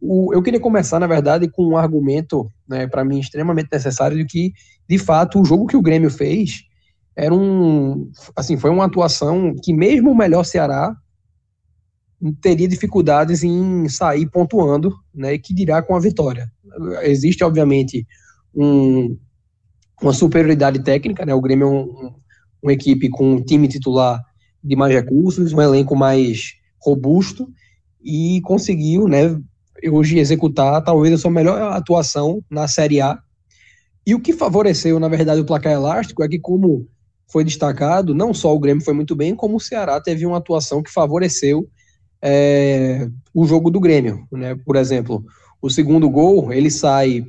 O, 0.00 0.32
eu 0.32 0.42
queria 0.42 0.60
começar, 0.60 0.98
na 0.98 1.06
verdade, 1.06 1.48
com 1.48 1.66
um 1.66 1.76
argumento, 1.76 2.50
né, 2.66 2.86
para 2.86 3.04
mim, 3.04 3.20
extremamente 3.20 3.68
necessário, 3.70 4.16
de 4.16 4.24
que, 4.24 4.52
de 4.88 4.98
fato, 4.98 5.40
o 5.40 5.44
jogo 5.44 5.66
que 5.66 5.76
o 5.76 5.82
Grêmio 5.82 6.10
fez 6.10 6.64
era 7.14 7.34
um. 7.34 8.10
Assim, 8.34 8.56
foi 8.56 8.70
uma 8.70 8.86
atuação 8.86 9.54
que, 9.62 9.74
mesmo 9.74 10.10
o 10.10 10.16
melhor 10.16 10.44
Ceará, 10.44 10.96
teria 12.40 12.68
dificuldades 12.68 13.42
em 13.42 13.88
sair 13.88 14.28
pontuando, 14.30 14.94
né, 15.14 15.36
que 15.38 15.54
dirá 15.54 15.82
com 15.82 15.94
a 15.94 16.00
vitória. 16.00 16.50
Existe, 17.02 17.44
obviamente, 17.44 18.06
um, 18.54 19.18
uma 20.00 20.12
superioridade 20.12 20.82
técnica, 20.82 21.26
né? 21.26 21.34
O 21.34 21.40
Grêmio 21.40 21.66
é 21.66 21.70
um, 21.70 22.14
uma 22.62 22.72
equipe 22.72 23.08
com 23.08 23.34
um 23.34 23.42
time 23.42 23.68
titular 23.68 24.20
de 24.62 24.76
mais 24.76 24.92
recursos, 24.92 25.52
um 25.52 25.60
elenco 25.60 25.96
mais 25.96 26.54
robusto 26.80 27.48
e 28.02 28.40
conseguiu, 28.42 29.06
né, 29.06 29.38
hoje 29.88 30.18
executar 30.18 30.82
talvez 30.82 31.14
a 31.14 31.18
sua 31.18 31.30
melhor 31.30 31.72
atuação 31.72 32.42
na 32.50 32.66
Série 32.66 33.00
A. 33.00 33.18
E 34.06 34.14
o 34.14 34.20
que 34.20 34.32
favoreceu, 34.32 34.98
na 34.98 35.08
verdade, 35.08 35.40
o 35.40 35.46
placar 35.46 35.72
elástico 35.72 36.22
é 36.22 36.28
que, 36.28 36.38
como 36.38 36.88
foi 37.30 37.44
destacado, 37.44 38.14
não 38.14 38.34
só 38.34 38.54
o 38.54 38.58
Grêmio 38.58 38.84
foi 38.84 38.94
muito 38.94 39.14
bem, 39.14 39.36
como 39.36 39.56
o 39.56 39.60
Ceará 39.60 40.00
teve 40.00 40.26
uma 40.26 40.38
atuação 40.38 40.82
que 40.82 40.90
favoreceu 40.90 41.68
é, 42.20 43.08
o 43.32 43.46
jogo 43.46 43.70
do 43.70 43.78
Grêmio. 43.78 44.26
Né? 44.32 44.56
Por 44.64 44.76
exemplo, 44.76 45.24
o 45.62 45.70
segundo 45.70 46.10
gol, 46.10 46.52
ele 46.52 46.70
sai 46.70 47.24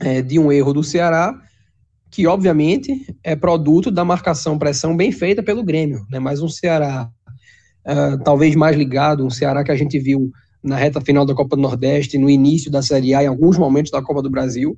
é, 0.00 0.22
de 0.22 0.38
um 0.38 0.52
erro 0.52 0.72
do 0.72 0.84
Ceará, 0.84 1.34
que 2.10 2.28
obviamente 2.28 3.12
é 3.24 3.34
produto 3.34 3.90
da 3.90 4.04
marcação-pressão 4.04 4.96
bem 4.96 5.10
feita 5.10 5.42
pelo 5.42 5.64
Grêmio, 5.64 6.06
né? 6.08 6.20
Mas 6.20 6.40
um 6.40 6.48
Ceará 6.48 7.10
uh, 7.84 8.22
talvez 8.22 8.54
mais 8.54 8.76
ligado, 8.76 9.26
um 9.26 9.30
Ceará 9.30 9.64
que 9.64 9.72
a 9.72 9.76
gente 9.76 9.98
viu 9.98 10.30
na 10.64 10.76
reta 10.76 11.00
final 11.00 11.26
da 11.26 11.34
Copa 11.34 11.56
do 11.56 11.62
Nordeste, 11.62 12.16
no 12.16 12.30
início 12.30 12.70
da 12.70 12.80
Série 12.80 13.14
A, 13.14 13.22
em 13.22 13.26
alguns 13.26 13.58
momentos 13.58 13.92
da 13.92 14.02
Copa 14.02 14.22
do 14.22 14.30
Brasil, 14.30 14.76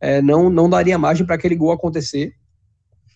é, 0.00 0.20
não, 0.20 0.50
não 0.50 0.68
daria 0.68 0.98
margem 0.98 1.24
para 1.24 1.36
aquele 1.36 1.54
gol 1.54 1.70
acontecer. 1.70 2.32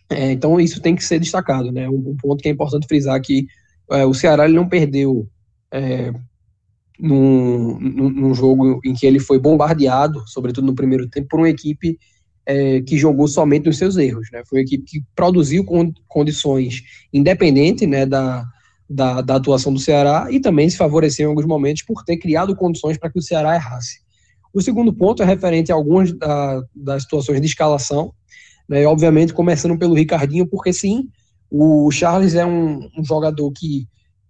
É, 0.09 0.31
então 0.31 0.61
isso 0.61 0.81
tem 0.81 0.95
que 0.95 1.05
ser 1.05 1.19
destacado, 1.19 1.73
né? 1.73 1.89
Um, 1.89 2.11
um 2.11 2.17
ponto 2.17 2.41
que 2.41 2.49
é 2.49 2.53
importante 2.53 2.87
frisar 2.87 3.21
que 3.21 3.47
é, 3.91 4.05
o 4.07 4.15
Ceará 4.15 4.45
ele 4.45 4.55
não 4.55 4.69
perdeu 4.69 5.29
é, 5.73 6.13
num, 6.99 7.79
num, 7.81 8.35
jogo 8.35 8.81
em 8.85 8.95
que 8.95 9.07
ele 9.07 9.19
foi 9.19 9.39
bombardeado, 9.39 10.23
sobretudo 10.27 10.67
no 10.67 10.75
primeiro 10.75 11.09
tempo, 11.09 11.29
por 11.29 11.41
uma 11.41 11.49
equipe 11.49 11.99
é, 12.47 12.81
que 12.83 12.97
jogou 12.97 13.27
somente 13.27 13.67
nos 13.67 13.79
seus 13.79 13.97
erros. 13.97 14.29
Né? 14.33 14.43
Foi 14.47 14.61
uma 14.61 14.65
equipe 14.65 14.85
que 14.85 15.03
produziu 15.17 15.65
condições 16.07 16.83
independente 17.13 17.87
né, 17.87 18.07
da, 18.07 18.45
da, 18.93 19.21
da, 19.21 19.37
atuação 19.37 19.73
do 19.73 19.81
Ceará 19.81 20.29
e 20.31 20.41
também 20.41 20.69
se 20.69 20.77
favoreceu 20.77 21.27
em 21.27 21.29
alguns 21.29 21.47
momentos 21.47 21.83
por 21.83 22.05
ter 22.05 22.17
criado 22.17 22.55
condições 22.55 22.99
para 22.99 23.11
que 23.11 23.19
o 23.19 23.23
Ceará 23.23 23.55
errasse. 23.55 24.01
O 24.53 24.61
segundo 24.61 24.93
ponto 24.93 25.23
é 25.23 25.27
referente 25.27 25.73
a 25.73 25.75
algumas 25.75 26.13
da, 26.13 26.63
das 26.75 27.05
situações 27.05 27.41
de 27.41 27.47
escalação, 27.47 28.13
né, 28.69 28.87
obviamente 28.87 29.33
começando 29.33 29.79
pelo 29.79 29.95
Ricardinho, 29.95 30.47
porque 30.47 30.73
sim, 30.73 31.09
o 31.51 31.91
Charles 31.91 32.35
é 32.35 32.45
um, 32.45 32.89
um 32.97 33.05
jogador 33.05 33.51
que 33.53 33.87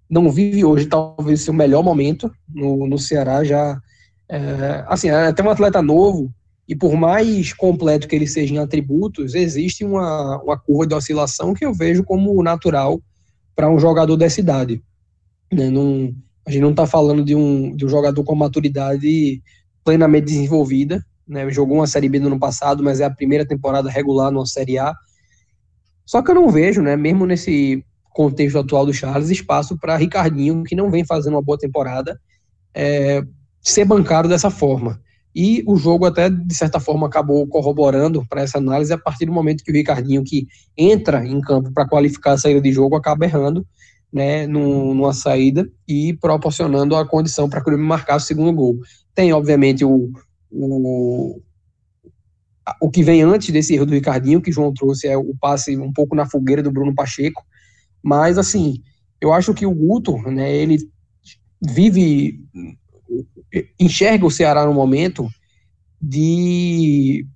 não 0.08 0.30
vive 0.30 0.64
hoje 0.64 0.86
talvez 0.86 1.40
seu 1.40 1.54
melhor 1.54 1.82
momento 1.82 2.30
no, 2.48 2.86
no 2.86 2.98
Ceará 2.98 3.42
já 3.42 3.80
é, 4.28 4.84
assim 4.86 5.08
é 5.08 5.28
até 5.28 5.42
um 5.42 5.48
atleta 5.48 5.80
novo 5.80 6.30
e 6.68 6.76
por 6.76 6.94
mais 6.94 7.52
completo 7.54 8.06
que 8.06 8.14
ele 8.14 8.26
seja 8.26 8.54
em 8.54 8.58
atributos 8.58 9.34
existe 9.34 9.84
uma, 9.84 10.42
uma 10.42 10.58
curva 10.58 10.86
de 10.86 10.94
oscilação 10.94 11.54
que 11.54 11.64
eu 11.64 11.72
vejo 11.72 12.04
como 12.04 12.42
natural 12.42 13.00
para 13.54 13.70
um 13.70 13.78
jogador 13.78 14.16
dessa 14.16 14.40
idade 14.40 14.82
né? 15.52 15.70
não, 15.70 16.14
a 16.46 16.50
gente 16.50 16.62
não 16.62 16.70
está 16.70 16.86
falando 16.86 17.24
de 17.24 17.34
um, 17.34 17.74
de 17.76 17.84
um 17.84 17.88
jogador 17.88 18.22
com 18.24 18.34
maturidade 18.34 19.42
plenamente 19.84 20.26
desenvolvida 20.26 21.04
né? 21.26 21.50
jogou 21.50 21.78
uma 21.78 21.86
série 21.86 22.08
B 22.08 22.18
no 22.18 22.28
ano 22.28 22.38
passado 22.38 22.82
mas 22.82 23.00
é 23.00 23.04
a 23.04 23.10
primeira 23.10 23.46
temporada 23.46 23.90
regular 23.90 24.30
numa 24.30 24.46
série 24.46 24.78
A 24.78 24.94
só 26.04 26.22
que 26.22 26.30
eu 26.30 26.34
não 26.34 26.50
vejo, 26.50 26.82
né, 26.82 26.96
mesmo 26.96 27.26
nesse 27.26 27.84
contexto 28.10 28.58
atual 28.58 28.84
do 28.84 28.92
Charles, 28.92 29.30
espaço 29.30 29.78
para 29.78 29.96
Ricardinho, 29.96 30.62
que 30.64 30.74
não 30.74 30.90
vem 30.90 31.04
fazendo 31.04 31.34
uma 31.34 31.42
boa 31.42 31.58
temporada, 31.58 32.20
é, 32.74 33.22
ser 33.60 33.84
bancado 33.84 34.28
dessa 34.28 34.50
forma. 34.50 35.00
E 35.34 35.64
o 35.66 35.76
jogo 35.76 36.04
até, 36.04 36.28
de 36.28 36.54
certa 36.54 36.78
forma, 36.78 37.06
acabou 37.06 37.46
corroborando 37.46 38.24
para 38.28 38.42
essa 38.42 38.58
análise 38.58 38.92
a 38.92 38.98
partir 38.98 39.26
do 39.26 39.32
momento 39.32 39.64
que 39.64 39.70
o 39.70 39.74
Ricardinho, 39.74 40.22
que 40.22 40.46
entra 40.76 41.24
em 41.24 41.40
campo 41.40 41.72
para 41.72 41.88
qualificar 41.88 42.32
a 42.32 42.38
saída 42.38 42.60
de 42.60 42.70
jogo, 42.70 42.96
acaba 42.96 43.24
errando 43.24 43.66
né, 44.12 44.46
numa 44.46 45.14
saída 45.14 45.66
e 45.88 46.12
proporcionando 46.14 46.94
a 46.94 47.06
condição 47.06 47.48
para 47.48 47.60
o 47.60 47.64
Grêmio 47.64 47.86
marcasse 47.86 48.26
o 48.26 48.28
segundo 48.28 48.52
gol. 48.52 48.78
Tem, 49.14 49.32
obviamente, 49.32 49.84
o, 49.84 50.12
o, 50.50 51.40
o 52.80 52.90
que 52.90 53.02
vem 53.02 53.22
antes 53.22 53.50
desse 53.50 53.74
erro 53.74 53.86
do 53.86 53.94
Ricardinho, 53.94 54.42
que 54.42 54.52
João 54.52 54.72
trouxe, 54.74 55.08
é 55.08 55.16
o 55.16 55.34
passe 55.40 55.76
um 55.78 55.92
pouco 55.92 56.14
na 56.14 56.28
fogueira 56.28 56.62
do 56.62 56.70
Bruno 56.70 56.94
Pacheco, 56.94 57.42
mas, 58.02 58.36
assim, 58.36 58.82
eu 59.20 59.32
acho 59.32 59.54
que 59.54 59.64
o 59.64 59.74
Guto, 59.74 60.18
né, 60.30 60.54
ele 60.54 60.76
vive 61.62 62.44
enxerga 63.78 64.26
o 64.26 64.30
Ceará 64.30 64.64
no 64.64 64.74
momento 64.74 65.28
de 66.00 67.26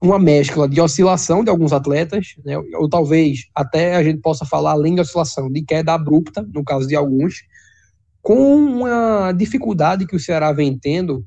uma 0.00 0.18
mescla 0.18 0.68
de 0.68 0.80
oscilação 0.80 1.42
de 1.42 1.50
alguns 1.50 1.72
atletas, 1.72 2.34
né, 2.44 2.56
ou 2.74 2.88
talvez 2.88 3.46
até 3.54 3.96
a 3.96 4.02
gente 4.02 4.20
possa 4.20 4.44
falar 4.44 4.72
além 4.72 4.94
de 4.94 5.00
oscilação, 5.00 5.50
de 5.50 5.62
queda 5.62 5.94
abrupta, 5.94 6.46
no 6.52 6.62
caso 6.62 6.86
de 6.86 6.94
alguns, 6.94 7.42
com 8.20 8.54
uma 8.56 9.32
dificuldade 9.32 10.06
que 10.06 10.16
o 10.16 10.20
Ceará 10.20 10.52
vem 10.52 10.78
tendo 10.78 11.26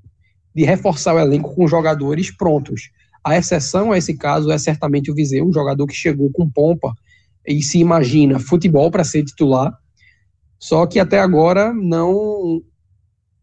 de 0.53 0.63
reforçar 0.63 1.15
o 1.15 1.19
elenco 1.19 1.53
com 1.53 1.67
jogadores 1.67 2.35
prontos. 2.35 2.89
A 3.23 3.37
exceção 3.37 3.91
a 3.91 3.97
esse 3.97 4.15
caso 4.15 4.51
é 4.51 4.57
certamente 4.57 5.11
o 5.11 5.15
Viseu, 5.15 5.47
um 5.47 5.53
jogador 5.53 5.85
que 5.85 5.93
chegou 5.93 6.31
com 6.31 6.49
pompa 6.49 6.93
e 7.45 7.61
se 7.61 7.79
imagina 7.79 8.39
futebol 8.39 8.89
para 8.89 9.03
ser 9.03 9.23
titular, 9.23 9.71
só 10.59 10.85
que 10.85 10.99
até 10.99 11.19
agora 11.19 11.73
não 11.73 12.61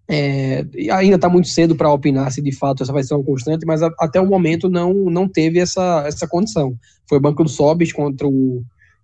é, 0.08 0.64
ainda 0.92 1.16
está 1.16 1.28
muito 1.28 1.48
cedo 1.48 1.74
para 1.74 1.90
opinar 1.90 2.30
se 2.30 2.42
de 2.42 2.52
fato 2.52 2.82
essa 2.82 2.92
vai 2.92 3.02
ser 3.02 3.14
uma 3.14 3.24
constante, 3.24 3.64
mas 3.64 3.82
a, 3.82 3.90
até 3.98 4.20
o 4.20 4.26
momento 4.26 4.68
não, 4.68 4.92
não 4.92 5.28
teve 5.28 5.58
essa, 5.58 6.04
essa 6.06 6.28
condição. 6.28 6.76
Foi 7.08 7.18
banco 7.18 7.42
do 7.42 7.48
Sobis 7.48 7.92
contra 7.92 8.26
o, 8.26 8.62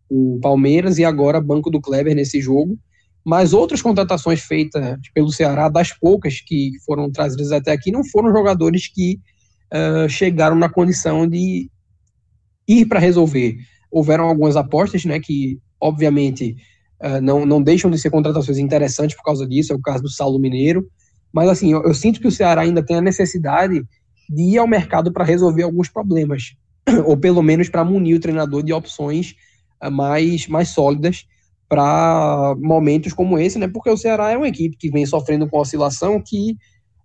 o 0.08 0.38
Palmeiras 0.42 0.98
e 0.98 1.04
agora 1.04 1.40
banco 1.40 1.70
do 1.70 1.80
Kleber 1.80 2.14
nesse 2.14 2.40
jogo. 2.40 2.78
Mas 3.24 3.52
outras 3.52 3.82
contratações 3.82 4.40
feitas 4.40 4.98
pelo 5.14 5.30
Ceará, 5.30 5.68
das 5.68 5.92
poucas 5.92 6.40
que 6.40 6.72
foram 6.84 7.10
trazidas 7.10 7.52
até 7.52 7.72
aqui, 7.72 7.90
não 7.90 8.04
foram 8.04 8.32
jogadores 8.32 8.88
que 8.88 9.20
uh, 9.72 10.08
chegaram 10.08 10.56
na 10.56 10.68
condição 10.68 11.26
de 11.26 11.70
ir 12.66 12.86
para 12.86 12.98
resolver. 12.98 13.58
Houveram 13.90 14.24
algumas 14.24 14.56
apostas, 14.56 15.04
né, 15.04 15.20
que 15.20 15.58
obviamente 15.80 16.56
não, 17.22 17.46
não 17.46 17.62
deixam 17.62 17.90
de 17.90 17.98
ser 17.98 18.10
contratações 18.10 18.58
interessantes 18.58 19.16
por 19.16 19.22
causa 19.22 19.46
disso, 19.46 19.72
é 19.72 19.76
o 19.76 19.80
caso 19.80 20.02
do 20.02 20.10
Saulo 20.10 20.38
Mineiro, 20.38 20.86
mas 21.32 21.48
assim, 21.48 21.72
eu, 21.72 21.82
eu 21.82 21.94
sinto 21.94 22.20
que 22.20 22.26
o 22.26 22.30
Ceará 22.30 22.62
ainda 22.62 22.82
tem 22.82 22.96
a 22.96 23.00
necessidade 23.00 23.82
de 24.28 24.42
ir 24.42 24.58
ao 24.58 24.66
mercado 24.66 25.12
para 25.12 25.24
resolver 25.24 25.62
alguns 25.62 25.88
problemas, 25.88 26.54
ou 27.04 27.16
pelo 27.16 27.42
menos 27.42 27.68
para 27.68 27.84
munir 27.84 28.16
o 28.16 28.20
treinador 28.20 28.62
de 28.62 28.72
opções 28.72 29.34
uh, 29.82 29.90
mais, 29.90 30.46
mais 30.46 30.68
sólidas 30.68 31.26
para 31.68 32.54
momentos 32.58 33.12
como 33.12 33.38
esse, 33.38 33.58
né? 33.58 33.68
Porque 33.68 33.90
o 33.90 33.96
Ceará 33.96 34.30
é 34.30 34.36
uma 34.36 34.48
equipe 34.48 34.76
que 34.76 34.90
vem 34.90 35.06
sofrendo 35.06 35.48
com 35.48 35.58
oscilação 35.58 36.20
que 36.20 36.56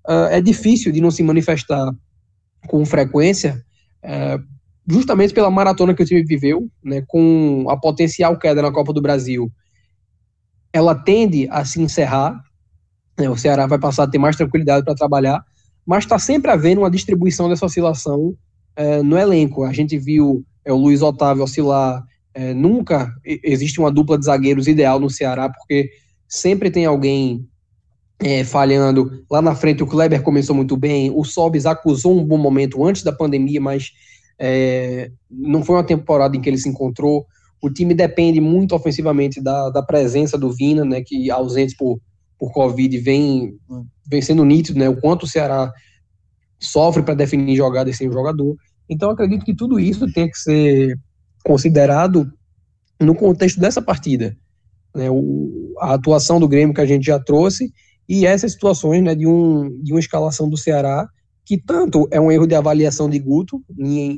uh, 0.07 0.29
é 0.31 0.41
difícil 0.41 0.91
de 0.91 1.01
não 1.01 1.11
se 1.11 1.21
manifestar 1.21 1.91
com 2.67 2.83
frequência, 2.83 3.63
uh, 4.03 4.43
justamente 4.87 5.33
pela 5.33 5.51
maratona 5.51 5.93
que 5.93 6.01
o 6.01 6.05
time 6.05 6.23
viveu, 6.23 6.67
né? 6.83 7.03
Com 7.07 7.67
a 7.69 7.77
potencial 7.77 8.37
queda 8.39 8.61
na 8.61 8.71
Copa 8.71 8.91
do 8.91 9.01
Brasil 9.01 9.51
ela 10.75 10.93
tende 10.93 11.47
a 11.51 11.63
se 11.63 11.81
encerrar, 11.81 12.37
né, 13.17 13.29
o 13.29 13.37
Ceará 13.37 13.65
vai 13.65 13.79
passar 13.79 14.03
a 14.03 14.07
ter 14.07 14.17
mais 14.17 14.35
tranquilidade 14.35 14.83
para 14.83 14.93
trabalhar, 14.93 15.41
mas 15.85 16.03
está 16.03 16.19
sempre 16.19 16.51
havendo 16.51 16.81
uma 16.81 16.91
distribuição 16.91 17.47
dessa 17.47 17.65
oscilação 17.65 18.35
é, 18.75 19.01
no 19.01 19.17
elenco. 19.17 19.63
A 19.63 19.71
gente 19.71 19.97
viu 19.97 20.43
é, 20.65 20.73
o 20.73 20.75
Luiz 20.75 21.01
Otávio 21.01 21.45
oscilar, 21.45 22.03
é, 22.33 22.53
nunca 22.53 23.09
existe 23.23 23.79
uma 23.79 23.89
dupla 23.89 24.17
de 24.17 24.25
zagueiros 24.25 24.67
ideal 24.67 24.99
no 24.99 25.09
Ceará, 25.09 25.47
porque 25.47 25.89
sempre 26.27 26.69
tem 26.69 26.85
alguém 26.85 27.47
é, 28.19 28.43
falhando. 28.43 29.23
Lá 29.31 29.41
na 29.41 29.55
frente 29.55 29.81
o 29.81 29.87
Kleber 29.87 30.21
começou 30.23 30.53
muito 30.53 30.75
bem, 30.75 31.09
o 31.09 31.23
Sobis 31.23 31.65
acusou 31.65 32.19
um 32.19 32.25
bom 32.25 32.37
momento 32.37 32.83
antes 32.83 33.01
da 33.01 33.13
pandemia, 33.13 33.61
mas 33.61 33.93
é, 34.37 35.09
não 35.31 35.63
foi 35.63 35.77
uma 35.77 35.85
temporada 35.85 36.35
em 36.35 36.41
que 36.41 36.49
ele 36.49 36.57
se 36.57 36.67
encontrou. 36.67 37.25
O 37.65 37.69
time 37.73 37.95
depende 37.95 38.39
muito 38.39 38.75
ofensivamente 38.75 39.41
da, 39.41 39.71
da 39.71 39.81
presença 39.81 40.37
do 40.37 40.51
Vina, 40.53 40.85
né, 40.85 41.01
que 41.01 41.31
ausente 41.31 41.75
por, 41.75 41.99
por 42.37 42.53
Covid 42.53 42.95
vem, 42.99 43.57
vem 44.07 44.21
sendo 44.21 44.45
nítido, 44.45 44.77
né, 44.77 44.87
o 44.87 45.01
quanto 45.01 45.23
o 45.23 45.27
Ceará 45.27 45.73
sofre 46.59 47.01
para 47.01 47.15
definir 47.15 47.55
jogadas 47.55 47.97
sem 47.97 48.07
o 48.07 48.13
jogador. 48.13 48.55
Então, 48.87 49.09
acredito 49.09 49.43
que 49.43 49.55
tudo 49.55 49.79
isso 49.79 50.05
tem 50.13 50.29
que 50.29 50.37
ser 50.37 50.95
considerado 51.43 52.31
no 53.01 53.15
contexto 53.15 53.59
dessa 53.59 53.81
partida. 53.81 54.37
Né, 54.93 55.09
o, 55.09 55.73
a 55.79 55.95
atuação 55.95 56.39
do 56.39 56.47
Grêmio 56.47 56.75
que 56.75 56.81
a 56.81 56.85
gente 56.85 57.07
já 57.07 57.19
trouxe 57.19 57.73
e 58.07 58.27
essas 58.27 58.51
situações 58.51 59.03
né, 59.03 59.15
de, 59.15 59.25
um, 59.25 59.81
de 59.81 59.91
uma 59.91 59.99
escalação 59.99 60.47
do 60.47 60.55
Ceará 60.55 61.09
que 61.45 61.57
tanto 61.57 62.07
é 62.11 62.19
um 62.19 62.31
erro 62.31 62.47
de 62.47 62.55
avaliação 62.55 63.07
de 63.07 63.19
Guto, 63.19 63.63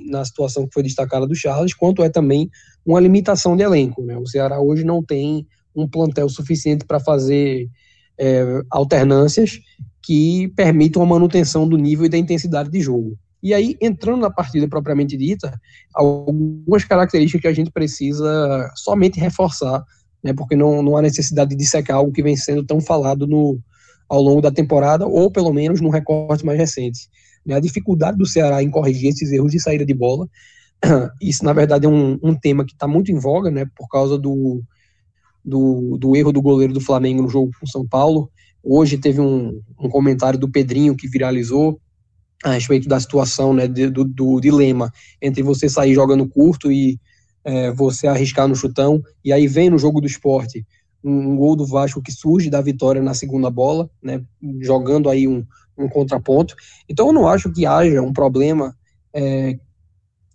na 0.09 0.23
situação 0.23 0.65
que 0.65 0.73
foi 0.73 0.81
destacada 0.81 1.27
do 1.27 1.35
Charles, 1.35 1.73
quanto 1.73 2.01
é 2.01 2.09
também 2.09 2.49
uma 2.85 3.01
limitação 3.01 3.57
de 3.57 3.63
elenco. 3.63 4.01
Né? 4.01 4.17
O 4.17 4.25
Ceará 4.25 4.61
hoje 4.61 4.85
não 4.85 5.03
tem 5.03 5.45
um 5.75 5.87
plantel 5.87 6.29
suficiente 6.29 6.85
para 6.85 6.99
fazer 6.99 7.69
é, 8.17 8.61
alternâncias 8.71 9.59
que 10.01 10.47
permitam 10.55 11.01
a 11.01 11.05
manutenção 11.05 11.67
do 11.67 11.77
nível 11.77 12.05
e 12.05 12.09
da 12.09 12.17
intensidade 12.17 12.69
de 12.69 12.79
jogo. 12.79 13.17
E 13.43 13.53
aí, 13.53 13.75
entrando 13.81 14.21
na 14.21 14.31
partida 14.31 14.67
propriamente 14.67 15.17
dita, 15.17 15.59
algumas 15.93 16.85
características 16.85 17.41
que 17.41 17.47
a 17.47 17.53
gente 17.53 17.71
precisa 17.71 18.71
somente 18.75 19.19
reforçar, 19.19 19.83
né, 20.23 20.33
porque 20.33 20.55
não, 20.55 20.81
não 20.81 20.97
há 20.97 21.01
necessidade 21.01 21.51
de 21.51 21.57
dissecar 21.57 21.97
algo 21.97 22.11
que 22.11 22.23
vem 22.23 22.35
sendo 22.35 22.63
tão 22.63 22.81
falado 22.81 23.27
no, 23.27 23.59
ao 24.09 24.21
longo 24.21 24.41
da 24.41 24.51
temporada, 24.51 25.05
ou 25.05 25.29
pelo 25.29 25.51
menos 25.53 25.81
no 25.81 25.89
recorte 25.89 26.45
mais 26.45 26.57
recente. 26.57 27.09
Né, 27.45 27.55
a 27.55 27.59
dificuldade 27.59 28.17
do 28.17 28.25
Ceará 28.25 28.61
em 28.61 28.69
corrigir 28.69 29.09
esses 29.09 29.31
erros 29.31 29.51
de 29.51 29.59
saída 29.59 29.85
de 29.85 29.93
bola, 29.93 30.27
isso 31.21 31.43
na 31.43 31.53
verdade 31.53 31.85
é 31.85 31.89
um, 31.89 32.19
um 32.21 32.35
tema 32.35 32.65
que 32.65 32.73
está 32.73 32.87
muito 32.87 33.11
em 33.11 33.17
voga, 33.17 33.49
né, 33.49 33.65
por 33.75 33.87
causa 33.87 34.17
do, 34.17 34.61
do, 35.43 35.97
do, 35.97 36.15
erro 36.15 36.31
do 36.31 36.41
goleiro 36.41 36.73
do 36.73 36.81
Flamengo 36.81 37.21
no 37.21 37.29
jogo 37.29 37.51
com 37.59 37.65
São 37.65 37.87
Paulo. 37.87 38.29
Hoje 38.63 38.97
teve 38.97 39.21
um, 39.21 39.61
um 39.79 39.89
comentário 39.89 40.39
do 40.39 40.49
Pedrinho 40.49 40.95
que 40.95 41.07
viralizou 41.07 41.79
a 42.43 42.51
respeito 42.51 42.87
da 42.87 42.99
situação, 42.99 43.53
né, 43.53 43.67
do, 43.67 44.03
do, 44.03 44.39
dilema 44.39 44.91
entre 45.21 45.41
você 45.41 45.67
sair 45.67 45.93
jogando 45.93 46.27
curto 46.27 46.71
e 46.71 46.99
é, 47.43 47.71
você 47.71 48.07
arriscar 48.07 48.47
no 48.47 48.55
chutão, 48.55 49.01
e 49.23 49.31
aí 49.31 49.47
vem 49.47 49.69
no 49.69 49.79
jogo 49.79 50.01
do 50.01 50.07
esporte 50.07 50.65
um, 51.07 51.35
gol 51.35 51.55
do 51.55 51.65
Vasco 51.65 52.01
que 52.01 52.11
surge 52.11 52.49
da 52.49 52.61
vitória 52.61 53.01
na 53.01 53.13
segunda 53.13 53.49
bola, 53.49 53.89
né, 54.01 54.21
jogando 54.61 55.09
aí 55.09 55.27
um, 55.27 55.45
um 55.77 55.87
contraponto. 55.87 56.55
Então 56.89 57.07
eu 57.07 57.13
não 57.13 57.27
acho 57.27 57.51
que 57.51 57.65
haja 57.65 58.01
um 58.01 58.13
problema 58.13 58.75
é, 59.13 59.57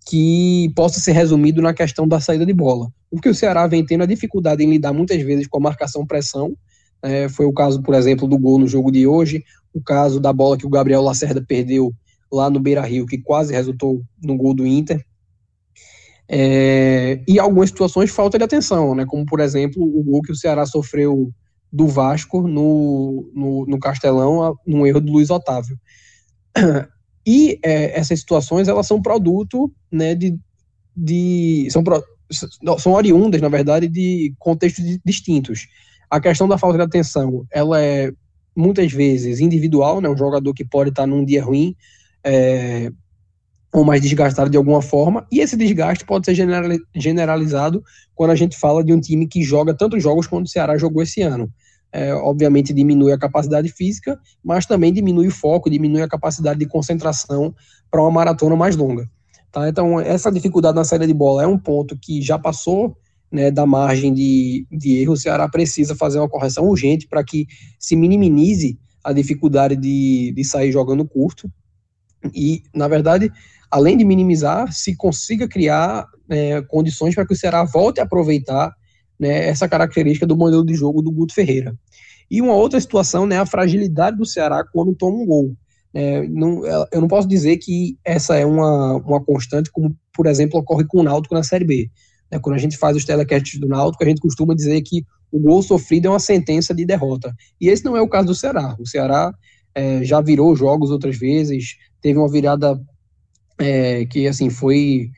que 0.09 0.73
possa 0.75 1.01
ser 1.01 1.13
resumido 1.13 1.61
na 1.61 1.75
questão 1.75 2.07
da 2.07 2.21
saída 2.21 2.47
de 2.47 2.53
bola. 2.53 2.89
O 3.11 3.21
que 3.21 3.29
o 3.29 3.35
Ceará 3.35 3.67
vem 3.67 3.85
tendo 3.85 4.03
a 4.03 4.07
dificuldade 4.07 4.65
em 4.65 4.71
lidar 4.71 4.93
muitas 4.93 5.21
vezes 5.23 5.47
com 5.47 5.59
a 5.59 5.63
marcação-pressão, 5.63 6.57
é, 7.03 7.29
foi 7.29 7.47
o 7.47 7.53
caso, 7.53 7.83
por 7.83 7.95
exemplo, 7.95 8.29
do 8.29 8.39
gol 8.39 8.59
no 8.59 8.67
jogo 8.67 8.91
de 8.91 9.07
hoje, 9.07 9.45
o 9.75 9.83
caso 9.83 10.21
da 10.21 10.33
bola 10.33 10.57
que 10.57 10.67
o 10.67 10.71
Gabriel 10.71 11.03
Lacerda 11.03 11.45
perdeu 11.47 11.93
lá 12.33 12.49
no 12.49 12.61
Beira-Rio, 12.61 13.07
que 13.07 13.19
quase 13.19 13.53
resultou 13.53 14.03
no 14.23 14.37
gol 14.37 14.55
do 14.55 14.67
Inter, 14.67 15.05
é, 16.35 17.21
e 17.29 17.39
algumas 17.39 17.69
situações 17.69 18.11
falta 18.11 18.39
de 18.39 18.45
atenção, 18.45 18.95
né? 18.95 19.05
Como 19.05 19.27
por 19.27 19.39
exemplo 19.39 19.83
o 19.83 20.03
gol 20.03 20.23
que 20.23 20.33
o 20.33 20.35
Ceará 20.35 20.65
sofreu 20.65 21.31
do 21.71 21.87
Vasco 21.87 22.49
no, 22.49 23.31
no, 23.35 23.67
no 23.67 23.79
Castelão, 23.79 24.57
num 24.67 24.87
erro 24.87 25.03
do 25.03 25.13
Luiz 25.13 25.29
Otávio. 25.29 25.79
E 27.25 27.61
é, 27.65 27.97
essas 27.97 28.19
situações 28.19 28.67
elas 28.67 28.85
são 28.85 29.01
produto, 29.01 29.73
né, 29.93 30.13
de, 30.13 30.37
de 30.97 31.69
são, 31.71 31.85
pro, 31.85 32.03
são 32.77 32.95
oriundas, 32.95 33.41
na 33.41 33.49
verdade, 33.49 33.87
de 33.87 34.35
contextos 34.41 34.85
distintos. 35.07 35.69
A 36.11 36.21
questão 36.21 36.49
da 36.49 36.59
falta 36.59 36.79
de 36.79 36.83
atenção, 36.83 37.47
ela 37.53 37.81
é 37.81 38.11
muitas 38.57 38.91
vezes 38.91 39.39
individual, 39.39 40.01
né? 40.01 40.09
Um 40.09 40.17
jogador 40.17 40.53
que 40.53 40.65
pode 40.65 40.91
estar 40.91 41.07
num 41.07 41.25
dia 41.25 41.45
ruim, 41.45 41.77
é, 42.25 42.91
ou 43.73 43.85
mais 43.85 44.03
desgastado 44.03 44.51
de 44.51 44.57
alguma 44.57 44.83
forma, 44.83 45.27
e 45.33 45.41
esse 45.41 45.57
desgaste 45.57 46.05
pode 46.05 46.27
ser 46.27 46.35
generalizado 46.95 47.83
quando 48.15 48.31
a 48.31 48.37
gente 48.37 48.57
fala 48.59 48.85
de 48.85 48.93
um 48.93 49.01
time 49.01 49.27
que 49.27 49.43
joga 49.43 49.73
tantos 49.73 50.03
jogos 50.03 50.27
quanto 50.27 50.47
o 50.47 50.49
Ceará 50.49 50.77
jogou 50.77 51.03
esse 51.03 51.23
ano. 51.23 51.51
É, 51.91 52.15
obviamente 52.15 52.73
diminui 52.73 53.13
a 53.13 53.19
capacidade 53.19 53.69
física, 53.69 54.19
mas 54.45 54.67
também 54.67 54.93
diminui 54.93 55.29
o 55.29 55.31
foco, 55.31 55.71
diminui 55.71 56.03
a 56.03 56.09
capacidade 56.09 56.59
de 56.59 56.67
concentração 56.67 57.55
para 57.91 58.01
uma 58.01 58.11
maratona 58.11 58.57
mais 58.57 58.77
longa. 58.77 59.09
Tá? 59.51 59.69
Então, 59.69 60.01
essa 60.01 60.31
dificuldade 60.31 60.77
na 60.77 60.85
saída 60.85 61.07
de 61.07 61.13
bola 61.13 61.43
é 61.43 61.47
um 61.47 61.59
ponto 61.59 61.97
que 61.99 62.23
já 62.23 62.39
passou 62.39 62.97
né, 63.31 63.51
da 63.51 63.67
margem 63.67 64.13
de, 64.13 64.67
de 64.71 65.01
erro. 65.01 65.13
O 65.13 65.17
Ceará 65.17 65.49
precisa 65.49 65.95
fazer 65.95 66.19
uma 66.19 66.29
correção 66.29 66.65
urgente 66.65 67.07
para 67.07 67.23
que 67.23 67.47
se 67.79 67.97
minimize 67.97 68.79
a 69.05 69.13
dificuldade 69.13 69.77
de, 69.77 70.33
de 70.35 70.45
sair 70.45 70.73
jogando 70.73 71.07
curto 71.07 71.51
E, 72.35 72.63
na 72.75 72.87
verdade, 72.87 73.33
além 73.73 73.97
de 73.97 74.05
minimizar, 74.05 74.71
se 74.71 74.95
consiga 74.95 75.49
criar 75.49 76.07
é, 76.29 76.61
condições 76.61 77.15
para 77.15 77.27
que 77.27 77.33
o 77.33 77.37
Ceará 77.37 77.65
volte 77.65 78.01
a 78.01 78.05
aproveitar 78.05 78.71
né, 79.19 79.49
essa 79.49 79.67
característica 79.67 80.27
do 80.27 80.37
modelo 80.37 80.65
de 80.65 80.75
jogo 80.75 81.01
do 81.01 81.11
Guto 81.11 81.33
Ferreira. 81.33 81.75
E 82.31 82.43
uma 82.43 82.53
outra 82.53 82.79
situação, 82.79 83.25
né, 83.25 83.39
a 83.39 83.47
fragilidade 83.47 84.19
do 84.19 84.27
Ceará 84.27 84.63
quando 84.63 84.95
toma 84.95 85.17
um 85.17 85.25
gol. 85.25 85.57
É, 85.95 86.27
não, 86.29 86.63
eu 86.93 87.01
não 87.01 87.09
posso 87.09 87.27
dizer 87.27 87.57
que 87.57 87.97
essa 88.05 88.37
é 88.37 88.45
uma, 88.45 88.97
uma 88.97 89.25
constante, 89.25 89.71
como, 89.73 89.97
por 90.15 90.27
exemplo, 90.27 90.61
ocorre 90.61 90.85
com 90.87 91.01
o 91.01 91.03
Náutico 91.03 91.35
na 91.35 91.43
Série 91.43 91.65
B. 91.65 91.91
É, 92.31 92.39
quando 92.39 92.57
a 92.57 92.59
gente 92.59 92.77
faz 92.77 92.95
os 92.95 93.07
telecasts 93.07 93.59
do 93.59 93.69
Náutico, 93.69 94.05
a 94.05 94.07
gente 94.07 94.21
costuma 94.21 94.55
dizer 94.55 94.83
que 94.83 95.03
o 95.31 95.41
gol 95.41 95.63
sofrido 95.63 96.09
é 96.09 96.11
uma 96.11 96.21
sentença 96.21 96.75
de 96.75 96.85
derrota. 96.85 97.35
E 97.59 97.69
esse 97.69 97.85
não 97.87 97.97
é 97.97 98.03
o 98.03 98.09
caso 98.09 98.27
do 98.27 98.35
Ceará. 98.35 98.77
O 98.79 98.87
Ceará 98.87 99.33
é, 99.75 100.05
já 100.05 100.21
virou 100.21 100.55
jogos 100.55 100.91
outras 100.91 101.17
vezes, 101.17 101.77
teve 102.03 102.19
uma 102.19 102.31
virada 102.31 102.79
é, 103.63 104.05
que 104.07 104.27
assim 104.27 104.51
foi 104.51 105.11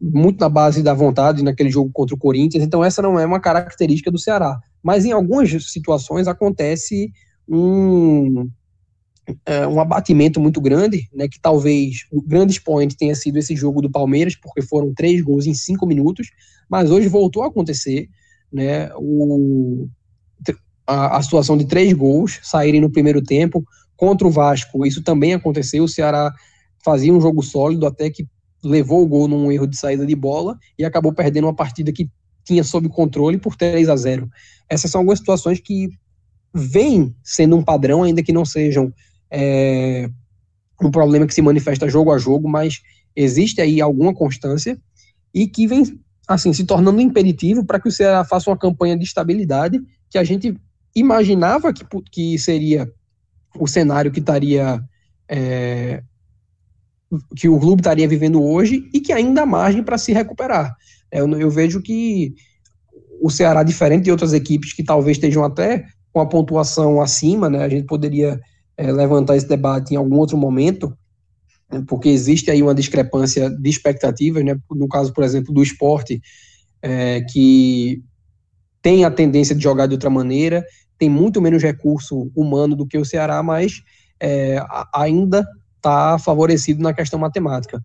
muito 0.00 0.40
na 0.40 0.48
base 0.48 0.82
da 0.82 0.94
vontade 0.94 1.44
naquele 1.44 1.70
jogo 1.70 1.90
contra 1.92 2.14
o 2.14 2.18
Corinthians. 2.18 2.64
Então 2.64 2.82
essa 2.82 3.00
não 3.00 3.18
é 3.18 3.24
uma 3.24 3.38
característica 3.38 4.10
do 4.10 4.18
Ceará. 4.18 4.58
Mas 4.82 5.04
em 5.04 5.12
algumas 5.12 5.50
situações 5.70 6.26
acontece 6.26 7.12
um, 7.48 8.50
é, 9.46 9.66
um 9.66 9.80
abatimento 9.80 10.40
muito 10.40 10.60
grande, 10.60 11.08
né, 11.12 11.28
que 11.28 11.40
talvez 11.40 12.06
o 12.10 12.20
grande 12.20 12.52
expoente 12.52 12.96
tenha 12.96 13.14
sido 13.14 13.36
esse 13.36 13.54
jogo 13.54 13.80
do 13.80 13.90
Palmeiras, 13.90 14.34
porque 14.34 14.62
foram 14.62 14.92
três 14.92 15.20
gols 15.20 15.46
em 15.46 15.54
cinco 15.54 15.86
minutos, 15.86 16.30
mas 16.68 16.90
hoje 16.90 17.06
voltou 17.06 17.44
a 17.44 17.46
acontecer, 17.46 18.08
né, 18.52 18.90
o, 18.96 19.86
a, 20.84 21.18
a 21.18 21.22
situação 21.22 21.56
de 21.56 21.64
três 21.64 21.92
gols 21.92 22.40
saírem 22.42 22.80
no 22.80 22.90
primeiro 22.90 23.22
tempo, 23.22 23.64
contra 23.96 24.26
o 24.26 24.30
Vasco, 24.30 24.84
isso 24.84 25.00
também 25.00 25.32
aconteceu, 25.32 25.84
o 25.84 25.88
Ceará 25.88 26.34
fazia 26.84 27.12
um 27.12 27.20
jogo 27.20 27.42
sólido 27.42 27.86
até 27.86 28.10
que 28.10 28.26
levou 28.62 29.02
o 29.02 29.06
gol 29.06 29.28
num 29.28 29.50
erro 29.50 29.66
de 29.66 29.76
saída 29.76 30.06
de 30.06 30.14
bola 30.14 30.56
e 30.78 30.84
acabou 30.84 31.12
perdendo 31.12 31.44
uma 31.44 31.54
partida 31.54 31.92
que 31.92 32.08
tinha 32.44 32.62
sob 32.64 32.88
controle 32.88 33.38
por 33.38 33.56
3 33.56 33.88
a 33.88 33.96
0. 33.96 34.28
Essas 34.68 34.90
são 34.90 35.00
algumas 35.00 35.18
situações 35.18 35.60
que 35.60 35.88
vêm 36.54 37.14
sendo 37.22 37.56
um 37.56 37.62
padrão, 37.62 38.02
ainda 38.02 38.22
que 38.22 38.32
não 38.32 38.44
sejam 38.44 38.92
é, 39.30 40.08
um 40.80 40.90
problema 40.90 41.26
que 41.26 41.34
se 41.34 41.42
manifesta 41.42 41.88
jogo 41.88 42.12
a 42.12 42.18
jogo, 42.18 42.48
mas 42.48 42.82
existe 43.14 43.60
aí 43.60 43.80
alguma 43.80 44.14
constância 44.14 44.78
e 45.34 45.46
que 45.46 45.66
vem 45.66 45.98
assim 46.28 46.52
se 46.52 46.64
tornando 46.64 47.00
impeditivo 47.00 47.64
para 47.64 47.80
que 47.80 47.88
o 47.88 47.92
Ceará 47.92 48.24
faça 48.24 48.50
uma 48.50 48.56
campanha 48.56 48.96
de 48.96 49.04
estabilidade 49.04 49.80
que 50.10 50.18
a 50.18 50.24
gente 50.24 50.56
imaginava 50.94 51.72
que, 51.72 51.84
que 52.10 52.38
seria 52.38 52.90
o 53.58 53.66
cenário 53.66 54.10
que 54.10 54.20
estaria 54.20 54.82
é, 55.28 56.02
que 57.36 57.48
o 57.48 57.58
clube 57.58 57.80
estaria 57.80 58.08
vivendo 58.08 58.42
hoje 58.42 58.88
e 58.92 59.00
que 59.00 59.12
ainda 59.12 59.42
há 59.42 59.46
margem 59.46 59.82
para 59.82 59.98
se 59.98 60.12
recuperar. 60.12 60.74
É, 61.10 61.20
eu, 61.20 61.30
eu, 61.38 61.50
vejo 61.50 61.82
que 61.82 62.34
o 63.20 63.30
Ceará, 63.30 63.62
diferente 63.62 64.04
de 64.04 64.10
outras 64.10 64.32
equipes 64.32 64.72
que 64.72 64.82
talvez 64.82 65.16
estejam 65.16 65.44
até 65.44 65.84
com 66.12 66.20
a 66.20 66.26
pontuação 66.26 67.00
acima, 67.00 67.48
né, 67.48 67.62
a 67.62 67.68
gente 67.68 67.86
poderia 67.86 68.40
é, 68.76 68.90
levantar 68.90 69.36
esse 69.36 69.48
debate 69.48 69.92
em 69.92 69.96
algum 69.96 70.16
outro 70.16 70.36
momento, 70.36 70.96
porque 71.86 72.08
existe 72.08 72.50
aí 72.50 72.62
uma 72.62 72.74
discrepância 72.74 73.48
de 73.48 73.70
expectativas, 73.70 74.44
né, 74.44 74.56
no 74.70 74.88
caso, 74.88 75.12
por 75.12 75.24
exemplo, 75.24 75.54
do 75.54 75.62
esporte, 75.62 76.20
é, 76.82 77.22
que 77.22 78.02
tem 78.82 79.04
a 79.04 79.10
tendência 79.10 79.54
de 79.54 79.62
jogar 79.62 79.86
de 79.86 79.94
outra 79.94 80.10
maneira, 80.10 80.64
tem 80.98 81.08
muito 81.08 81.40
menos 81.40 81.62
recurso 81.62 82.30
humano 82.34 82.76
do 82.76 82.86
que 82.86 82.98
o 82.98 83.04
Ceará, 83.04 83.42
mas 83.42 83.82
é, 84.20 84.58
ainda 84.94 85.46
está 85.82 86.16
favorecido 86.18 86.80
na 86.80 86.94
questão 86.94 87.18
matemática. 87.18 87.82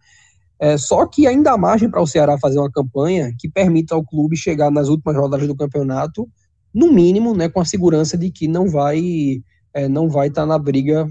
É, 0.60 0.78
só 0.78 1.06
que 1.06 1.28
ainda 1.28 1.52
há 1.52 1.58
margem 1.58 1.90
para 1.90 2.02
o 2.02 2.08
Ceará 2.08 2.38
fazer 2.38 2.60
uma 2.60 2.72
campanha 2.72 3.34
que 3.38 3.50
permita 3.50 3.96
ao 3.96 4.04
clube 4.04 4.38
chegar 4.38 4.72
nas 4.72 4.88
últimas 4.88 5.16
rodadas 5.16 5.48
do 5.48 5.56
campeonato, 5.56 6.28
no 6.74 6.92
mínimo, 6.92 7.36
né, 7.36 7.50
com 7.50 7.60
a 7.60 7.66
segurança 7.66 8.18
de 8.18 8.32
que 8.32 8.48
não 8.48 8.70
vai 8.70 9.42
é, 9.74 9.88
não 9.88 10.10
vai 10.10 10.28
estar 10.28 10.42
tá 10.42 10.48
na 10.48 10.58
briga 10.58 11.08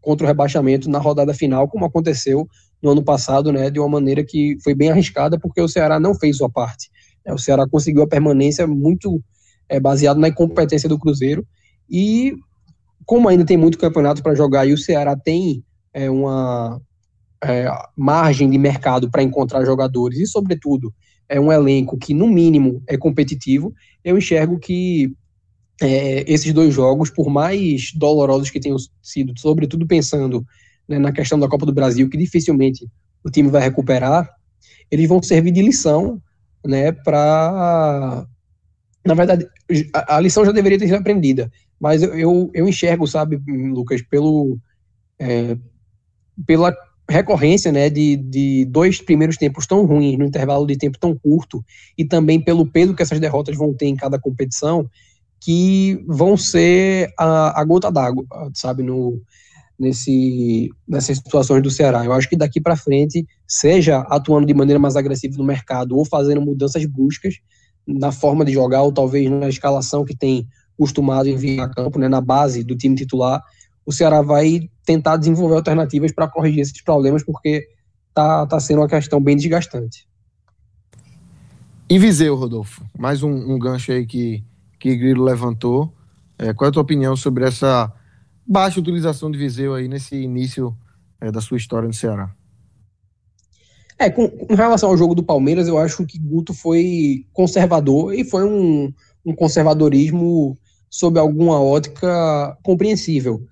contra 0.00 0.24
o 0.24 0.28
rebaixamento 0.28 0.90
na 0.90 0.98
rodada 0.98 1.32
final, 1.32 1.68
como 1.68 1.86
aconteceu 1.86 2.46
no 2.82 2.90
ano 2.90 3.02
passado, 3.02 3.50
né, 3.50 3.70
de 3.70 3.78
uma 3.78 3.88
maneira 3.88 4.22
que 4.22 4.58
foi 4.62 4.74
bem 4.74 4.90
arriscada, 4.90 5.38
porque 5.38 5.60
o 5.60 5.68
Ceará 5.68 5.98
não 5.98 6.14
fez 6.14 6.36
sua 6.36 6.50
parte. 6.50 6.90
É, 7.24 7.32
o 7.32 7.38
Ceará 7.38 7.66
conseguiu 7.66 8.02
a 8.02 8.06
permanência 8.06 8.66
muito 8.66 9.22
é, 9.68 9.80
baseado 9.80 10.18
na 10.18 10.28
incompetência 10.28 10.88
do 10.88 10.98
Cruzeiro, 10.98 11.46
e 11.88 12.34
como 13.06 13.28
ainda 13.28 13.44
tem 13.44 13.56
muito 13.56 13.78
campeonato 13.78 14.22
para 14.22 14.34
jogar 14.34 14.66
e 14.66 14.72
o 14.72 14.78
Ceará 14.78 15.16
tem 15.16 15.64
é, 15.94 16.10
uma 16.10 16.80
é, 17.42 17.66
margem 17.96 18.50
de 18.50 18.58
mercado 18.58 19.10
para 19.10 19.22
encontrar 19.22 19.64
jogadores 19.64 20.18
e, 20.18 20.26
sobretudo, 20.26 20.92
é 21.28 21.40
um 21.40 21.52
elenco 21.52 21.96
que, 21.96 22.12
no 22.12 22.28
mínimo, 22.28 22.82
é 22.86 22.98
competitivo, 22.98 23.72
eu 24.04 24.18
enxergo 24.18 24.58
que 24.58 25.14
é, 25.80 26.30
esses 26.30 26.52
dois 26.52 26.74
jogos, 26.74 27.10
por 27.10 27.30
mais 27.30 27.92
dolorosos 27.94 28.50
que 28.50 28.60
tenham 28.60 28.76
sido, 29.02 29.32
sobretudo 29.38 29.86
pensando 29.86 30.44
né, 30.88 30.98
na 30.98 31.12
questão 31.12 31.38
da 31.38 31.48
Copa 31.48 31.66
do 31.66 31.72
Brasil, 31.72 32.08
que 32.08 32.16
dificilmente 32.16 32.86
o 33.24 33.30
time 33.30 33.48
vai 33.48 33.62
recuperar, 33.62 34.28
eles 34.90 35.08
vão 35.08 35.22
servir 35.22 35.50
de 35.50 35.62
lição 35.62 36.20
né, 36.64 36.92
para. 36.92 38.26
Na 39.04 39.14
verdade, 39.14 39.46
a, 39.92 40.18
lição 40.18 40.46
já 40.46 40.52
deveria 40.52 40.78
ter 40.78 40.86
sido 40.86 40.96
aprendida, 40.96 41.50
mas 41.78 42.02
eu, 42.02 42.14
eu, 42.14 42.50
eu 42.54 42.68
enxergo, 42.68 43.06
sabe, 43.06 43.38
Lucas, 43.46 44.00
pelo, 44.00 44.58
é, 45.18 45.58
pela 46.46 46.74
recorrência 47.08 47.70
né, 47.70 47.90
de, 47.90 48.16
de 48.16 48.64
dois 48.66 49.00
primeiros 49.00 49.36
tempos 49.36 49.66
tão 49.66 49.84
ruins, 49.84 50.18
no 50.18 50.24
intervalo 50.24 50.66
de 50.66 50.76
tempo 50.76 50.98
tão 50.98 51.14
curto, 51.14 51.64
e 51.96 52.04
também 52.04 52.40
pelo 52.40 52.66
peso 52.66 52.94
que 52.94 53.02
essas 53.02 53.20
derrotas 53.20 53.56
vão 53.56 53.74
ter 53.74 53.86
em 53.86 53.96
cada 53.96 54.18
competição, 54.18 54.88
que 55.40 56.02
vão 56.06 56.36
ser 56.36 57.12
a, 57.18 57.60
a 57.60 57.64
gota 57.64 57.92
d'água, 57.92 58.24
sabe, 58.54 58.82
no, 58.82 59.20
nesse, 59.78 60.70
nessas 60.88 61.18
situações 61.18 61.62
do 61.62 61.70
Ceará. 61.70 62.04
Eu 62.04 62.12
acho 62.12 62.28
que 62.28 62.36
daqui 62.36 62.60
para 62.60 62.76
frente, 62.76 63.26
seja 63.46 63.98
atuando 64.08 64.46
de 64.46 64.54
maneira 64.54 64.78
mais 64.78 64.96
agressiva 64.96 65.36
no 65.36 65.44
mercado 65.44 65.96
ou 65.96 66.04
fazendo 66.04 66.40
mudanças 66.40 66.84
bruscas 66.86 67.34
na 67.86 68.10
forma 68.10 68.44
de 68.44 68.52
jogar, 68.52 68.82
ou 68.82 68.92
talvez 68.92 69.30
na 69.30 69.48
escalação 69.48 70.04
que 70.04 70.16
tem 70.16 70.48
costumado 70.78 71.28
enviar 71.28 71.66
a 71.66 71.70
campo, 71.70 71.98
né, 71.98 72.08
na 72.08 72.20
base 72.20 72.64
do 72.64 72.74
time 72.74 72.96
titular, 72.96 73.42
o 73.86 73.92
Ceará 73.92 74.22
vai 74.22 74.68
tentar 74.84 75.16
desenvolver 75.16 75.56
alternativas 75.56 76.12
para 76.12 76.28
corrigir 76.28 76.60
esses 76.60 76.82
problemas, 76.82 77.22
porque 77.22 77.68
tá, 78.14 78.46
tá 78.46 78.60
sendo 78.60 78.80
uma 78.80 78.88
questão 78.88 79.20
bem 79.20 79.36
desgastante. 79.36 80.06
E 81.88 81.98
Viseu, 81.98 82.34
Rodolfo? 82.34 82.82
Mais 82.98 83.22
um, 83.22 83.30
um 83.30 83.58
gancho 83.58 83.92
aí 83.92 84.06
que 84.06 84.42
que 84.84 84.94
Grilo 84.94 85.24
levantou. 85.24 85.90
É, 86.38 86.52
qual 86.52 86.66
é 86.66 86.68
a 86.68 86.72
tua 86.72 86.82
opinião 86.82 87.16
sobre 87.16 87.46
essa 87.46 87.90
baixa 88.46 88.78
utilização 88.78 89.30
de 89.30 89.38
Viseu 89.38 89.72
aí 89.72 89.88
nesse 89.88 90.14
início 90.14 90.76
é, 91.18 91.32
da 91.32 91.40
sua 91.40 91.56
história 91.56 91.86
no 91.86 91.94
Ceará? 91.94 92.30
É, 93.98 94.10
com, 94.10 94.28
com, 94.28 94.54
relação 94.54 94.90
ao 94.90 94.96
jogo 94.98 95.14
do 95.14 95.22
Palmeiras, 95.22 95.68
eu 95.68 95.78
acho 95.78 96.04
que 96.04 96.18
Guto 96.18 96.52
foi 96.52 97.24
conservador 97.32 98.12
e 98.12 98.24
foi 98.24 98.44
um, 98.44 98.92
um 99.24 99.34
conservadorismo 99.34 100.54
sob 100.90 101.18
alguma 101.18 101.58
ótica 101.58 102.58
compreensível. 102.62 103.42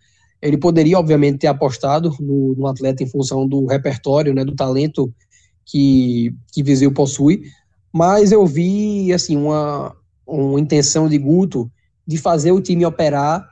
Ele 0.43 0.59
poderia, 0.59 0.99
obviamente, 0.99 1.39
ter 1.39 1.47
apostado 1.47 2.15
no, 2.19 2.55
no, 2.57 2.67
atleta 2.67 3.03
em 3.03 3.07
função 3.07 3.47
do 3.47 3.65
repertório, 3.65 4.35
né, 4.35 4.45
do 4.45 4.57
talento 4.57 5.15
que, 5.65 6.35
que 6.53 6.63
Viseu 6.63 6.93
possui, 6.93 7.45
mas 7.93 8.33
eu 8.33 8.45
vi, 8.45 9.13
assim, 9.13 9.37
uma, 9.37 9.95
uma 10.27 10.59
intenção 10.59 11.09
de 11.09 11.17
Guto 11.17 11.71
de 12.05 12.19
fazer 12.19 12.51
o 12.51 12.61
time 12.61 12.85
operar 12.85 13.49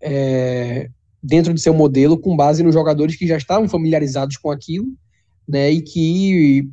é, 0.00 0.88
dentro 1.20 1.52
de 1.52 1.60
seu 1.60 1.74
modelo 1.74 2.16
com 2.16 2.36
base 2.36 2.62
nos 2.62 2.74
jogadores 2.74 3.16
que 3.16 3.26
já 3.26 3.36
estavam 3.36 3.68
familiarizados 3.68 4.36
com 4.36 4.50
aquilo, 4.50 4.86
né, 5.48 5.70
e 5.70 5.82
que 5.82 6.68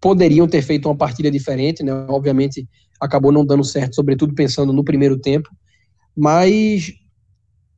poderiam 0.00 0.46
ter 0.46 0.62
feito 0.62 0.86
uma 0.86 0.96
partida 0.96 1.30
diferente, 1.30 1.82
né, 1.82 1.92
obviamente 2.08 2.68
acabou 3.00 3.32
não 3.32 3.44
dando 3.44 3.64
certo, 3.64 3.96
sobretudo 3.96 4.34
pensando 4.34 4.72
no 4.72 4.84
primeiro 4.84 5.18
tempo, 5.18 5.48
mas 6.16 6.92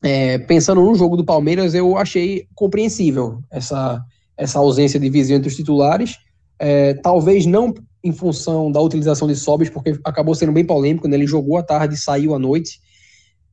é, 0.03 0.39
pensando 0.39 0.83
no 0.83 0.95
jogo 0.95 1.17
do 1.17 1.25
Palmeiras, 1.25 1.75
eu 1.75 1.97
achei 1.97 2.47
compreensível 2.55 3.43
essa, 3.51 4.03
essa 4.37 4.59
ausência 4.59 5.01
de 5.01 5.09
visão 5.09 5.37
entre 5.37 5.49
os 5.49 5.57
titulares, 5.57 6.17
é, 6.59 6.95
talvez 6.95 7.47
não 7.47 7.73
em 8.03 8.13
função 8.13 8.71
da 8.71 8.81
utilização 8.81 9.27
de 9.27 9.35
Sobis, 9.35 9.69
porque 9.69 9.99
acabou 10.05 10.35
sendo 10.35 10.53
bem 10.53 10.65
polêmico, 10.65 11.09
né? 11.09 11.17
ele 11.17 11.27
jogou 11.27 11.57
à 11.57 11.63
tarde 11.63 11.95
e 11.95 11.99
saiu 11.99 12.35
à 12.35 12.39
noite. 12.39 12.81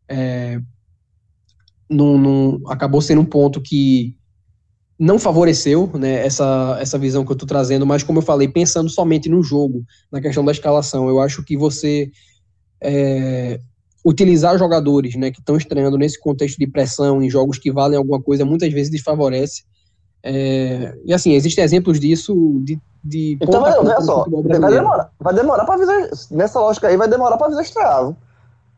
É, 0.08 0.60
num, 1.90 2.18
num, 2.18 2.70
acabou 2.70 3.02
sendo 3.02 3.22
um 3.22 3.26
ponto 3.26 3.60
que 3.60 4.16
não 4.98 5.18
favoreceu 5.18 5.90
né, 5.96 6.26
essa, 6.26 6.78
essa 6.80 6.98
visão 6.98 7.26
que 7.26 7.32
eu 7.32 7.36
estou 7.36 7.48
trazendo, 7.48 7.86
mas 7.86 8.04
como 8.04 8.20
eu 8.20 8.24
falei, 8.24 8.48
pensando 8.48 8.90
somente 8.90 9.28
no 9.28 9.42
jogo, 9.42 9.84
na 10.12 10.22
questão 10.22 10.46
da 10.46 10.52
escalação, 10.52 11.10
eu 11.10 11.20
acho 11.20 11.44
que 11.44 11.58
você 11.58 12.12
é, 12.80 13.60
utilizar 14.04 14.58
jogadores 14.58 15.16
né, 15.16 15.32
que 15.32 15.40
estão 15.40 15.56
estreando 15.56 15.98
nesse 15.98 16.20
contexto 16.20 16.58
de 16.58 16.68
pressão, 16.68 17.22
em 17.22 17.30
jogos 17.30 17.58
que 17.58 17.72
valem 17.72 17.98
alguma 17.98 18.22
coisa, 18.22 18.44
muitas 18.44 18.72
vezes 18.74 18.92
desfavorece 18.92 19.64
É, 20.22 20.96
e 21.06 21.14
assim, 21.14 21.34
existem 21.34 21.64
exemplos 21.64 22.00
disso 22.00 22.34
de. 22.64 22.80
de 23.04 23.38
então, 23.42 23.62
vai, 23.62 23.78
olha 23.78 24.02
só, 24.02 24.26
vai 24.30 24.72
demorar, 24.72 25.12
vai 25.20 25.34
demorar 25.34 25.66
para 25.66 25.76
avisar. 25.76 26.10
Nessa 26.32 26.60
lógica 26.60 26.88
aí, 26.88 26.96
vai 26.96 27.08
demorar 27.08 27.38
para 27.38 27.48
avisar 27.48 27.64
estrear. 27.64 28.14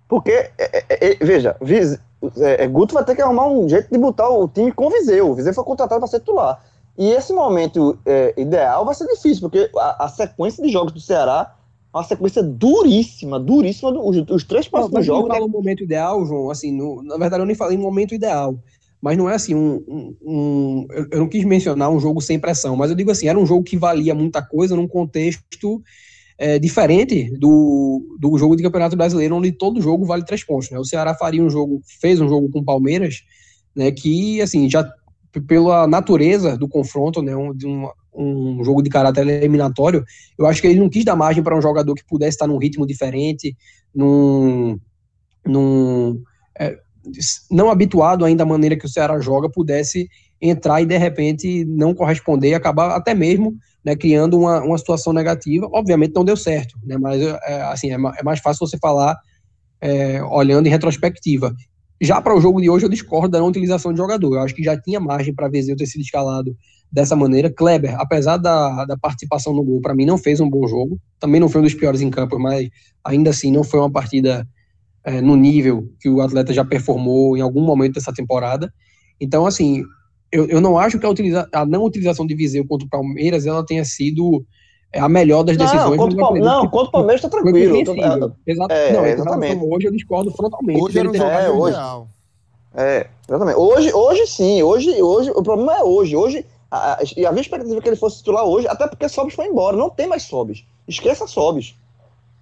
Porque, 0.08 0.32
é, 0.32 0.54
é, 0.58 0.86
é, 0.90 1.16
veja, 1.24 1.56
Viz, 1.62 2.00
é, 2.38 2.68
Guto 2.68 2.94
vai 2.94 3.04
ter 3.04 3.16
que 3.16 3.22
arrumar 3.22 3.48
um 3.48 3.68
jeito 3.68 3.90
de 3.92 3.98
botar 3.98 4.30
o 4.30 4.48
time 4.48 4.72
com 4.72 4.88
o 4.88 4.90
Viseu. 4.90 5.32
O 5.32 5.36
Viseu 5.36 5.54
foi 5.54 5.64
contratado 5.64 6.00
para 6.00 6.08
ser 6.08 6.20
titular. 6.20 6.62
E 6.98 7.12
esse 7.12 7.34
momento 7.34 7.98
é, 8.06 8.34
ideal 8.38 8.86
vai 8.86 8.96
ser 8.96 9.06
difícil, 9.08 9.42
porque 9.42 9.70
a, 9.78 10.06
a, 10.06 10.08
sequência 10.08 10.64
de 10.64 10.72
jogos 10.72 10.94
do 10.94 11.00
Ceará 11.00 11.55
é 11.55 11.55
uma 11.96 12.04
sequência 12.04 12.44
duríssima, 12.44 13.40
duríssima. 13.40 13.90
Os, 13.92 14.18
os 14.30 14.44
três 14.44 14.68
próximos 14.68 15.06
jogos. 15.06 15.30
Não, 15.30 15.40
né? 15.40 15.42
o 15.42 15.48
momento 15.48 15.84
ideal, 15.84 16.26
João, 16.26 16.52
assim, 16.52 16.72
no, 16.72 17.02
na 17.02 17.18
verdade 17.18 17.42
eu 17.42 17.46
nem 17.46 17.56
falei 17.56 17.78
momento 17.78 18.14
ideal. 18.14 18.60
Mas 19.02 19.18
não 19.18 19.30
é 19.30 19.36
assim, 19.36 19.56
um, 19.56 19.84
um, 19.88 20.16
um 20.22 20.88
eu, 20.90 21.08
eu 21.12 21.20
não 21.20 21.30
quis 21.30 21.46
mencionar 21.46 21.90
um 21.90 22.00
jogo 22.00 22.20
sem 22.20 22.40
pressão, 22.40 22.76
mas 22.76 22.90
eu 22.90 22.98
digo 22.98 23.12
assim, 23.12 23.28
era 23.28 23.40
um 23.40 23.46
jogo 23.46 23.64
que 23.64 23.78
valia 23.78 24.14
muita 24.14 24.42
coisa 24.42 24.76
num 24.76 24.88
contexto 24.88 25.82
é, 26.38 26.60
diferente 26.60 27.32
do, 27.38 28.18
do 28.20 28.38
jogo 28.38 28.56
de 28.56 28.64
Campeonato 28.64 28.98
Brasileiro, 28.98 29.36
onde 29.36 29.52
todo 29.52 29.82
jogo 29.82 30.06
vale 30.06 30.26
três 30.26 30.44
pontos. 30.44 30.70
Né? 30.70 30.78
O 30.78 30.86
Ceará 30.86 31.14
faria 31.14 31.44
um 31.44 31.50
jogo, 31.50 31.82
fez 32.02 32.20
um 32.20 32.28
jogo 32.28 32.50
com 32.50 32.60
o 32.60 32.66
Palmeiras, 32.66 33.22
né, 33.76 33.92
que 33.92 34.42
assim 34.42 34.70
já 34.70 34.90
pela 35.48 35.86
natureza 35.88 36.58
do 36.58 36.68
confronto, 36.68 37.22
né, 37.22 37.36
um, 37.36 37.54
de 37.54 37.68
um, 37.68 37.90
um 38.18 38.64
jogo 38.64 38.82
de 38.82 38.90
caráter 38.90 39.28
eliminatório, 39.28 40.04
eu 40.38 40.46
acho 40.46 40.62
que 40.62 40.68
ele 40.68 40.80
não 40.80 40.90
quis 40.90 41.06
dar 41.06 41.16
margem 41.16 41.44
para 41.44 41.58
um 41.58 41.62
jogador 41.62 41.94
que 41.96 42.06
pudesse 42.06 42.36
estar 42.36 42.48
num 42.48 42.58
ritmo 42.58 42.86
diferente, 42.86 43.56
num, 43.94 44.80
num 45.46 46.22
é, 46.60 46.78
não 47.52 47.70
habituado 47.70 48.26
ainda 48.26 48.44
à 48.44 48.46
maneira 48.46 48.78
que 48.78 48.86
o 48.86 48.90
Ceará 48.90 49.20
joga, 49.20 49.50
pudesse 49.50 50.08
entrar 50.42 50.82
e 50.82 50.86
de 50.86 50.98
repente 50.98 51.66
não 51.66 51.94
corresponder, 51.94 52.54
acabar 52.54 52.96
até 52.96 53.14
mesmo 53.14 53.56
né, 53.84 53.96
criando 53.96 54.40
uma, 54.40 54.62
uma 54.62 54.78
situação 54.78 55.14
negativa. 55.14 55.70
Obviamente 55.72 56.14
não 56.16 56.26
deu 56.26 56.36
certo, 56.36 56.78
né, 56.84 56.98
mas 56.98 57.22
é, 57.22 57.62
assim, 57.64 57.92
é, 57.92 57.96
é 57.96 58.24
mais 58.24 58.40
fácil 58.40 58.66
você 58.66 58.78
falar 58.78 59.16
é, 59.80 60.24
olhando 60.24 60.68
em 60.68 60.72
retrospectiva. 60.72 61.54
Já 62.02 62.22
para 62.22 62.36
o 62.36 62.42
jogo 62.42 62.60
de 62.60 62.70
hoje, 62.70 62.86
eu 62.86 62.90
discordo 62.90 63.30
da 63.30 63.40
não 63.40 63.48
utilização 63.48 63.94
de 63.94 63.98
jogador. 63.98 64.36
Eu 64.36 64.42
acho 64.42 64.54
que 64.54 64.64
já 64.64 64.80
tinha 64.80 65.00
margem 65.00 65.34
para 65.34 65.48
Vezeu 65.48 65.78
ter 65.78 65.86
sido 65.86 66.02
escalado 66.02 66.56
dessa 66.92 67.16
maneira. 67.16 67.50
Kleber, 67.50 67.96
apesar 68.00 68.38
da, 68.38 68.86
da 68.86 68.98
participação 68.98 69.54
no 69.54 69.64
gol, 69.64 69.82
para 69.82 69.96
mim 69.96 70.06
não 70.06 70.18
fez 70.18 70.40
um 70.40 70.50
bom 70.50 70.68
jogo. 70.68 71.00
Também 71.20 71.40
não 71.40 71.50
foi 71.50 71.62
um 71.62 71.64
dos 71.64 71.74
piores 71.74 72.02
em 72.02 72.10
campo, 72.10 72.40
mas 72.40 72.68
ainda 73.04 73.30
assim 73.30 73.52
não 73.52 73.64
foi 73.64 73.80
uma 73.80 73.92
partida 73.92 74.48
é, 75.04 75.22
no 75.22 75.36
nível 75.36 75.88
que 76.00 76.10
o 76.10 76.22
atleta 76.22 76.54
já 76.54 76.66
performou 76.66 77.38
em 77.38 77.42
algum 77.42 77.62
momento 77.62 77.96
dessa 77.96 78.14
temporada. 78.14 78.72
Então, 79.20 79.46
assim, 79.46 79.84
eu, 80.32 80.48
eu 80.48 80.60
não 80.60 80.78
acho 80.78 81.00
que 81.00 81.06
a, 81.06 81.10
utiliza, 81.10 81.48
a 81.54 81.66
não 81.66 81.84
utilização 81.84 82.26
de 82.26 82.36
Viseu 82.36 82.66
contra 82.68 82.86
o 82.86 82.90
Palmeiras 82.90 83.46
ela 83.46 83.66
tenha 83.66 83.86
sido 83.86 84.44
é, 84.92 85.00
a 85.00 85.08
melhor 85.08 85.44
das 85.44 85.58
decisões. 85.58 85.92
Não, 85.92 85.98
contra, 85.98 86.26
o, 86.26 86.40
não, 86.40 86.68
contra 86.68 86.88
o 86.88 86.92
Palmeiras 86.92 87.24
está 87.24 87.30
tranquilo. 87.30 87.78
Exato, 88.46 88.74
é, 88.74 88.94
não, 88.94 89.06
exatamente. 89.06 89.64
Hoje 89.64 89.88
eu 89.88 89.92
discordo 89.92 90.32
frontalmente. 90.32 90.82
Hoje 90.82 91.00
era 91.00 91.10
um 91.10 91.16
é, 91.16 91.50
hoje, 91.50 91.78
é, 92.76 93.08
exatamente. 93.28 93.58
Hoje, 93.58 93.94
hoje 93.94 94.28
sim, 94.28 94.62
hoje, 94.62 95.02
hoje, 95.02 95.32
o 95.32 95.42
problema 95.42 95.78
é 95.78 95.84
hoje. 95.84 96.16
Hoje, 96.16 96.46
a, 96.70 97.00
e 97.16 97.26
havia 97.26 97.42
expectativa 97.42 97.82
que 97.82 97.90
ele 97.90 97.96
fosse 97.96 98.18
titular 98.18 98.44
hoje, 98.44 98.68
até 98.68 98.88
porque 98.88 99.08
Sobis 99.08 99.34
foi 99.34 99.48
embora. 99.48 99.78
Não 99.78 99.90
tem 99.90 100.08
mais 100.08 100.24
Sobis. 100.24 100.66
Esqueça 100.88 101.28
Sobis. 101.28 101.76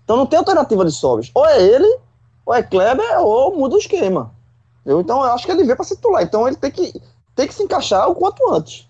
Então 0.03 0.17
não 0.17 0.25
tem 0.25 0.39
alternativa 0.39 0.86
de 0.86 0.91
Sobis. 0.91 1.31
Ou 1.33 1.45
é 1.45 1.62
ele, 1.62 1.99
ou 2.45 2.53
é 2.53 2.63
Kleber, 2.63 3.19
ou 3.19 3.55
muda 3.55 3.75
o 3.75 3.79
esquema. 3.79 4.31
Eu, 4.86 5.01
então 5.01 5.23
eu 5.23 5.31
acho 5.31 5.45
que 5.45 5.51
ele 5.51 5.63
veio 5.63 5.75
para 5.75 5.86
ser 5.86 5.95
titular. 5.95 6.23
Então 6.23 6.47
ele 6.47 6.57
tem 6.57 6.71
que, 6.71 7.01
tem 7.36 7.47
que 7.47 7.53
se 7.53 7.63
encaixar 7.63 8.09
o 8.09 8.15
quanto 8.15 8.49
antes. 8.51 8.88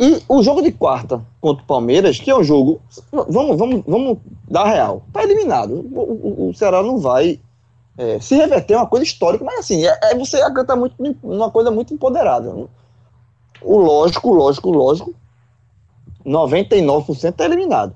E 0.00 0.22
o 0.28 0.42
jogo 0.42 0.62
de 0.62 0.70
quarta 0.70 1.20
contra 1.40 1.62
o 1.64 1.66
Palmeiras, 1.66 2.20
que 2.20 2.30
é 2.30 2.36
um 2.36 2.44
jogo. 2.44 2.80
Vamos, 3.10 3.56
vamos, 3.56 3.82
vamos 3.86 4.18
dar 4.48 4.64
real. 4.64 5.02
Tá 5.12 5.22
eliminado. 5.24 5.72
O, 5.92 6.46
o, 6.46 6.48
o 6.50 6.54
Ceará 6.54 6.82
não 6.82 6.98
vai 6.98 7.40
é, 7.98 8.20
se 8.20 8.36
reverter 8.36 8.74
é 8.74 8.76
uma 8.76 8.86
coisa 8.86 9.04
histórica, 9.04 9.44
mas 9.44 9.58
assim, 9.58 9.84
é, 9.84 9.98
é 10.04 10.14
você 10.14 10.40
acredita 10.40 10.76
muito 10.76 10.94
numa 11.20 11.50
coisa 11.50 11.68
muito 11.68 11.92
empoderada. 11.92 12.54
O 13.62 13.78
lógico, 13.78 14.32
lógico, 14.32 14.70
lógico, 14.70 15.14
99% 16.24 17.32
tá 17.32 17.44
eliminado. 17.44 17.94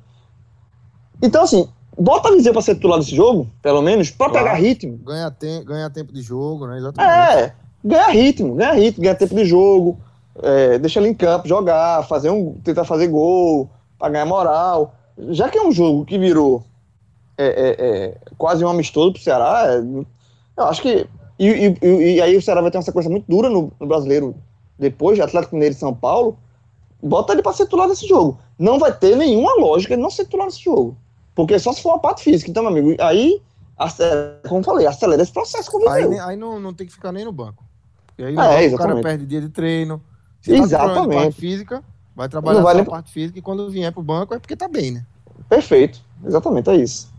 Então, 1.23 1.45
assim, 1.45 1.69
bota 1.99 2.29
a 2.29 2.33
Viseu 2.33 2.53
para 2.53 2.63
ser 2.63 2.75
titular 2.75 2.99
desse 2.99 3.15
jogo, 3.15 3.49
pelo 3.63 3.83
menos, 3.83 4.11
para 4.11 4.31
claro. 4.31 4.47
pegar 4.47 4.59
ritmo. 4.59 4.99
Ganha, 4.99 5.31
te 5.31 5.65
ganha 5.65 5.91
tempo 5.91 6.13
de 6.13 6.23
jogo, 6.23 6.67
né? 6.67 6.79
Exatamente. 6.79 7.39
É, 7.39 7.55
ganha 7.85 8.09
ritmo, 8.09 8.55
ganha 8.55 8.73
ritmo, 8.73 9.03
ganha 9.03 9.15
tempo 9.15 9.35
de 9.35 9.45
jogo 9.45 9.99
é, 10.41 10.79
deixa 10.79 11.01
ele 11.01 11.09
em 11.09 11.15
campo, 11.15 11.49
jogar, 11.49 12.07
fazer 12.07 12.31
um, 12.31 12.55
tentar 12.63 12.85
fazer 12.85 13.09
gol, 13.09 13.69
para 13.99 14.13
ganhar 14.13 14.27
moral. 14.27 14.95
Já 15.31 15.49
que 15.49 15.59
é 15.59 15.63
um 15.63 15.73
jogo 15.73 16.05
que 16.05 16.19
virou 16.19 16.65
é, 17.37 17.47
é, 17.47 17.87
é 17.87 18.19
quase 18.39 18.65
um 18.65 18.69
amistoso 18.69 19.13
pro 19.13 19.23
Ceará, 19.23 19.65
é, 19.67 19.79
eu 20.57 20.65
acho 20.65 20.83
que. 20.83 21.07
E, 21.39 21.77
e, 21.83 22.15
e, 22.15 22.21
aí 22.21 22.37
o 22.37 22.43
Ceará 22.43 22.61
vai 22.61 22.71
ter 22.71 22.79
uma 22.79 22.85
sequência 22.85 23.11
muito 23.11 23.25
dura 23.29 23.49
no, 23.49 23.73
no 23.81 23.87
brasileiro 23.87 24.35
depois, 24.79 25.17
de 25.17 25.23
Atlético 25.23 25.55
Mineiro 25.55 25.75
e 25.75 25.79
São 25.79 25.95
Paulo. 25.95 26.39
Bota 27.03 27.33
ele 27.33 27.43
para 27.43 27.53
ser 27.53 27.65
titular 27.65 27.89
nesse 27.89 28.07
jogo. 28.07 28.39
Não 28.59 28.79
vai 28.79 28.97
ter 28.97 29.17
nenhuma 29.17 29.55
lógica 29.55 29.95
ele 29.95 30.03
não 30.03 30.11
ser 30.11 30.25
titular 30.25 30.47
nesse 30.47 30.63
jogo. 30.63 30.97
Porque 31.35 31.59
só 31.59 31.73
se 31.73 31.83
for 31.83 31.91
uma 31.91 31.99
parte 31.99 32.23
física. 32.23 32.51
Então, 32.51 32.63
meu 32.63 32.71
amigo, 32.73 33.03
aí, 33.03 33.43
como 34.49 34.61
eu 34.61 34.65
falei, 34.65 34.87
acelera 34.87 35.23
esse 35.23 35.33
processo 35.33 35.71
com 35.71 35.79
o 35.79 35.89
Aí, 35.89 36.19
aí 36.19 36.37
não, 36.37 36.61
não 36.61 36.73
tem 36.73 36.87
que 36.87 36.93
ficar 36.93 37.11
nem 37.11 37.25
no 37.25 37.33
banco. 37.33 37.65
E 38.19 38.25
aí 38.25 38.67
é, 38.67 38.75
o 38.75 38.79
cara 38.79 39.01
perde 39.01 39.27
dia 39.27 39.41
de 39.41 39.49
treino, 39.49 40.01
se 40.41 40.57
tá 40.57 40.63
Exatamente. 40.63 41.23
parte 41.23 41.41
física, 41.41 41.83
vai 42.15 42.29
trabalhar 42.29 42.59
na 42.59 42.65
vale... 42.65 42.85
parte 42.85 43.11
física 43.11 43.39
e 43.39 43.43
quando 43.43 43.71
vier 43.71 43.93
pro 43.93 44.03
banco 44.03 44.35
é 44.35 44.39
porque 44.39 44.55
tá 44.55 44.69
bem, 44.69 44.93
né? 44.93 45.07
Perfeito. 45.49 46.01
Exatamente, 46.25 46.71
é 46.71 46.77
isso. 46.77 47.13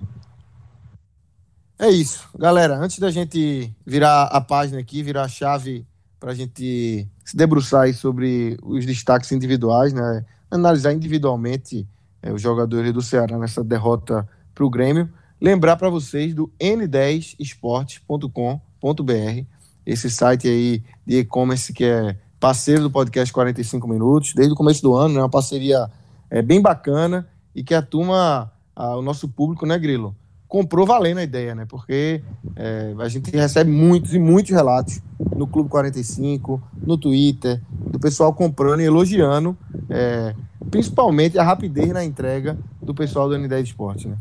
É 1.80 1.90
isso. 1.90 2.30
Galera, 2.38 2.78
antes 2.78 3.00
da 3.00 3.12
gente 3.12 3.74
virar 3.86 4.24
a 4.26 4.40
página 4.40 4.80
aqui, 4.80 5.02
virar 5.02 5.24
a 5.24 5.28
chave 5.28 5.86
para 6.24 6.32
a 6.32 6.36
gente 6.36 7.06
se 7.26 7.36
debruçar 7.36 7.94
sobre 7.94 8.58
os 8.64 8.86
destaques 8.86 9.30
individuais, 9.34 9.92
né? 9.92 10.24
Analisar 10.50 10.94
individualmente 10.94 11.86
é, 12.22 12.32
os 12.32 12.42
jogadores 12.42 12.94
do 12.94 13.02
Ceará 13.02 13.38
nessa 13.38 13.62
derrota 13.62 14.26
para 14.56 14.64
o 14.64 14.70
Grêmio. 14.70 15.10
Lembrar 15.42 15.76
para 15.76 15.90
vocês 15.90 16.34
do 16.34 16.50
n10esportes.com.br, 16.62 19.46
esse 19.86 20.10
site 20.10 20.48
aí 20.48 20.82
de 21.06 21.18
e-commerce 21.18 21.74
que 21.74 21.84
é 21.84 22.18
parceiro 22.40 22.84
do 22.84 22.90
podcast 22.90 23.34
45 23.34 23.86
Minutos, 23.86 24.34
desde 24.34 24.54
o 24.54 24.56
começo 24.56 24.82
do 24.82 24.96
ano, 24.96 25.16
né? 25.16 25.20
Uma 25.20 25.30
parceria 25.30 25.92
é, 26.30 26.42
bem 26.42 26.62
bacana 26.62 27.28
e 27.54 27.66
que 27.66 27.76
a 27.76 27.82
turma, 27.82 28.50
a, 28.74 28.96
o 28.96 29.02
nosso 29.02 29.28
público, 29.28 29.66
né, 29.66 29.78
Grilo, 29.78 30.16
comprou 30.54 30.86
valendo 30.86 31.18
a 31.18 31.24
ideia, 31.24 31.56
né? 31.56 31.66
Porque 31.68 32.22
é, 32.56 32.94
a 33.00 33.10
gente 33.10 33.36
recebe 33.36 33.72
muitos 33.72 34.14
e 34.14 34.20
muitos 34.20 34.52
relatos 34.52 35.02
no 35.36 35.48
Clube 35.48 35.68
45, 35.68 36.62
no 36.86 36.96
Twitter, 36.96 37.60
do 37.72 38.00
pessoal 38.00 38.32
comprando 38.32 38.82
e 38.82 38.84
elogiando, 38.84 39.58
é, 39.90 40.36
principalmente 40.70 41.40
a 41.40 41.44
rapidez 41.44 41.90
na 41.90 42.06
entrega 42.06 42.56
do 42.80 42.94
pessoal 42.94 43.28
do 43.28 43.34
N10 43.34 43.64
Esporte, 43.64 44.08
né? 44.08 44.16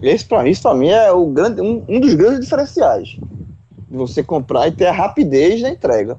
Esse, 0.00 0.24
para 0.24 0.48
isso, 0.48 0.62
para 0.62 0.74
mim, 0.74 0.88
é 0.88 1.12
o 1.12 1.26
grande, 1.26 1.60
um, 1.60 1.84
um 1.90 2.00
dos 2.00 2.14
grandes 2.14 2.40
diferenciais. 2.40 3.18
Você 3.90 4.22
comprar 4.22 4.66
e 4.68 4.72
ter 4.72 4.86
a 4.86 4.92
rapidez 4.92 5.60
na 5.60 5.68
entrega. 5.68 6.16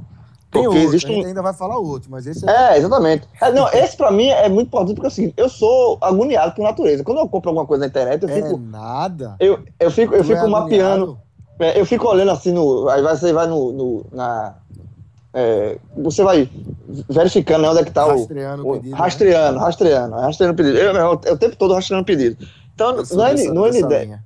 Tem 0.55 0.63
porque 0.63 0.77
outro, 0.77 0.95
existe 0.95 1.11
um... 1.11 1.25
ainda 1.25 1.41
vai 1.41 1.53
falar 1.53 1.77
outro, 1.77 2.09
mas 2.09 2.25
esse 2.25 2.47
é. 2.49 2.73
É, 2.73 2.77
exatamente. 2.77 3.27
É, 3.41 3.51
não, 3.51 3.67
esse 3.69 3.95
pra 3.95 4.11
mim 4.11 4.27
é 4.27 4.49
muito 4.49 4.67
importante 4.67 4.95
porque 4.95 5.07
é 5.07 5.09
o 5.09 5.11
seguinte: 5.11 5.33
eu 5.37 5.49
sou 5.49 5.97
agoniado 6.01 6.55
por 6.55 6.63
natureza. 6.63 7.03
Quando 7.03 7.19
eu 7.19 7.27
compro 7.27 7.49
alguma 7.49 7.65
coisa 7.65 7.81
na 7.81 7.87
internet, 7.87 8.23
eu 8.23 8.29
é 8.29 8.33
fico. 8.33 8.55
É 8.55 8.57
nada. 8.57 9.35
Eu, 9.39 9.59
eu 9.79 9.91
fico, 9.91 10.15
eu 10.15 10.23
fico 10.23 10.45
é 10.45 10.47
mapeando. 10.47 11.17
É, 11.59 11.79
eu 11.79 11.85
fico 11.85 12.07
olhando 12.07 12.31
assim 12.31 12.51
no. 12.51 12.87
Aí 12.89 13.01
você 13.01 13.31
vai 13.31 13.47
no. 13.47 13.71
no 13.71 14.05
na, 14.11 14.55
é, 15.33 15.77
você 15.97 16.23
vai 16.23 16.49
verificando 17.09 17.63
né, 17.63 17.69
onde 17.69 17.79
é 17.79 17.83
que 17.83 17.91
tá 17.91 18.05
rastreando 18.05 18.65
o. 18.65 18.69
o 18.69 18.73
pedido, 18.75 18.95
rastreando, 18.95 19.59
né? 19.59 19.65
rastreando, 19.65 20.15
rastreando 20.15 20.53
o 20.53 20.57
pedido. 20.57 20.77
Eu, 20.77 20.93
eu, 20.93 21.21
eu, 21.25 21.33
o 21.33 21.37
tempo 21.37 21.55
todo 21.55 21.73
rastreando 21.73 22.03
o 22.03 22.05
pedido. 22.05 22.37
Então, 22.73 22.95
no, 22.95 23.27
N, 23.27 23.47
no 23.49 23.63
N10. 23.63 24.19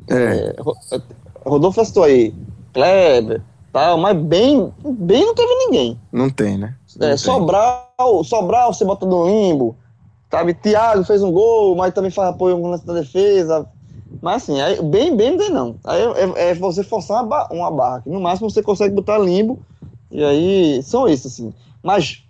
É. 0.09 0.55
é 0.93 1.01
Rodolfo 1.45 1.83
citou 1.83 2.03
aí, 2.03 2.33
Kleber, 2.73 3.41
tal, 3.71 3.97
mas 3.97 4.17
bem, 4.17 4.71
bem 4.83 5.25
não 5.25 5.35
teve 5.35 5.53
ninguém. 5.65 5.99
Não 6.11 6.29
tem, 6.29 6.57
né? 6.57 6.75
Não 6.97 7.07
é, 7.07 7.09
tem. 7.11 7.17
Sobral, 7.17 8.23
Sobral 8.23 8.73
você 8.73 8.83
bota 8.83 9.05
no 9.05 9.25
limbo, 9.25 9.75
sabe? 10.29 10.53
Thiago 10.53 11.03
fez 11.03 11.21
um 11.23 11.31
gol, 11.31 11.75
mas 11.75 11.93
também 11.93 12.11
faz 12.11 12.29
apoio 12.29 12.57
no 12.57 12.69
lance 12.69 12.85
da 12.85 12.93
defesa. 12.93 13.67
Mas 14.21 14.43
assim, 14.43 14.59
aí, 14.61 14.81
bem, 14.81 15.15
bem 15.15 15.31
não 15.31 15.37
tem 15.37 15.49
não. 15.49 15.75
Aí 15.83 16.01
é, 16.01 16.49
é 16.49 16.53
você 16.55 16.83
forçar 16.83 17.17
uma, 17.17 17.27
barra, 17.27 17.47
uma 17.51 17.71
barra. 17.71 18.03
No 18.05 18.19
máximo 18.19 18.49
você 18.49 18.61
consegue 18.61 18.95
botar 18.95 19.17
limbo, 19.17 19.59
e 20.11 20.23
aí 20.23 20.83
são 20.83 21.07
isso, 21.07 21.27
assim. 21.27 21.53
Mas 21.83 22.23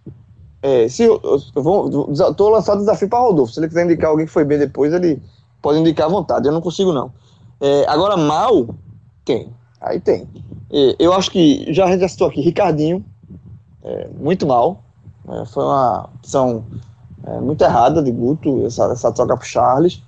é, 0.62 0.88
se 0.90 1.04
eu, 1.04 1.22
eu 1.56 1.64
vou, 1.64 2.14
tô 2.36 2.50
lançando 2.50 2.80
desafio 2.80 3.08
para 3.08 3.20
Rodolfo. 3.20 3.54
Se 3.54 3.60
ele 3.60 3.68
quiser 3.68 3.86
indicar 3.86 4.10
alguém 4.10 4.26
que 4.26 4.32
foi 4.32 4.44
bem 4.44 4.58
depois, 4.58 4.92
ele 4.92 5.22
pode 5.62 5.80
indicar 5.80 6.08
à 6.08 6.10
vontade. 6.10 6.48
Eu 6.48 6.54
não 6.54 6.62
consigo, 6.62 6.92
não. 6.92 7.12
É, 7.62 7.86
agora, 7.88 8.18
mal, 8.18 8.68
tem. 9.24 9.50
Aí 9.80 10.00
tem. 10.00 10.28
É, 10.72 10.96
eu 11.00 11.14
acho 11.14 11.32
que, 11.32 11.72
já 11.72 11.86
a 11.86 11.92
gente 11.92 12.08
já 12.18 12.26
aqui, 12.26 12.42
Ricardinho, 12.42 13.06
é, 13.84 14.08
muito 14.20 14.48
mal. 14.48 14.84
É, 15.30 15.46
foi 15.46 15.64
uma 15.64 16.10
opção 16.16 16.66
é, 17.26 17.40
muito 17.40 17.64
errada 17.64 18.02
de 18.02 18.12
Guto, 18.12 18.66
essa, 18.66 18.86
essa 18.92 19.12
troca 19.12 19.38
pro 19.38 19.48
Charles. 19.48 20.02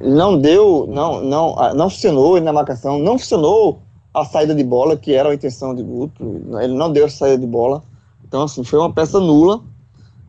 não 0.00 0.38
deu, 0.38 0.86
não, 0.88 1.22
não, 1.22 1.58
ah, 1.58 1.72
não 1.72 1.88
funcionou 1.88 2.40
na 2.40 2.52
marcação, 2.52 2.98
não 2.98 3.18
funcionou 3.18 3.78
a 4.14 4.24
saída 4.24 4.54
de 4.54 4.62
bola, 4.62 4.96
que 4.96 5.12
era 5.12 5.28
a 5.28 5.34
intenção 5.34 5.74
de 5.74 5.82
Guto. 5.82 6.40
Ele 6.62 6.74
não 6.74 6.92
deu 6.92 7.06
a 7.06 7.10
saída 7.10 7.38
de 7.38 7.46
bola. 7.46 7.82
Então, 8.24 8.42
assim, 8.42 8.62
foi 8.62 8.78
uma 8.78 8.92
peça 8.92 9.18
nula, 9.18 9.60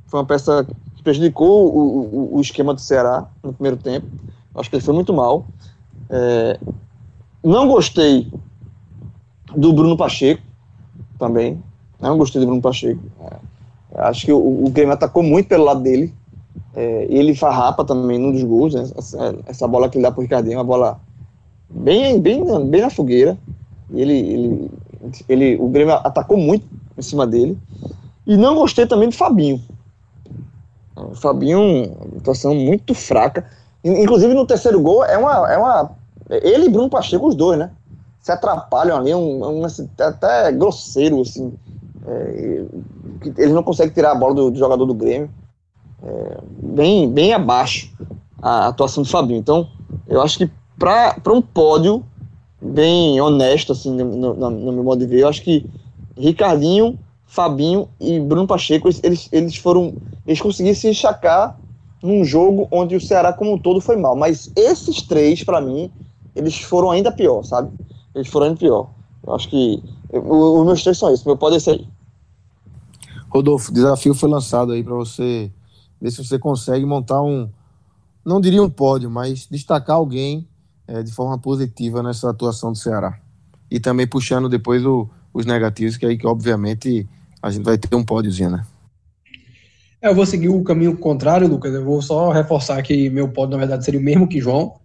foi 0.07 0.19
uma 0.19 0.25
peça 0.25 0.65
que 0.95 1.03
prejudicou 1.03 1.71
o, 1.71 2.33
o, 2.33 2.37
o 2.37 2.41
esquema 2.41 2.73
do 2.73 2.81
Ceará 2.81 3.27
no 3.43 3.53
primeiro 3.53 3.77
tempo. 3.77 4.07
Acho 4.55 4.69
que 4.69 4.75
ele 4.75 4.83
foi 4.83 4.93
muito 4.93 5.13
mal. 5.13 5.45
É, 6.09 6.59
não 7.43 7.67
gostei 7.67 8.31
do 9.55 9.71
Bruno 9.71 9.95
Pacheco 9.95 10.41
também. 11.19 11.61
Não 11.99 12.17
gostei 12.17 12.41
do 12.41 12.47
Bruno 12.47 12.61
Pacheco. 12.61 13.01
É, 13.21 14.01
acho 14.01 14.25
que 14.25 14.31
o, 14.31 14.65
o 14.65 14.69
Grêmio 14.69 14.93
atacou 14.93 15.21
muito 15.21 15.47
pelo 15.47 15.63
lado 15.63 15.81
dele. 15.81 16.13
É, 16.73 17.07
ele 17.09 17.35
farrapa 17.35 17.85
também 17.85 18.17
num 18.17 18.31
dos 18.31 18.43
gols. 18.43 18.73
Né? 18.73 18.81
Essa, 18.97 19.35
essa, 19.45 19.67
bola 19.67 19.89
que 19.89 19.97
ele 19.97 20.03
dá 20.03 20.11
pro 20.11 20.21
Ricardinho, 20.21 20.57
uma 20.57 20.63
bola 20.63 20.99
bem, 21.69 22.19
bem, 22.19 22.43
bem 22.67 22.81
na 22.81 22.89
fogueira. 22.89 23.37
Ele, 23.95 24.13
ele, 24.13 24.71
ele, 25.27 25.55
o 25.57 25.67
Grêmio 25.67 25.93
atacou 25.95 26.37
muito 26.37 26.65
em 26.97 27.01
cima 27.01 27.25
dele. 27.25 27.57
E 28.25 28.37
não 28.37 28.55
gostei 28.55 28.85
também 28.85 29.09
do 29.09 29.15
Fabinho. 29.15 29.61
O 30.95 31.15
Fabinho, 31.15 31.95
atuação 32.17 32.55
muito 32.55 32.93
fraca. 32.93 33.45
Inclusive 33.83 34.33
no 34.33 34.47
terceiro 34.47 34.81
gol 34.81 35.03
é 35.05 35.17
uma. 35.17 35.51
É 35.51 35.57
uma 35.57 35.91
ele 36.29 36.65
e 36.65 36.69
Bruno 36.69 36.89
Pacheco, 36.89 37.27
os 37.27 37.35
dois, 37.35 37.59
né? 37.59 37.71
Se 38.19 38.31
atrapalham 38.31 38.97
ali, 38.97 39.13
um, 39.13 39.61
um 39.61 39.65
até 39.99 40.51
grosseiro, 40.51 41.21
assim. 41.21 41.53
É, 42.07 42.65
eles 43.37 43.53
não 43.53 43.61
conseguem 43.61 43.93
tirar 43.93 44.11
a 44.11 44.15
bola 44.15 44.33
do, 44.33 44.51
do 44.51 44.57
jogador 44.57 44.85
do 44.85 44.93
Grêmio. 44.93 45.29
É, 46.01 46.37
bem, 46.63 47.09
bem 47.11 47.33
abaixo 47.33 47.93
a 48.41 48.67
atuação 48.67 49.03
do 49.03 49.09
Fabinho. 49.09 49.39
Então, 49.39 49.67
eu 50.07 50.21
acho 50.21 50.37
que 50.37 50.49
para 50.77 51.33
um 51.33 51.41
pódio 51.41 52.03
bem 52.65 53.19
honesto, 53.21 53.71
assim, 53.71 53.91
no, 53.91 54.33
no, 54.33 54.49
no 54.49 54.71
meu 54.71 54.83
modo 54.83 54.99
de 54.99 55.05
ver, 55.05 55.21
eu 55.21 55.27
acho 55.27 55.41
que 55.41 55.65
Ricardinho, 56.17 56.97
Fabinho 57.25 57.89
e 57.99 58.19
Bruno 58.19 58.47
Pacheco, 58.47 58.89
eles, 59.03 59.29
eles 59.31 59.55
foram. 59.57 59.95
Eles 60.25 60.41
conseguiram 60.41 60.75
se 60.75 60.89
enxacar 60.89 61.59
num 62.01 62.23
jogo 62.23 62.67
onde 62.71 62.95
o 62.95 63.01
Ceará 63.01 63.33
como 63.33 63.53
um 63.53 63.59
todo 63.59 63.81
foi 63.81 63.97
mal. 63.97 64.15
Mas 64.15 64.51
esses 64.55 65.01
três, 65.01 65.43
para 65.43 65.61
mim, 65.61 65.91
eles 66.35 66.59
foram 66.59 66.91
ainda 66.91 67.11
pior, 67.11 67.43
sabe? 67.43 67.71
Eles 68.13 68.27
foram 68.27 68.47
ainda 68.47 68.59
pior. 68.59 68.89
Eu 69.25 69.35
acho 69.35 69.49
que. 69.49 69.83
os 70.11 70.65
meus 70.65 70.83
três 70.83 70.97
são 70.97 71.11
esses, 71.11 71.25
meu 71.25 71.37
pode 71.37 71.59
ser 71.59 71.71
aí. 71.71 71.87
Rodolfo, 73.29 73.71
o 73.71 73.73
desafio 73.73 74.13
foi 74.13 74.29
lançado 74.29 74.71
aí 74.71 74.83
para 74.83 74.95
você 74.95 75.51
ver 75.99 76.11
se 76.11 76.23
você 76.23 76.39
consegue 76.39 76.85
montar 76.85 77.21
um. 77.21 77.49
Não 78.23 78.39
diria 78.39 78.63
um 78.63 78.69
pódio, 78.69 79.09
mas 79.09 79.45
destacar 79.45 79.97
alguém 79.97 80.47
é, 80.87 81.03
de 81.03 81.11
forma 81.11 81.37
positiva 81.37 82.01
nessa 82.03 82.29
atuação 82.29 82.71
do 82.71 82.77
Ceará. 82.77 83.19
E 83.69 83.79
também 83.79 84.07
puxando 84.07 84.47
depois 84.47 84.85
o, 84.85 85.09
os 85.33 85.45
negativos, 85.45 85.97
que 85.97 86.05
aí 86.05 86.17
que 86.17 86.27
obviamente 86.27 87.07
a 87.41 87.49
gente 87.49 87.63
vai 87.63 87.77
ter 87.77 87.95
um 87.95 88.03
pódiozinho, 88.03 88.51
né? 88.51 88.65
É, 90.01 90.07
eu 90.07 90.15
vou 90.15 90.25
seguir 90.25 90.49
o 90.49 90.63
caminho 90.63 90.95
contrário, 90.97 91.47
Lucas. 91.47 91.73
Eu 91.73 91.83
vou 91.83 92.01
só 92.01 92.31
reforçar 92.31 92.81
que 92.83 93.09
meu 93.09 93.27
pódio, 93.29 93.51
na 93.51 93.57
verdade, 93.57 93.83
seria 93.83 93.99
o 93.99 94.03
mesmo 94.03 94.27
que 94.27 94.39
João. 94.39 94.75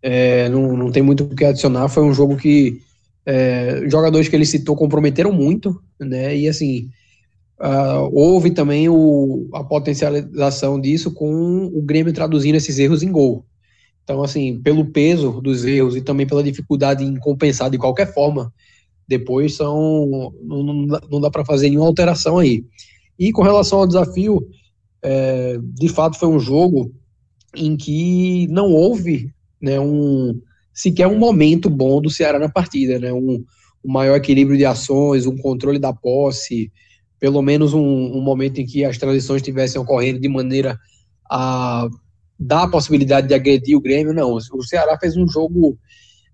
É, 0.00 0.48
não, 0.48 0.76
não 0.76 0.90
tem 0.90 1.02
muito 1.02 1.24
o 1.24 1.34
que 1.34 1.44
adicionar. 1.44 1.88
Foi 1.88 2.04
um 2.04 2.14
jogo 2.14 2.36
que 2.36 2.80
é, 3.26 3.82
jogadores 3.90 4.28
que 4.28 4.36
ele 4.36 4.46
citou 4.46 4.76
comprometeram 4.76 5.32
muito, 5.32 5.82
né? 5.98 6.36
E 6.36 6.48
assim, 6.48 6.88
uh, 7.60 8.08
houve 8.12 8.52
também 8.52 8.88
o, 8.88 9.48
a 9.52 9.64
potencialização 9.64 10.80
disso 10.80 11.12
com 11.12 11.66
o 11.66 11.82
Grêmio 11.82 12.12
traduzindo 12.12 12.54
esses 12.54 12.78
erros 12.78 13.02
em 13.02 13.10
gol. 13.10 13.44
Então, 14.06 14.22
assim, 14.22 14.60
pelo 14.62 14.84
peso 14.84 15.40
dos 15.40 15.64
erros 15.64 15.96
e 15.96 16.00
também 16.00 16.28
pela 16.28 16.40
dificuldade 16.40 17.02
em 17.02 17.16
compensar 17.16 17.68
de 17.68 17.76
qualquer 17.76 18.14
forma 18.14 18.54
depois 19.08 19.56
são 19.56 20.32
não, 20.40 20.62
não 21.10 21.20
dá, 21.20 21.28
para 21.28 21.44
fazer 21.44 21.68
nenhuma 21.68 21.88
alteração 21.88 22.38
aí. 22.38 22.64
E 23.18 23.32
com 23.32 23.42
relação 23.42 23.80
ao 23.80 23.86
desafio, 23.86 24.46
é, 25.02 25.58
de 25.60 25.88
fato 25.88 26.20
foi 26.20 26.28
um 26.28 26.38
jogo 26.38 26.94
em 27.56 27.76
que 27.76 28.46
não 28.46 28.72
houve 28.72 29.34
né, 29.60 29.80
um, 29.80 30.40
sequer 30.72 31.08
um 31.08 31.18
momento 31.18 31.68
bom 31.68 32.00
do 32.00 32.08
Ceará 32.08 32.38
na 32.38 32.48
partida, 32.48 33.00
né, 33.00 33.12
um, 33.12 33.44
um 33.84 33.92
maior 33.92 34.14
equilíbrio 34.14 34.56
de 34.56 34.64
ações, 34.64 35.26
um 35.26 35.36
controle 35.36 35.80
da 35.80 35.92
posse, 35.92 36.70
pelo 37.18 37.42
menos 37.42 37.74
um, 37.74 37.82
um 37.82 38.20
momento 38.20 38.60
em 38.60 38.66
que 38.66 38.84
as 38.84 38.98
transições 38.98 39.42
estivessem 39.42 39.80
ocorrendo 39.80 40.20
de 40.20 40.28
maneira 40.28 40.78
a 41.28 41.88
dar 42.38 42.64
a 42.64 42.68
possibilidade 42.68 43.28
de 43.28 43.34
agredir 43.34 43.76
o 43.76 43.80
Grêmio, 43.80 44.12
não. 44.12 44.32
O 44.34 44.62
Ceará 44.62 44.98
fez 44.98 45.16
um 45.16 45.26
jogo 45.28 45.78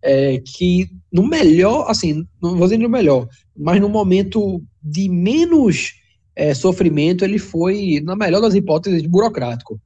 é, 0.02 0.38
que 0.38 0.90
no 1.12 1.26
melhor, 1.26 1.88
assim, 1.88 2.26
não 2.42 2.56
vou 2.56 2.66
dizer 2.66 2.78
no 2.78 2.88
melhor, 2.88 3.28
mas 3.56 3.80
no 3.80 3.88
momento 3.88 4.62
de 4.82 5.08
menos 5.08 5.94
é, 6.34 6.54
sofrimento, 6.54 7.24
ele 7.24 7.38
foi, 7.38 8.00
na 8.02 8.16
melhor 8.16 8.40
das 8.40 8.54
hipóteses, 8.54 9.06
burocrático. 9.06 9.80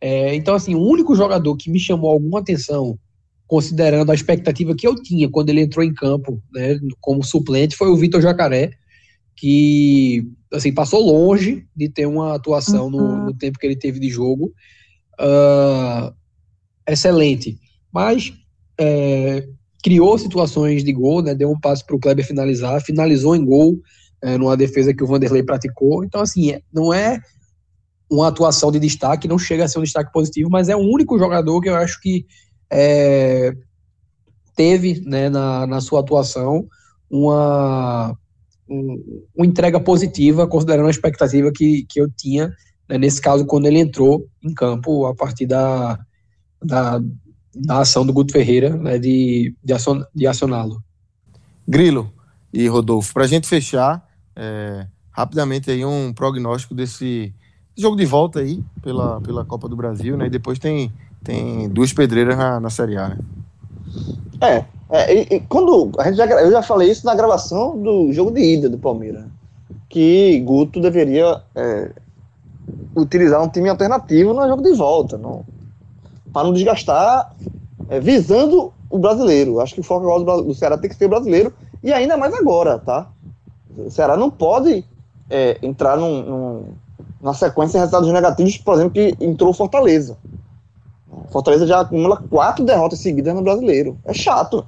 É, 0.00 0.34
então, 0.34 0.54
assim, 0.54 0.74
o 0.74 0.80
único 0.80 1.14
jogador 1.14 1.54
que 1.56 1.70
me 1.70 1.78
chamou 1.78 2.10
alguma 2.10 2.40
atenção, 2.40 2.98
considerando 3.46 4.10
a 4.10 4.14
expectativa 4.14 4.74
que 4.74 4.86
eu 4.86 4.94
tinha 4.94 5.28
quando 5.28 5.50
ele 5.50 5.60
entrou 5.60 5.84
em 5.84 5.92
campo, 5.92 6.42
né, 6.52 6.78
como 7.00 7.22
suplente, 7.22 7.76
foi 7.76 7.88
o 7.88 7.96
Vitor 7.96 8.22
Jacaré, 8.22 8.70
que, 9.36 10.24
assim, 10.52 10.72
passou 10.72 11.00
longe 11.00 11.66
de 11.76 11.88
ter 11.88 12.06
uma 12.06 12.34
atuação 12.34 12.84
uhum. 12.86 12.90
no, 12.90 13.24
no, 13.26 13.34
tempo 13.34 13.58
que 13.58 13.66
ele 13.66 13.76
teve 13.76 13.98
de 13.98 14.08
jogo 14.08 14.52
uh, 15.20 16.14
excelente. 16.86 17.58
Mas 17.92 18.32
é, 18.78 19.46
criou 19.82 20.18
situações 20.18 20.82
de 20.82 20.92
gol, 20.92 21.22
né, 21.22 21.34
deu 21.34 21.50
um 21.50 21.58
passe 21.58 21.84
para 21.84 21.96
o 21.96 21.98
Kleber 21.98 22.26
finalizar, 22.26 22.80
finalizou 22.82 23.34
em 23.36 23.44
gol, 23.44 23.78
é, 24.22 24.36
numa 24.36 24.56
defesa 24.56 24.94
que 24.94 25.02
o 25.02 25.06
Vanderlei 25.06 25.42
praticou. 25.42 26.04
Então, 26.04 26.20
assim, 26.20 26.52
é, 26.52 26.62
não 26.72 26.92
é 26.92 27.20
uma 28.10 28.28
atuação 28.28 28.72
de 28.72 28.80
destaque, 28.80 29.28
não 29.28 29.38
chega 29.38 29.64
a 29.64 29.68
ser 29.68 29.78
um 29.78 29.84
destaque 29.84 30.12
positivo, 30.12 30.50
mas 30.50 30.68
é 30.68 30.76
o 30.76 30.80
único 30.80 31.18
jogador 31.18 31.60
que 31.60 31.68
eu 31.68 31.76
acho 31.76 32.00
que 32.00 32.26
é, 32.70 33.54
teve 34.56 35.00
né, 35.06 35.28
na, 35.28 35.66
na 35.66 35.80
sua 35.80 36.00
atuação 36.00 36.66
uma, 37.08 38.16
um, 38.68 39.24
uma 39.34 39.46
entrega 39.46 39.80
positiva, 39.80 40.46
considerando 40.46 40.86
a 40.86 40.90
expectativa 40.90 41.50
que, 41.52 41.86
que 41.88 42.00
eu 42.00 42.10
tinha, 42.10 42.52
né, 42.90 42.98
nesse 42.98 43.20
caso, 43.20 43.46
quando 43.46 43.66
ele 43.66 43.78
entrou 43.78 44.26
em 44.42 44.52
campo 44.52 45.06
a 45.06 45.14
partir 45.14 45.46
da, 45.46 45.96
da, 46.60 47.00
da 47.54 47.78
ação 47.78 48.04
do 48.04 48.12
Guto 48.12 48.32
Ferreira 48.32 48.76
né, 48.76 48.98
de, 48.98 49.54
de, 49.62 49.72
acion, 49.72 50.02
de 50.12 50.26
acioná-lo. 50.26 50.82
Grilo 51.66 52.12
e 52.52 52.66
Rodolfo, 52.66 53.14
para 53.14 53.24
a 53.24 53.28
gente 53.28 53.46
fechar, 53.46 54.04
é, 54.34 54.88
rapidamente 55.12 55.70
aí 55.70 55.84
um 55.84 56.12
prognóstico 56.12 56.74
desse 56.74 57.32
jogo 57.78 57.96
de 57.96 58.04
volta 58.04 58.40
aí 58.40 58.60
pela, 58.82 59.20
pela 59.20 59.44
Copa 59.44 59.68
do 59.68 59.76
Brasil, 59.76 60.16
né? 60.16 60.26
E 60.26 60.30
depois 60.30 60.58
tem, 60.58 60.92
tem 61.22 61.68
duas 61.68 61.92
pedreiras 61.92 62.36
na, 62.36 62.58
na 62.58 62.70
Série 62.70 62.96
A, 62.96 63.10
né? 63.10 63.18
É, 64.40 64.64
é 64.90 65.14
e, 65.14 65.36
e 65.36 65.40
quando 65.40 65.92
a 65.96 66.04
gente 66.06 66.16
já, 66.16 66.26
eu 66.26 66.50
já 66.50 66.60
falei 66.60 66.90
isso 66.90 67.06
na 67.06 67.14
gravação 67.14 67.80
do 67.80 68.12
jogo 68.12 68.32
de 68.32 68.40
ida 68.40 68.68
do 68.68 68.78
Palmeiras, 68.78 69.26
que 69.88 70.40
Guto 70.40 70.80
deveria 70.80 71.40
é, 71.54 71.92
utilizar 72.94 73.42
um 73.42 73.48
time 73.48 73.68
alternativo 73.68 74.32
no 74.32 74.46
jogo 74.46 74.62
de 74.62 74.72
volta, 74.72 75.16
não, 75.16 75.44
para 76.32 76.44
não 76.44 76.52
desgastar, 76.52 77.34
é, 77.88 78.00
visando 78.00 78.72
o 78.88 78.98
brasileiro. 78.98 79.60
Acho 79.60 79.74
que 79.74 79.80
o 79.80 79.84
foco 79.84 80.42
do 80.42 80.54
Ceará 80.54 80.76
tem 80.76 80.90
que 80.90 80.96
ser 80.96 81.06
o 81.06 81.10
brasileiro 81.10 81.52
e 81.82 81.92
ainda 81.92 82.16
mais 82.16 82.34
agora, 82.34 82.78
tá? 82.78 83.08
O 83.76 83.90
Ceará 83.90 84.16
não 84.16 84.30
pode 84.30 84.84
é, 85.28 85.58
entrar 85.62 85.96
num, 85.96 86.22
num, 86.22 86.64
numa 87.20 87.34
sequência 87.34 87.72
de 87.74 87.78
resultados 87.78 88.12
negativos, 88.12 88.56
por 88.58 88.74
exemplo, 88.74 88.92
que 88.92 89.14
entrou 89.20 89.52
Fortaleza. 89.52 90.16
Fortaleza 91.30 91.66
já 91.66 91.80
acumula 91.80 92.22
quatro 92.28 92.64
derrotas 92.64 92.98
seguidas 92.98 93.34
no 93.34 93.42
brasileiro. 93.42 93.96
É 94.04 94.12
chato. 94.12 94.66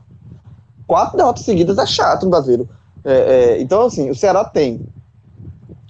Quatro 0.86 1.16
derrotas 1.16 1.44
seguidas 1.44 1.78
é 1.78 1.86
chato 1.86 2.24
no 2.24 2.30
brasileiro. 2.30 2.68
É, 3.05 3.12
é, 3.12 3.61
então, 3.61 3.86
assim, 3.86 4.11
o 4.11 4.14
Ceará 4.14 4.44
tem. 4.44 4.80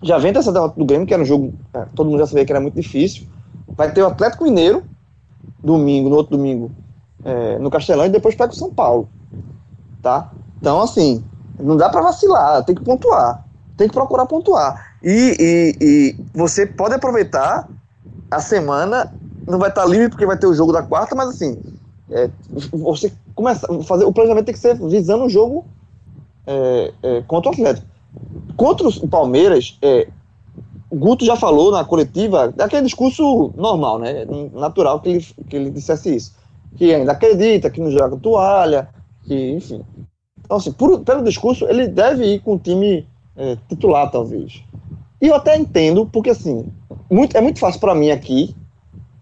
Já 0.03 0.19
vem 0.19 0.33
dessa 0.33 0.53
derrota 0.53 0.79
do 0.79 0.85
Grêmio, 0.85 1.07
que 1.07 1.15
era 1.15 1.23
um 1.23 1.27
jogo. 1.27 1.55
É, 1.73 1.87
todo 1.95 2.11
mundo 2.11 2.19
já 2.19 2.27
sabia 2.27 2.45
que 2.45 2.53
era 2.53 2.61
muito 2.61 2.75
difícil. 2.75 3.27
Vai 3.69 3.93
ter 3.93 4.03
o 4.03 4.07
Atlético 4.07 4.45
Mineiro, 4.45 4.83
domingo, 5.63 6.09
no 6.09 6.17
outro 6.17 6.37
domingo, 6.37 6.71
é, 7.25 7.59
no 7.59 7.71
Castelão, 7.71 8.07
e 8.07 8.11
depois 8.11 8.35
pega 8.35 8.53
o 8.53 8.57
São 8.57 8.73
Paulo. 8.73 9.09
Tá? 10.03 10.31
Então, 10.61 10.81
assim, 10.83 11.25
não 11.59 11.77
dá 11.77 11.89
para 11.89 12.03
vacilar, 12.03 12.65
tem 12.65 12.75
que 12.75 12.85
pontuar. 12.85 13.45
Tem 13.77 13.89
que 13.89 13.95
procurar 13.95 14.27
pontuar. 14.27 14.97
E, 15.03 15.37
e, 15.41 15.77
e, 15.81 16.17
você 16.35 16.67
pode 16.67 16.95
aproveitar 16.95 17.69
a 18.31 18.41
semana, 18.41 19.13
não 19.47 19.59
vai 19.59 19.69
estar 19.69 19.85
livre 19.85 20.09
porque 20.09 20.27
vai 20.27 20.37
ter 20.37 20.47
o 20.47 20.55
jogo 20.55 20.73
da 20.73 20.83
quarta, 20.83 21.15
mas 21.15 21.31
assim, 21.31 21.61
é, 22.11 22.31
você 22.73 23.13
começa 23.35 23.67
fazer 23.85 24.05
o 24.05 24.13
planejamento 24.13 24.47
tem 24.47 24.55
que 24.55 24.61
ser 24.61 24.77
visando 24.77 25.25
o 25.25 25.29
jogo 25.29 25.65
é, 26.47 26.93
é, 27.03 27.23
contra 27.23 27.51
o 27.51 27.55
Atlético. 27.55 27.87
Contra 28.57 28.89
o 28.89 29.09
Palmeiras, 29.09 29.79
é, 29.83 30.09
o 30.91 30.97
Guto 30.97 31.25
já 31.25 31.37
falou 31.37 31.73
na 31.73 31.85
coletiva, 31.85 32.53
aquele 32.59 32.83
discurso 32.83 33.53
normal, 33.57 33.99
né? 33.99 34.27
Natural 34.53 35.01
que 35.01 35.09
ele, 35.09 35.27
que 35.49 35.57
ele 35.57 35.71
dissesse 35.71 36.15
isso. 36.15 36.35
Que 36.77 36.95
ainda 36.95 37.13
acredita, 37.13 37.71
que 37.71 37.81
não 37.81 37.91
joga 37.91 38.17
toalha, 38.17 38.89
que, 39.25 39.53
enfim. 39.53 39.83
Então, 40.45 40.57
assim, 40.57 40.73
por, 40.73 41.01
pelo 41.01 41.25
discurso, 41.25 41.65
ele 41.67 41.89
deve 41.89 42.35
ir 42.35 42.41
com 42.41 42.55
o 42.55 42.59
time 42.59 43.07
é, 43.37 43.57
titular, 43.69 44.11
talvez. 44.11 44.63
E 45.21 45.29
eu 45.29 45.35
até 45.35 45.57
entendo, 45.57 46.05
porque 46.05 46.31
assim, 46.31 46.71
muito, 47.11 47.37
é 47.37 47.41
muito 47.41 47.59
fácil 47.59 47.81
para 47.81 47.95
mim 47.95 48.11
aqui, 48.11 48.55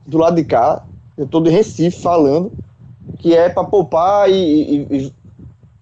do 0.07 0.19
lado 0.19 0.37
de 0.37 0.45
cá, 0.45 0.85
eu 1.17 1.27
estou 1.27 1.43
de 1.43 1.51
Recife 1.51 2.01
falando, 2.01 2.51
que 3.19 3.37
é 3.37 3.49
para 3.49 3.65
poupar 3.65 4.31
e, 4.31 4.87
e, 4.91 5.13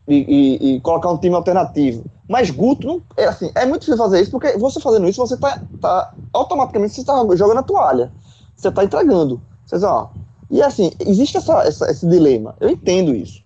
e, 0.09 0.75
e, 0.75 0.81
colocar 0.81 1.11
um 1.11 1.19
time 1.19 1.35
alternativo. 1.35 2.05
Mas 2.29 2.51
Guto, 2.51 2.87
não, 2.87 3.03
é 3.17 3.25
assim, 3.25 3.51
é 3.55 3.65
muito 3.65 3.81
difícil 3.81 3.97
fazer 3.99 4.21
isso, 4.21 4.31
porque 4.31 4.57
você 4.59 4.79
fazendo 4.81 5.09
isso, 5.09 5.21
você 5.21 5.37
tá, 5.37 5.61
tá 5.81 6.13
automaticamente 6.33 6.95
você 6.95 7.01
está 7.01 7.15
jogando 7.35 7.59
a 7.59 7.63
toalha. 7.63 8.13
Você 8.55 8.69
está 8.69 8.85
entregando. 8.85 9.41
Você 9.65 9.77
diz, 9.77 9.85
ó, 9.85 10.11
e 10.51 10.63
assim, 10.63 10.93
existe 11.01 11.39
essa, 11.39 11.63
essa, 11.63 11.91
esse 11.91 12.07
dilema. 12.07 12.55
Eu 12.61 12.69
entendo 12.69 13.15
isso. 13.15 13.43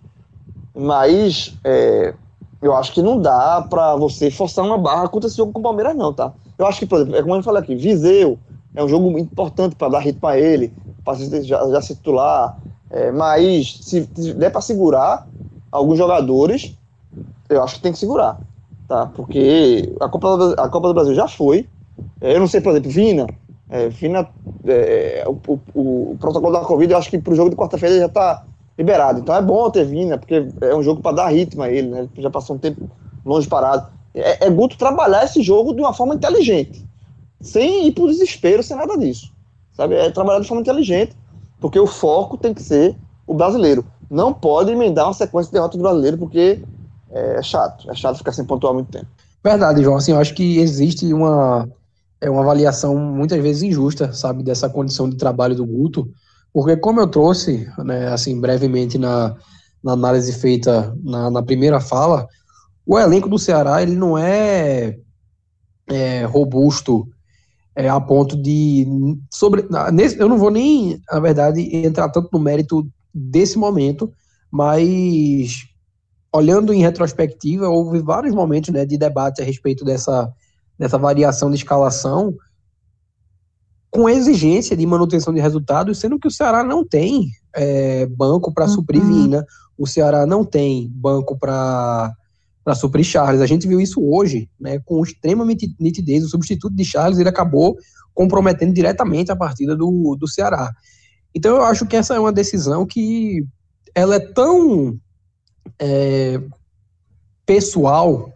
Mas 0.74 1.56
é, 1.62 2.14
eu 2.60 2.74
acho 2.74 2.92
que 2.92 3.02
não 3.02 3.20
dá 3.20 3.64
para 3.68 3.94
você 3.96 4.30
forçar 4.30 4.64
uma 4.64 4.78
barra 4.78 5.08
contra 5.08 5.28
esse 5.28 5.36
jogo 5.36 5.52
com 5.52 5.60
o 5.60 5.62
Palmeiras, 5.62 5.96
não, 5.96 6.12
tá? 6.12 6.32
Eu 6.58 6.66
acho 6.66 6.78
que, 6.78 6.86
por 6.86 6.98
exemplo, 6.98 7.16
é 7.16 7.22
como 7.22 7.34
eu 7.34 7.42
falei 7.42 7.62
aqui, 7.62 7.74
Viseu 7.74 8.38
é 8.74 8.82
um 8.82 8.88
jogo 8.88 9.18
importante 9.18 9.76
para 9.76 9.88
dar 9.88 9.98
ritmo 9.98 10.26
a 10.26 10.38
ele, 10.38 10.72
para 11.04 11.14
já, 11.42 11.68
já 11.68 11.80
se 11.82 11.94
titular. 11.94 12.56
É, 12.90 13.10
mas 13.10 13.78
se 13.82 14.00
der 14.34 14.50
para 14.50 14.60
segurar 14.60 15.26
alguns 15.70 15.98
jogadores, 15.98 16.74
eu 17.48 17.62
acho 17.62 17.76
que 17.76 17.80
tem 17.80 17.92
que 17.92 17.98
segurar, 17.98 18.38
tá? 18.92 19.06
Porque 19.06 19.94
a 19.98 20.08
Copa 20.08 20.36
do, 20.36 20.60
a 20.60 20.68
Copa 20.68 20.88
do 20.88 20.94
Brasil 20.94 21.14
já 21.14 21.26
foi. 21.26 21.66
É, 22.20 22.34
eu 22.34 22.40
não 22.40 22.46
sei, 22.46 22.60
por 22.60 22.72
exemplo, 22.72 22.90
Vina. 22.90 23.26
É, 23.70 23.88
Vina, 23.88 24.28
é, 24.66 25.24
o, 25.26 25.38
o, 25.50 26.12
o, 26.12 26.16
protocolo 26.20 26.52
da 26.52 26.60
Covid, 26.60 26.92
eu 26.92 26.98
acho 26.98 27.08
que 27.08 27.18
para 27.18 27.32
o 27.32 27.36
jogo 27.36 27.48
de 27.48 27.56
quarta-feira 27.56 27.98
já 27.98 28.06
está 28.06 28.44
liberado. 28.76 29.20
Então 29.20 29.34
é 29.34 29.40
bom 29.40 29.70
ter 29.70 29.86
Vina, 29.86 30.18
porque 30.18 30.46
é 30.60 30.74
um 30.76 30.82
jogo 30.82 31.00
para 31.00 31.16
dar 31.16 31.28
ritmo 31.28 31.62
a 31.62 31.70
ele, 31.70 31.88
né? 31.88 32.06
Já 32.18 32.28
passou 32.28 32.56
um 32.56 32.58
tempo 32.58 32.90
longe 33.24 33.48
parado. 33.48 33.90
É, 34.14 34.46
é 34.46 34.50
Guto 34.50 34.76
trabalhar 34.76 35.24
esse 35.24 35.42
jogo 35.42 35.72
de 35.72 35.80
uma 35.80 35.94
forma 35.94 36.14
inteligente, 36.14 36.86
sem 37.40 37.86
ir 37.86 37.92
para 37.92 38.04
o 38.04 38.08
desespero, 38.08 38.62
sem 38.62 38.76
nada 38.76 38.98
disso. 38.98 39.32
Sabe? 39.72 39.94
É 39.94 40.10
trabalhar 40.10 40.40
de 40.40 40.48
forma 40.48 40.60
inteligente, 40.60 41.16
porque 41.58 41.80
o 41.80 41.86
foco 41.86 42.36
tem 42.36 42.52
que 42.52 42.62
ser 42.62 42.94
o 43.26 43.32
brasileiro. 43.32 43.86
Não 44.10 44.34
pode 44.34 44.70
emendar 44.70 45.06
uma 45.06 45.14
sequência 45.14 45.48
de 45.48 45.54
derrotas 45.54 45.78
do 45.78 45.82
brasileiro, 45.82 46.18
porque 46.18 46.60
é 47.12 47.42
chato. 47.42 47.90
É 47.90 47.94
chato 47.94 48.18
ficar 48.18 48.32
sem 48.32 48.44
pontuar 48.44 48.74
muito 48.74 48.90
tempo. 48.90 49.06
Verdade, 49.44 49.82
João. 49.82 49.96
Assim, 49.96 50.12
eu 50.12 50.18
acho 50.18 50.34
que 50.34 50.58
existe 50.58 51.12
uma, 51.12 51.68
é 52.20 52.30
uma 52.30 52.42
avaliação 52.42 52.96
muitas 52.96 53.40
vezes 53.42 53.62
injusta, 53.62 54.12
sabe, 54.12 54.42
dessa 54.42 54.68
condição 54.68 55.08
de 55.08 55.16
trabalho 55.16 55.54
do 55.54 55.66
Guto, 55.66 56.08
porque 56.52 56.76
como 56.76 57.00
eu 57.00 57.06
trouxe, 57.06 57.68
né, 57.78 58.08
assim, 58.08 58.40
brevemente 58.40 58.98
na, 58.98 59.36
na 59.82 59.92
análise 59.92 60.32
feita 60.32 60.96
na, 61.02 61.30
na 61.30 61.42
primeira 61.42 61.80
fala, 61.80 62.28
o 62.86 62.98
elenco 62.98 63.28
do 63.28 63.38
Ceará 63.38 63.82
ele 63.82 63.96
não 63.96 64.16
é, 64.16 64.98
é 65.88 66.24
robusto 66.24 67.08
é, 67.74 67.88
a 67.88 68.00
ponto 68.00 68.36
de 68.36 68.86
sobre 69.30 69.66
nesse, 69.92 70.18
eu 70.18 70.28
não 70.28 70.36
vou 70.36 70.50
nem 70.50 71.00
na 71.10 71.20
verdade 71.20 71.74
entrar 71.74 72.08
tanto 72.10 72.28
no 72.32 72.38
mérito 72.38 72.86
desse 73.14 73.56
momento 73.56 74.12
mas 74.50 75.64
olhando 76.32 76.72
em 76.72 76.80
retrospectiva 76.80 77.68
houve 77.68 78.00
vários 78.00 78.34
momentos 78.34 78.70
né, 78.70 78.86
de 78.86 78.96
debate 78.96 79.42
a 79.42 79.44
respeito 79.44 79.84
dessa 79.84 80.32
dessa 80.78 80.98
variação 80.98 81.50
de 81.50 81.56
escalação 81.56 82.34
com 83.90 84.08
exigência 84.08 84.76
de 84.76 84.86
manutenção 84.86 85.32
de 85.34 85.40
resultados 85.40 85.98
sendo 85.98 86.18
que 86.18 86.28
o 86.28 86.30
Ceará 86.30 86.64
não 86.64 86.84
tem 86.84 87.28
é, 87.54 88.06
banco 88.06 88.52
para 88.52 88.64
uhum. 88.64 88.70
suprir 88.70 89.02
Vina 89.02 89.44
o 89.76 89.86
Ceará 89.86 90.26
não 90.26 90.44
tem 90.44 90.88
banco 90.94 91.38
para 91.38 92.12
para 92.64 92.76
suprir 92.76 93.04
Charles. 93.04 93.40
A 93.40 93.46
gente 93.46 93.66
viu 93.66 93.80
isso 93.80 94.00
hoje, 94.00 94.48
né, 94.60 94.78
com 94.84 95.02
extrema 95.02 95.44
nitidez. 95.44 96.24
O 96.24 96.28
substituto 96.28 96.76
de 96.76 96.84
Charles 96.84 97.18
ele 97.18 97.28
acabou 97.28 97.76
comprometendo 98.14 98.72
diretamente 98.72 99.32
a 99.32 99.36
partida 99.36 99.74
do, 99.74 100.16
do 100.18 100.28
Ceará. 100.28 100.70
Então 101.34 101.56
eu 101.56 101.64
acho 101.64 101.86
que 101.86 101.96
essa 101.96 102.14
é 102.14 102.20
uma 102.20 102.32
decisão 102.32 102.86
que 102.86 103.44
ela 103.94 104.14
é 104.14 104.20
tão 104.20 104.96
é, 105.78 106.40
pessoal, 107.46 108.32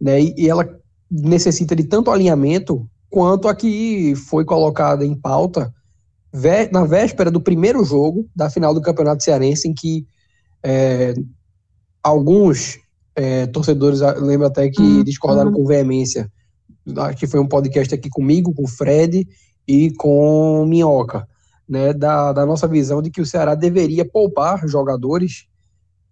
né, 0.00 0.20
e 0.20 0.48
ela 0.48 0.68
necessita 1.10 1.74
de 1.74 1.84
tanto 1.84 2.10
alinhamento 2.10 2.88
quanto 3.08 3.48
a 3.48 3.54
que 3.54 4.14
foi 4.14 4.44
colocada 4.44 5.04
em 5.04 5.14
pauta 5.14 5.74
na 6.70 6.84
véspera 6.84 7.30
do 7.30 7.40
primeiro 7.40 7.84
jogo 7.84 8.28
da 8.34 8.48
final 8.48 8.72
do 8.72 8.80
Campeonato 8.80 9.24
Cearense, 9.24 9.68
em 9.68 9.74
que 9.74 10.06
é, 10.62 11.14
alguns 12.02 12.78
é, 13.16 13.46
torcedores 13.46 14.00
lembro 14.18 14.46
até 14.46 14.68
que 14.70 14.80
uhum. 14.80 15.04
discordaram 15.04 15.52
com 15.52 15.64
veemência. 15.64 16.30
Acho 16.96 17.16
que 17.18 17.26
foi 17.26 17.40
um 17.40 17.48
podcast 17.48 17.94
aqui 17.94 18.08
comigo, 18.08 18.54
com 18.54 18.62
o 18.62 18.68
Fred 18.68 19.26
e 19.66 19.92
com 19.94 20.64
Minhoca, 20.66 21.26
né, 21.68 21.92
da, 21.92 22.32
da 22.32 22.46
nossa 22.46 22.68
visão 22.68 23.02
de 23.02 23.10
que 23.10 23.20
o 23.20 23.26
Ceará 23.26 23.54
deveria 23.54 24.04
poupar 24.04 24.66
jogadores 24.68 25.49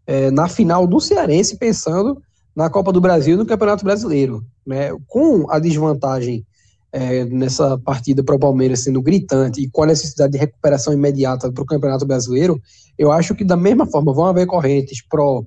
é, 0.09 0.31
na 0.31 0.49
final 0.49 0.87
do 0.87 0.99
Cearense, 0.99 1.59
pensando 1.59 2.19
na 2.57 2.71
Copa 2.71 2.91
do 2.91 3.01
Brasil 3.01 3.35
e 3.35 3.37
no 3.37 3.45
Campeonato 3.45 3.85
Brasileiro. 3.85 4.43
Né, 4.67 4.91
com 5.07 5.51
a 5.51 5.59
desvantagem 5.59 6.45
é, 6.91 7.25
nessa 7.27 7.79
partida 7.79 8.25
para 8.25 8.35
o 8.35 8.39
Palmeiras 8.39 8.83
sendo 8.85 9.03
gritante 9.03 9.63
e 9.63 9.71
com 9.71 9.83
a 9.83 9.87
necessidade 9.87 10.33
de 10.33 10.39
recuperação 10.39 10.93
imediata 10.93 11.53
para 11.53 11.63
o 11.63 11.67
Campeonato 11.67 12.07
Brasileiro, 12.07 12.61
eu 12.99 13.13
acho 13.13 13.35
que 13.35 13.45
da 13.45 13.57
mesma 13.57 13.87
forma 13.87 14.13
vão 14.13 14.25
haver 14.25 14.47
correntes 14.47 15.07
pró 15.07 15.43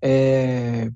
é, 0.00 0.88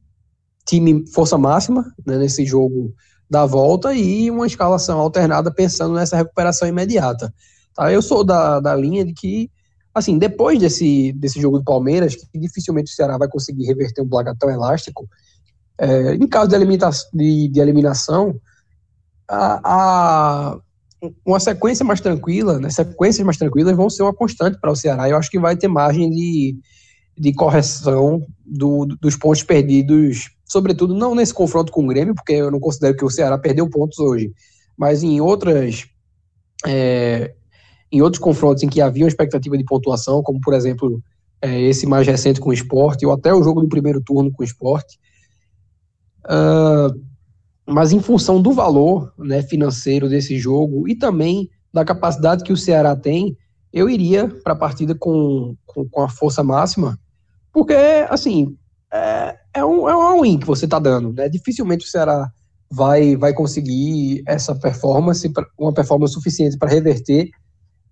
time 0.64 1.04
força 1.12 1.36
máxima 1.36 1.84
né, 2.06 2.18
nesse 2.18 2.44
jogo 2.44 2.94
da 3.28 3.44
volta 3.44 3.92
e 3.92 4.30
uma 4.30 4.46
escalação 4.46 5.00
alternada 5.00 5.52
pensando 5.52 5.94
nessa 5.94 6.16
recuperação 6.16 6.68
imediata. 6.68 7.34
Tá? 7.74 7.92
Eu 7.92 8.00
sou 8.00 8.22
da, 8.22 8.60
da 8.60 8.76
linha 8.76 9.04
de 9.04 9.12
que, 9.12 9.50
assim, 9.94 10.18
depois 10.18 10.58
desse, 10.58 11.12
desse 11.12 11.40
jogo 11.40 11.58
do 11.58 11.64
Palmeiras, 11.64 12.14
que 12.14 12.38
dificilmente 12.38 12.92
o 12.92 12.94
Ceará 12.94 13.18
vai 13.18 13.28
conseguir 13.28 13.64
reverter 13.66 14.02
um 14.02 14.08
placar 14.08 14.36
tão 14.36 14.50
elástico, 14.50 15.08
é, 15.78 16.14
em 16.14 16.26
caso 16.26 16.50
de, 16.50 16.58
de, 17.14 17.48
de 17.48 17.60
eliminação, 17.60 18.34
a, 19.28 19.60
a, 19.64 20.58
uma 21.24 21.38
sequência 21.38 21.84
mais 21.84 22.00
tranquila, 22.00 22.58
né, 22.58 22.70
sequências 22.70 23.24
mais 23.24 23.36
tranquilas 23.36 23.76
vão 23.76 23.88
ser 23.88 24.02
uma 24.02 24.14
constante 24.14 24.58
para 24.60 24.72
o 24.72 24.76
Ceará. 24.76 25.08
Eu 25.08 25.16
acho 25.16 25.30
que 25.30 25.38
vai 25.38 25.56
ter 25.56 25.68
margem 25.68 26.10
de, 26.10 26.56
de 27.16 27.32
correção 27.32 28.26
do, 28.44 28.86
dos 29.00 29.16
pontos 29.16 29.42
perdidos, 29.42 30.30
sobretudo 30.44 30.94
não 30.94 31.14
nesse 31.14 31.32
confronto 31.32 31.70
com 31.70 31.84
o 31.84 31.88
Grêmio, 31.88 32.14
porque 32.14 32.32
eu 32.32 32.50
não 32.50 32.58
considero 32.58 32.96
que 32.96 33.04
o 33.04 33.10
Ceará 33.10 33.38
perdeu 33.38 33.68
pontos 33.68 33.98
hoje, 33.98 34.32
mas 34.76 35.02
em 35.02 35.20
outras 35.20 35.86
é, 36.66 37.34
em 37.90 38.02
outros 38.02 38.22
confrontos 38.22 38.62
em 38.62 38.68
que 38.68 38.80
havia 38.80 39.04
uma 39.04 39.08
expectativa 39.08 39.56
de 39.56 39.64
pontuação, 39.64 40.22
como 40.22 40.40
por 40.40 40.54
exemplo 40.54 41.02
é, 41.40 41.60
esse 41.62 41.86
mais 41.86 42.06
recente 42.06 42.40
com 42.40 42.50
o 42.50 42.52
esporte, 42.52 43.06
ou 43.06 43.12
até 43.12 43.32
o 43.32 43.42
jogo 43.42 43.60
do 43.60 43.68
primeiro 43.68 44.02
turno 44.02 44.30
com 44.30 44.42
o 44.42 44.46
esporte. 44.46 44.98
Uh, 46.24 47.00
mas 47.66 47.92
em 47.92 48.00
função 48.00 48.40
do 48.40 48.52
valor 48.52 49.12
né, 49.18 49.42
financeiro 49.42 50.08
desse 50.08 50.38
jogo 50.38 50.88
e 50.88 50.94
também 50.94 51.48
da 51.72 51.84
capacidade 51.84 52.42
que 52.42 52.52
o 52.52 52.56
Ceará 52.56 52.96
tem, 52.96 53.36
eu 53.72 53.88
iria 53.88 54.28
para 54.42 54.54
a 54.54 54.56
partida 54.56 54.94
com, 54.94 55.54
com, 55.66 55.86
com, 55.88 56.02
a 56.02 56.08
força 56.08 56.42
máxima, 56.42 56.98
porque, 57.52 57.74
assim, 58.08 58.56
é, 58.92 59.36
é 59.54 59.64
um, 59.64 59.88
é 59.88 59.94
um 59.94 60.22
win 60.22 60.38
que 60.38 60.46
você 60.46 60.64
está 60.64 60.78
dando. 60.78 61.12
Né? 61.12 61.28
Dificilmente 61.28 61.86
o 61.86 61.88
Ceará 61.88 62.30
vai, 62.70 63.16
vai 63.16 63.32
conseguir 63.34 64.22
essa 64.26 64.54
performance, 64.54 65.30
uma 65.58 65.72
performance 65.72 66.14
suficiente 66.14 66.56
para 66.56 66.70
reverter 66.70 67.30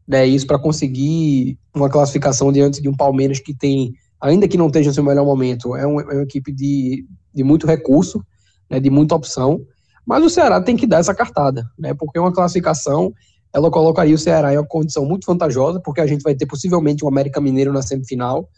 né, 0.07 0.26
isso, 0.26 0.46
para 0.46 0.59
conseguir 0.59 1.59
uma 1.74 1.88
classificação 1.88 2.52
diante 2.52 2.80
de 2.80 2.88
um 2.88 2.94
Palmeiras 2.94 3.40
que 3.40 3.54
tem, 3.54 3.94
ainda 4.20 4.46
que 4.46 4.57
não 4.57 4.68
esteja 4.68 4.90
no 4.90 4.94
seu 4.94 5.04
melhor 5.04 5.24
momento, 5.24 5.74
é, 5.74 5.86
um, 5.86 6.00
é 6.00 6.14
uma 6.14 6.22
equipe 6.22 6.52
de, 6.52 7.04
de 7.34 7.42
muito 7.42 7.66
recurso 7.66 8.24
né, 8.70 8.80
de 8.80 8.90
muita 8.90 9.14
opção, 9.14 9.61
mas 10.04 10.24
o 10.24 10.30
Ceará 10.30 10.61
tem 10.61 10.76
que 10.76 10.86
dar 10.86 10.98
essa 10.98 11.14
cartada, 11.14 11.64
né, 11.78 11.94
porque 11.94 12.18
uma 12.18 12.32
classificação 12.32 13.12
ela 13.52 13.70
colocaria 13.70 14.14
o 14.14 14.18
Ceará 14.18 14.52
em 14.52 14.59
uma 14.59 14.66
condição 14.66 15.04
muito 15.07 15.26
vantajosa, 15.26 15.80
porque 15.80 16.00
a 16.00 16.07
gente 16.07 16.22
vai 16.22 16.34
ter 16.34 16.46
possivelmente 16.46 17.04
um 17.04 17.09
América 17.09 17.40
Mineiro 17.40 17.72
na 17.72 17.80
semifinal. 17.80 18.48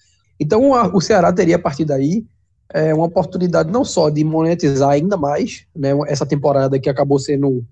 Então 0.41 0.75
a, 0.75 0.89
o 0.89 1.01
Ceará 1.01 1.33
teria 1.33 1.55
a 1.55 1.59
partir 1.59 1.85
daí 1.85 2.27
é, 2.73 2.93
uma 2.93 3.07
oportunidade 3.07 3.71
não 3.71 3.85
só 3.85 4.11
de 4.11 4.25
monetizar 4.25 4.91
ainda 4.91 5.17
mais 5.17 5.67
né, 5.75 5.91
essa 6.09 6.27
temporada 6.27 6.79
que 6.79 6.89
acabou 6.89 7.19
sendo 7.19 7.65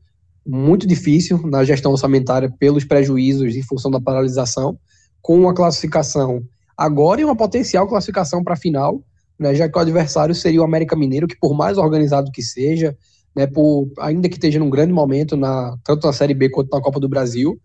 muito 0.46 0.86
difícil 0.86 1.40
na 1.46 1.64
gestão 1.64 1.92
orçamentária 1.92 2.52
pelos 2.58 2.84
prejuízos 2.84 3.54
em 3.56 3.62
função 3.62 3.90
da 3.90 4.00
paralisação, 4.00 4.78
com 5.20 5.40
uma 5.40 5.54
classificação 5.54 6.42
agora 6.76 7.20
e 7.20 7.24
uma 7.24 7.36
potencial 7.36 7.88
classificação 7.88 8.44
para 8.44 8.54
a 8.54 8.56
final, 8.56 9.02
né, 9.38 9.54
já 9.54 9.68
que 9.68 9.76
o 9.76 9.80
adversário 9.80 10.34
seria 10.34 10.60
o 10.60 10.64
América 10.64 10.94
Mineiro, 10.94 11.26
que 11.26 11.38
por 11.38 11.54
mais 11.54 11.78
organizado 11.78 12.30
que 12.30 12.42
seja, 12.42 12.96
né, 13.34 13.46
por, 13.46 13.90
ainda 13.98 14.28
que 14.28 14.36
esteja 14.36 14.58
num 14.58 14.70
grande 14.70 14.92
momento, 14.92 15.36
na, 15.36 15.76
tanto 15.84 16.06
na 16.06 16.12
Série 16.12 16.34
B 16.34 16.48
quanto 16.48 16.70
na 16.70 16.80
Copa 16.80 17.00
do 17.00 17.08
Brasil, 17.08 17.58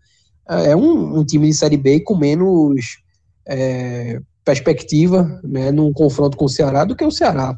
é, 0.48 0.70
é 0.70 0.76
um, 0.76 1.18
um 1.18 1.24
time 1.24 1.48
de 1.48 1.54
Série 1.54 1.76
B 1.76 2.00
com 2.00 2.16
menos 2.16 2.98
é, 3.46 4.20
perspectiva 4.44 5.40
né, 5.44 5.70
num 5.70 5.92
confronto 5.92 6.36
com 6.36 6.46
o 6.46 6.48
Ceará 6.48 6.84
do 6.84 6.96
que 6.96 7.04
o 7.04 7.10
Ceará. 7.10 7.56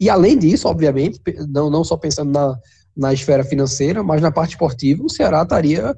E 0.00 0.10
além 0.10 0.36
disso, 0.38 0.66
obviamente, 0.68 1.20
não, 1.48 1.70
não 1.70 1.84
só 1.84 1.96
pensando 1.96 2.32
na, 2.32 2.58
na 2.96 3.12
esfera 3.12 3.44
financeira, 3.44 4.02
mas 4.02 4.20
na 4.20 4.30
parte 4.30 4.50
esportiva, 4.50 5.04
o 5.04 5.10
Ceará 5.10 5.42
estaria 5.42 5.94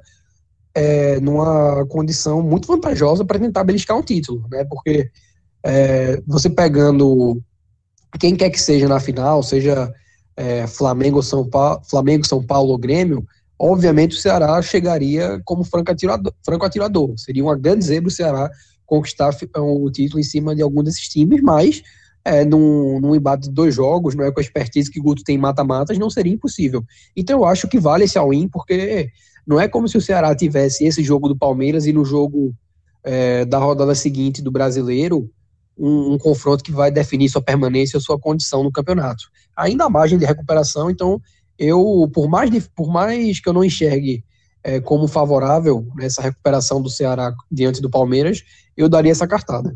é, 0.73 1.19
numa 1.19 1.85
condição 1.87 2.41
muito 2.41 2.67
vantajosa 2.67 3.23
para 3.23 3.39
tentar 3.39 3.63
beliscar 3.63 3.97
um 3.97 4.01
título, 4.01 4.45
né? 4.51 4.65
Porque 4.65 5.09
é, 5.63 6.21
você 6.27 6.49
pegando 6.49 7.41
quem 8.19 8.35
quer 8.35 8.49
que 8.49 8.59
seja 8.59 8.87
na 8.87 8.99
final, 8.99 9.41
seja 9.41 9.91
é, 10.35 10.67
Flamengo, 10.67 11.23
São 11.23 11.47
Paulo, 11.47 11.81
Flamengo, 11.89 12.27
São 12.27 12.43
Paulo 12.43 12.71
ou 12.71 12.77
Grêmio, 12.77 13.25
obviamente 13.57 14.15
o 14.15 14.19
Ceará 14.19 14.61
chegaria 14.61 15.41
como 15.45 15.63
franco 15.63 15.91
atirador, 15.91 16.33
franco 16.43 16.65
atirador. 16.65 17.13
Seria 17.17 17.43
uma 17.43 17.57
grande 17.57 17.85
zebra 17.85 18.09
o 18.09 18.11
Ceará 18.11 18.49
conquistar 18.85 19.35
o 19.57 19.89
título 19.89 20.19
em 20.19 20.23
cima 20.23 20.55
de 20.55 20.61
algum 20.61 20.83
desses 20.83 21.07
times, 21.07 21.41
mas 21.41 21.81
é, 22.25 22.43
num, 22.43 22.99
num 22.99 23.15
embate 23.15 23.47
de 23.47 23.53
dois 23.53 23.75
jogos, 23.75 24.15
não 24.15 24.25
é 24.25 24.31
com 24.31 24.39
a 24.39 24.43
expertise 24.43 24.89
que 24.89 24.99
o 24.99 25.03
Guto 25.03 25.23
tem 25.23 25.35
em 25.35 25.39
mata-matas, 25.39 25.99
não 25.99 26.09
seria 26.09 26.33
impossível. 26.33 26.83
Então 27.15 27.39
eu 27.39 27.45
acho 27.45 27.67
que 27.67 27.79
vale 27.79 28.05
esse 28.05 28.17
all-in, 28.17 28.47
porque 28.47 29.11
não 29.45 29.61
é 29.61 29.67
como 29.67 29.87
se 29.87 29.95
o 29.95 30.01
Ceará 30.01 30.35
tivesse 30.35 30.83
esse 30.83 31.03
jogo 31.03 31.27
do 31.27 31.37
Palmeiras 31.37 31.85
e 31.85 31.93
no 31.93 32.03
jogo 32.03 32.51
é, 33.03 33.45
da 33.45 33.59
rodada 33.59 33.93
seguinte 33.93 34.41
do 34.41 34.51
Brasileiro 34.51 35.29
um, 35.77 36.13
um, 36.13 36.17
confronto 36.17 36.63
que 36.63 36.71
vai 36.71 36.89
definir 36.89 37.29
sua 37.29 37.41
permanência 37.41 37.97
ou 37.97 38.01
sua 38.01 38.17
condição 38.17 38.63
no 38.63 38.71
campeonato. 38.71 39.25
Ainda 39.55 39.85
há 39.85 39.89
margem 39.89 40.17
de 40.17 40.25
recuperação, 40.25 40.89
então 40.89 41.21
eu, 41.59 42.09
por 42.11 42.27
mais, 42.27 42.49
de, 42.49 42.61
por 42.75 42.91
mais 42.91 43.39
que 43.39 43.47
eu 43.47 43.53
não 43.53 43.63
enxergue 43.63 44.23
é, 44.63 44.79
como 44.79 45.07
favorável 45.07 45.87
nessa 45.95 46.21
recuperação 46.21 46.81
do 46.81 46.89
Ceará 46.89 47.33
diante 47.51 47.81
do 47.81 47.89
Palmeiras, 47.89 48.43
eu 48.75 48.89
daria 48.89 49.11
essa 49.11 49.27
cartada. 49.27 49.71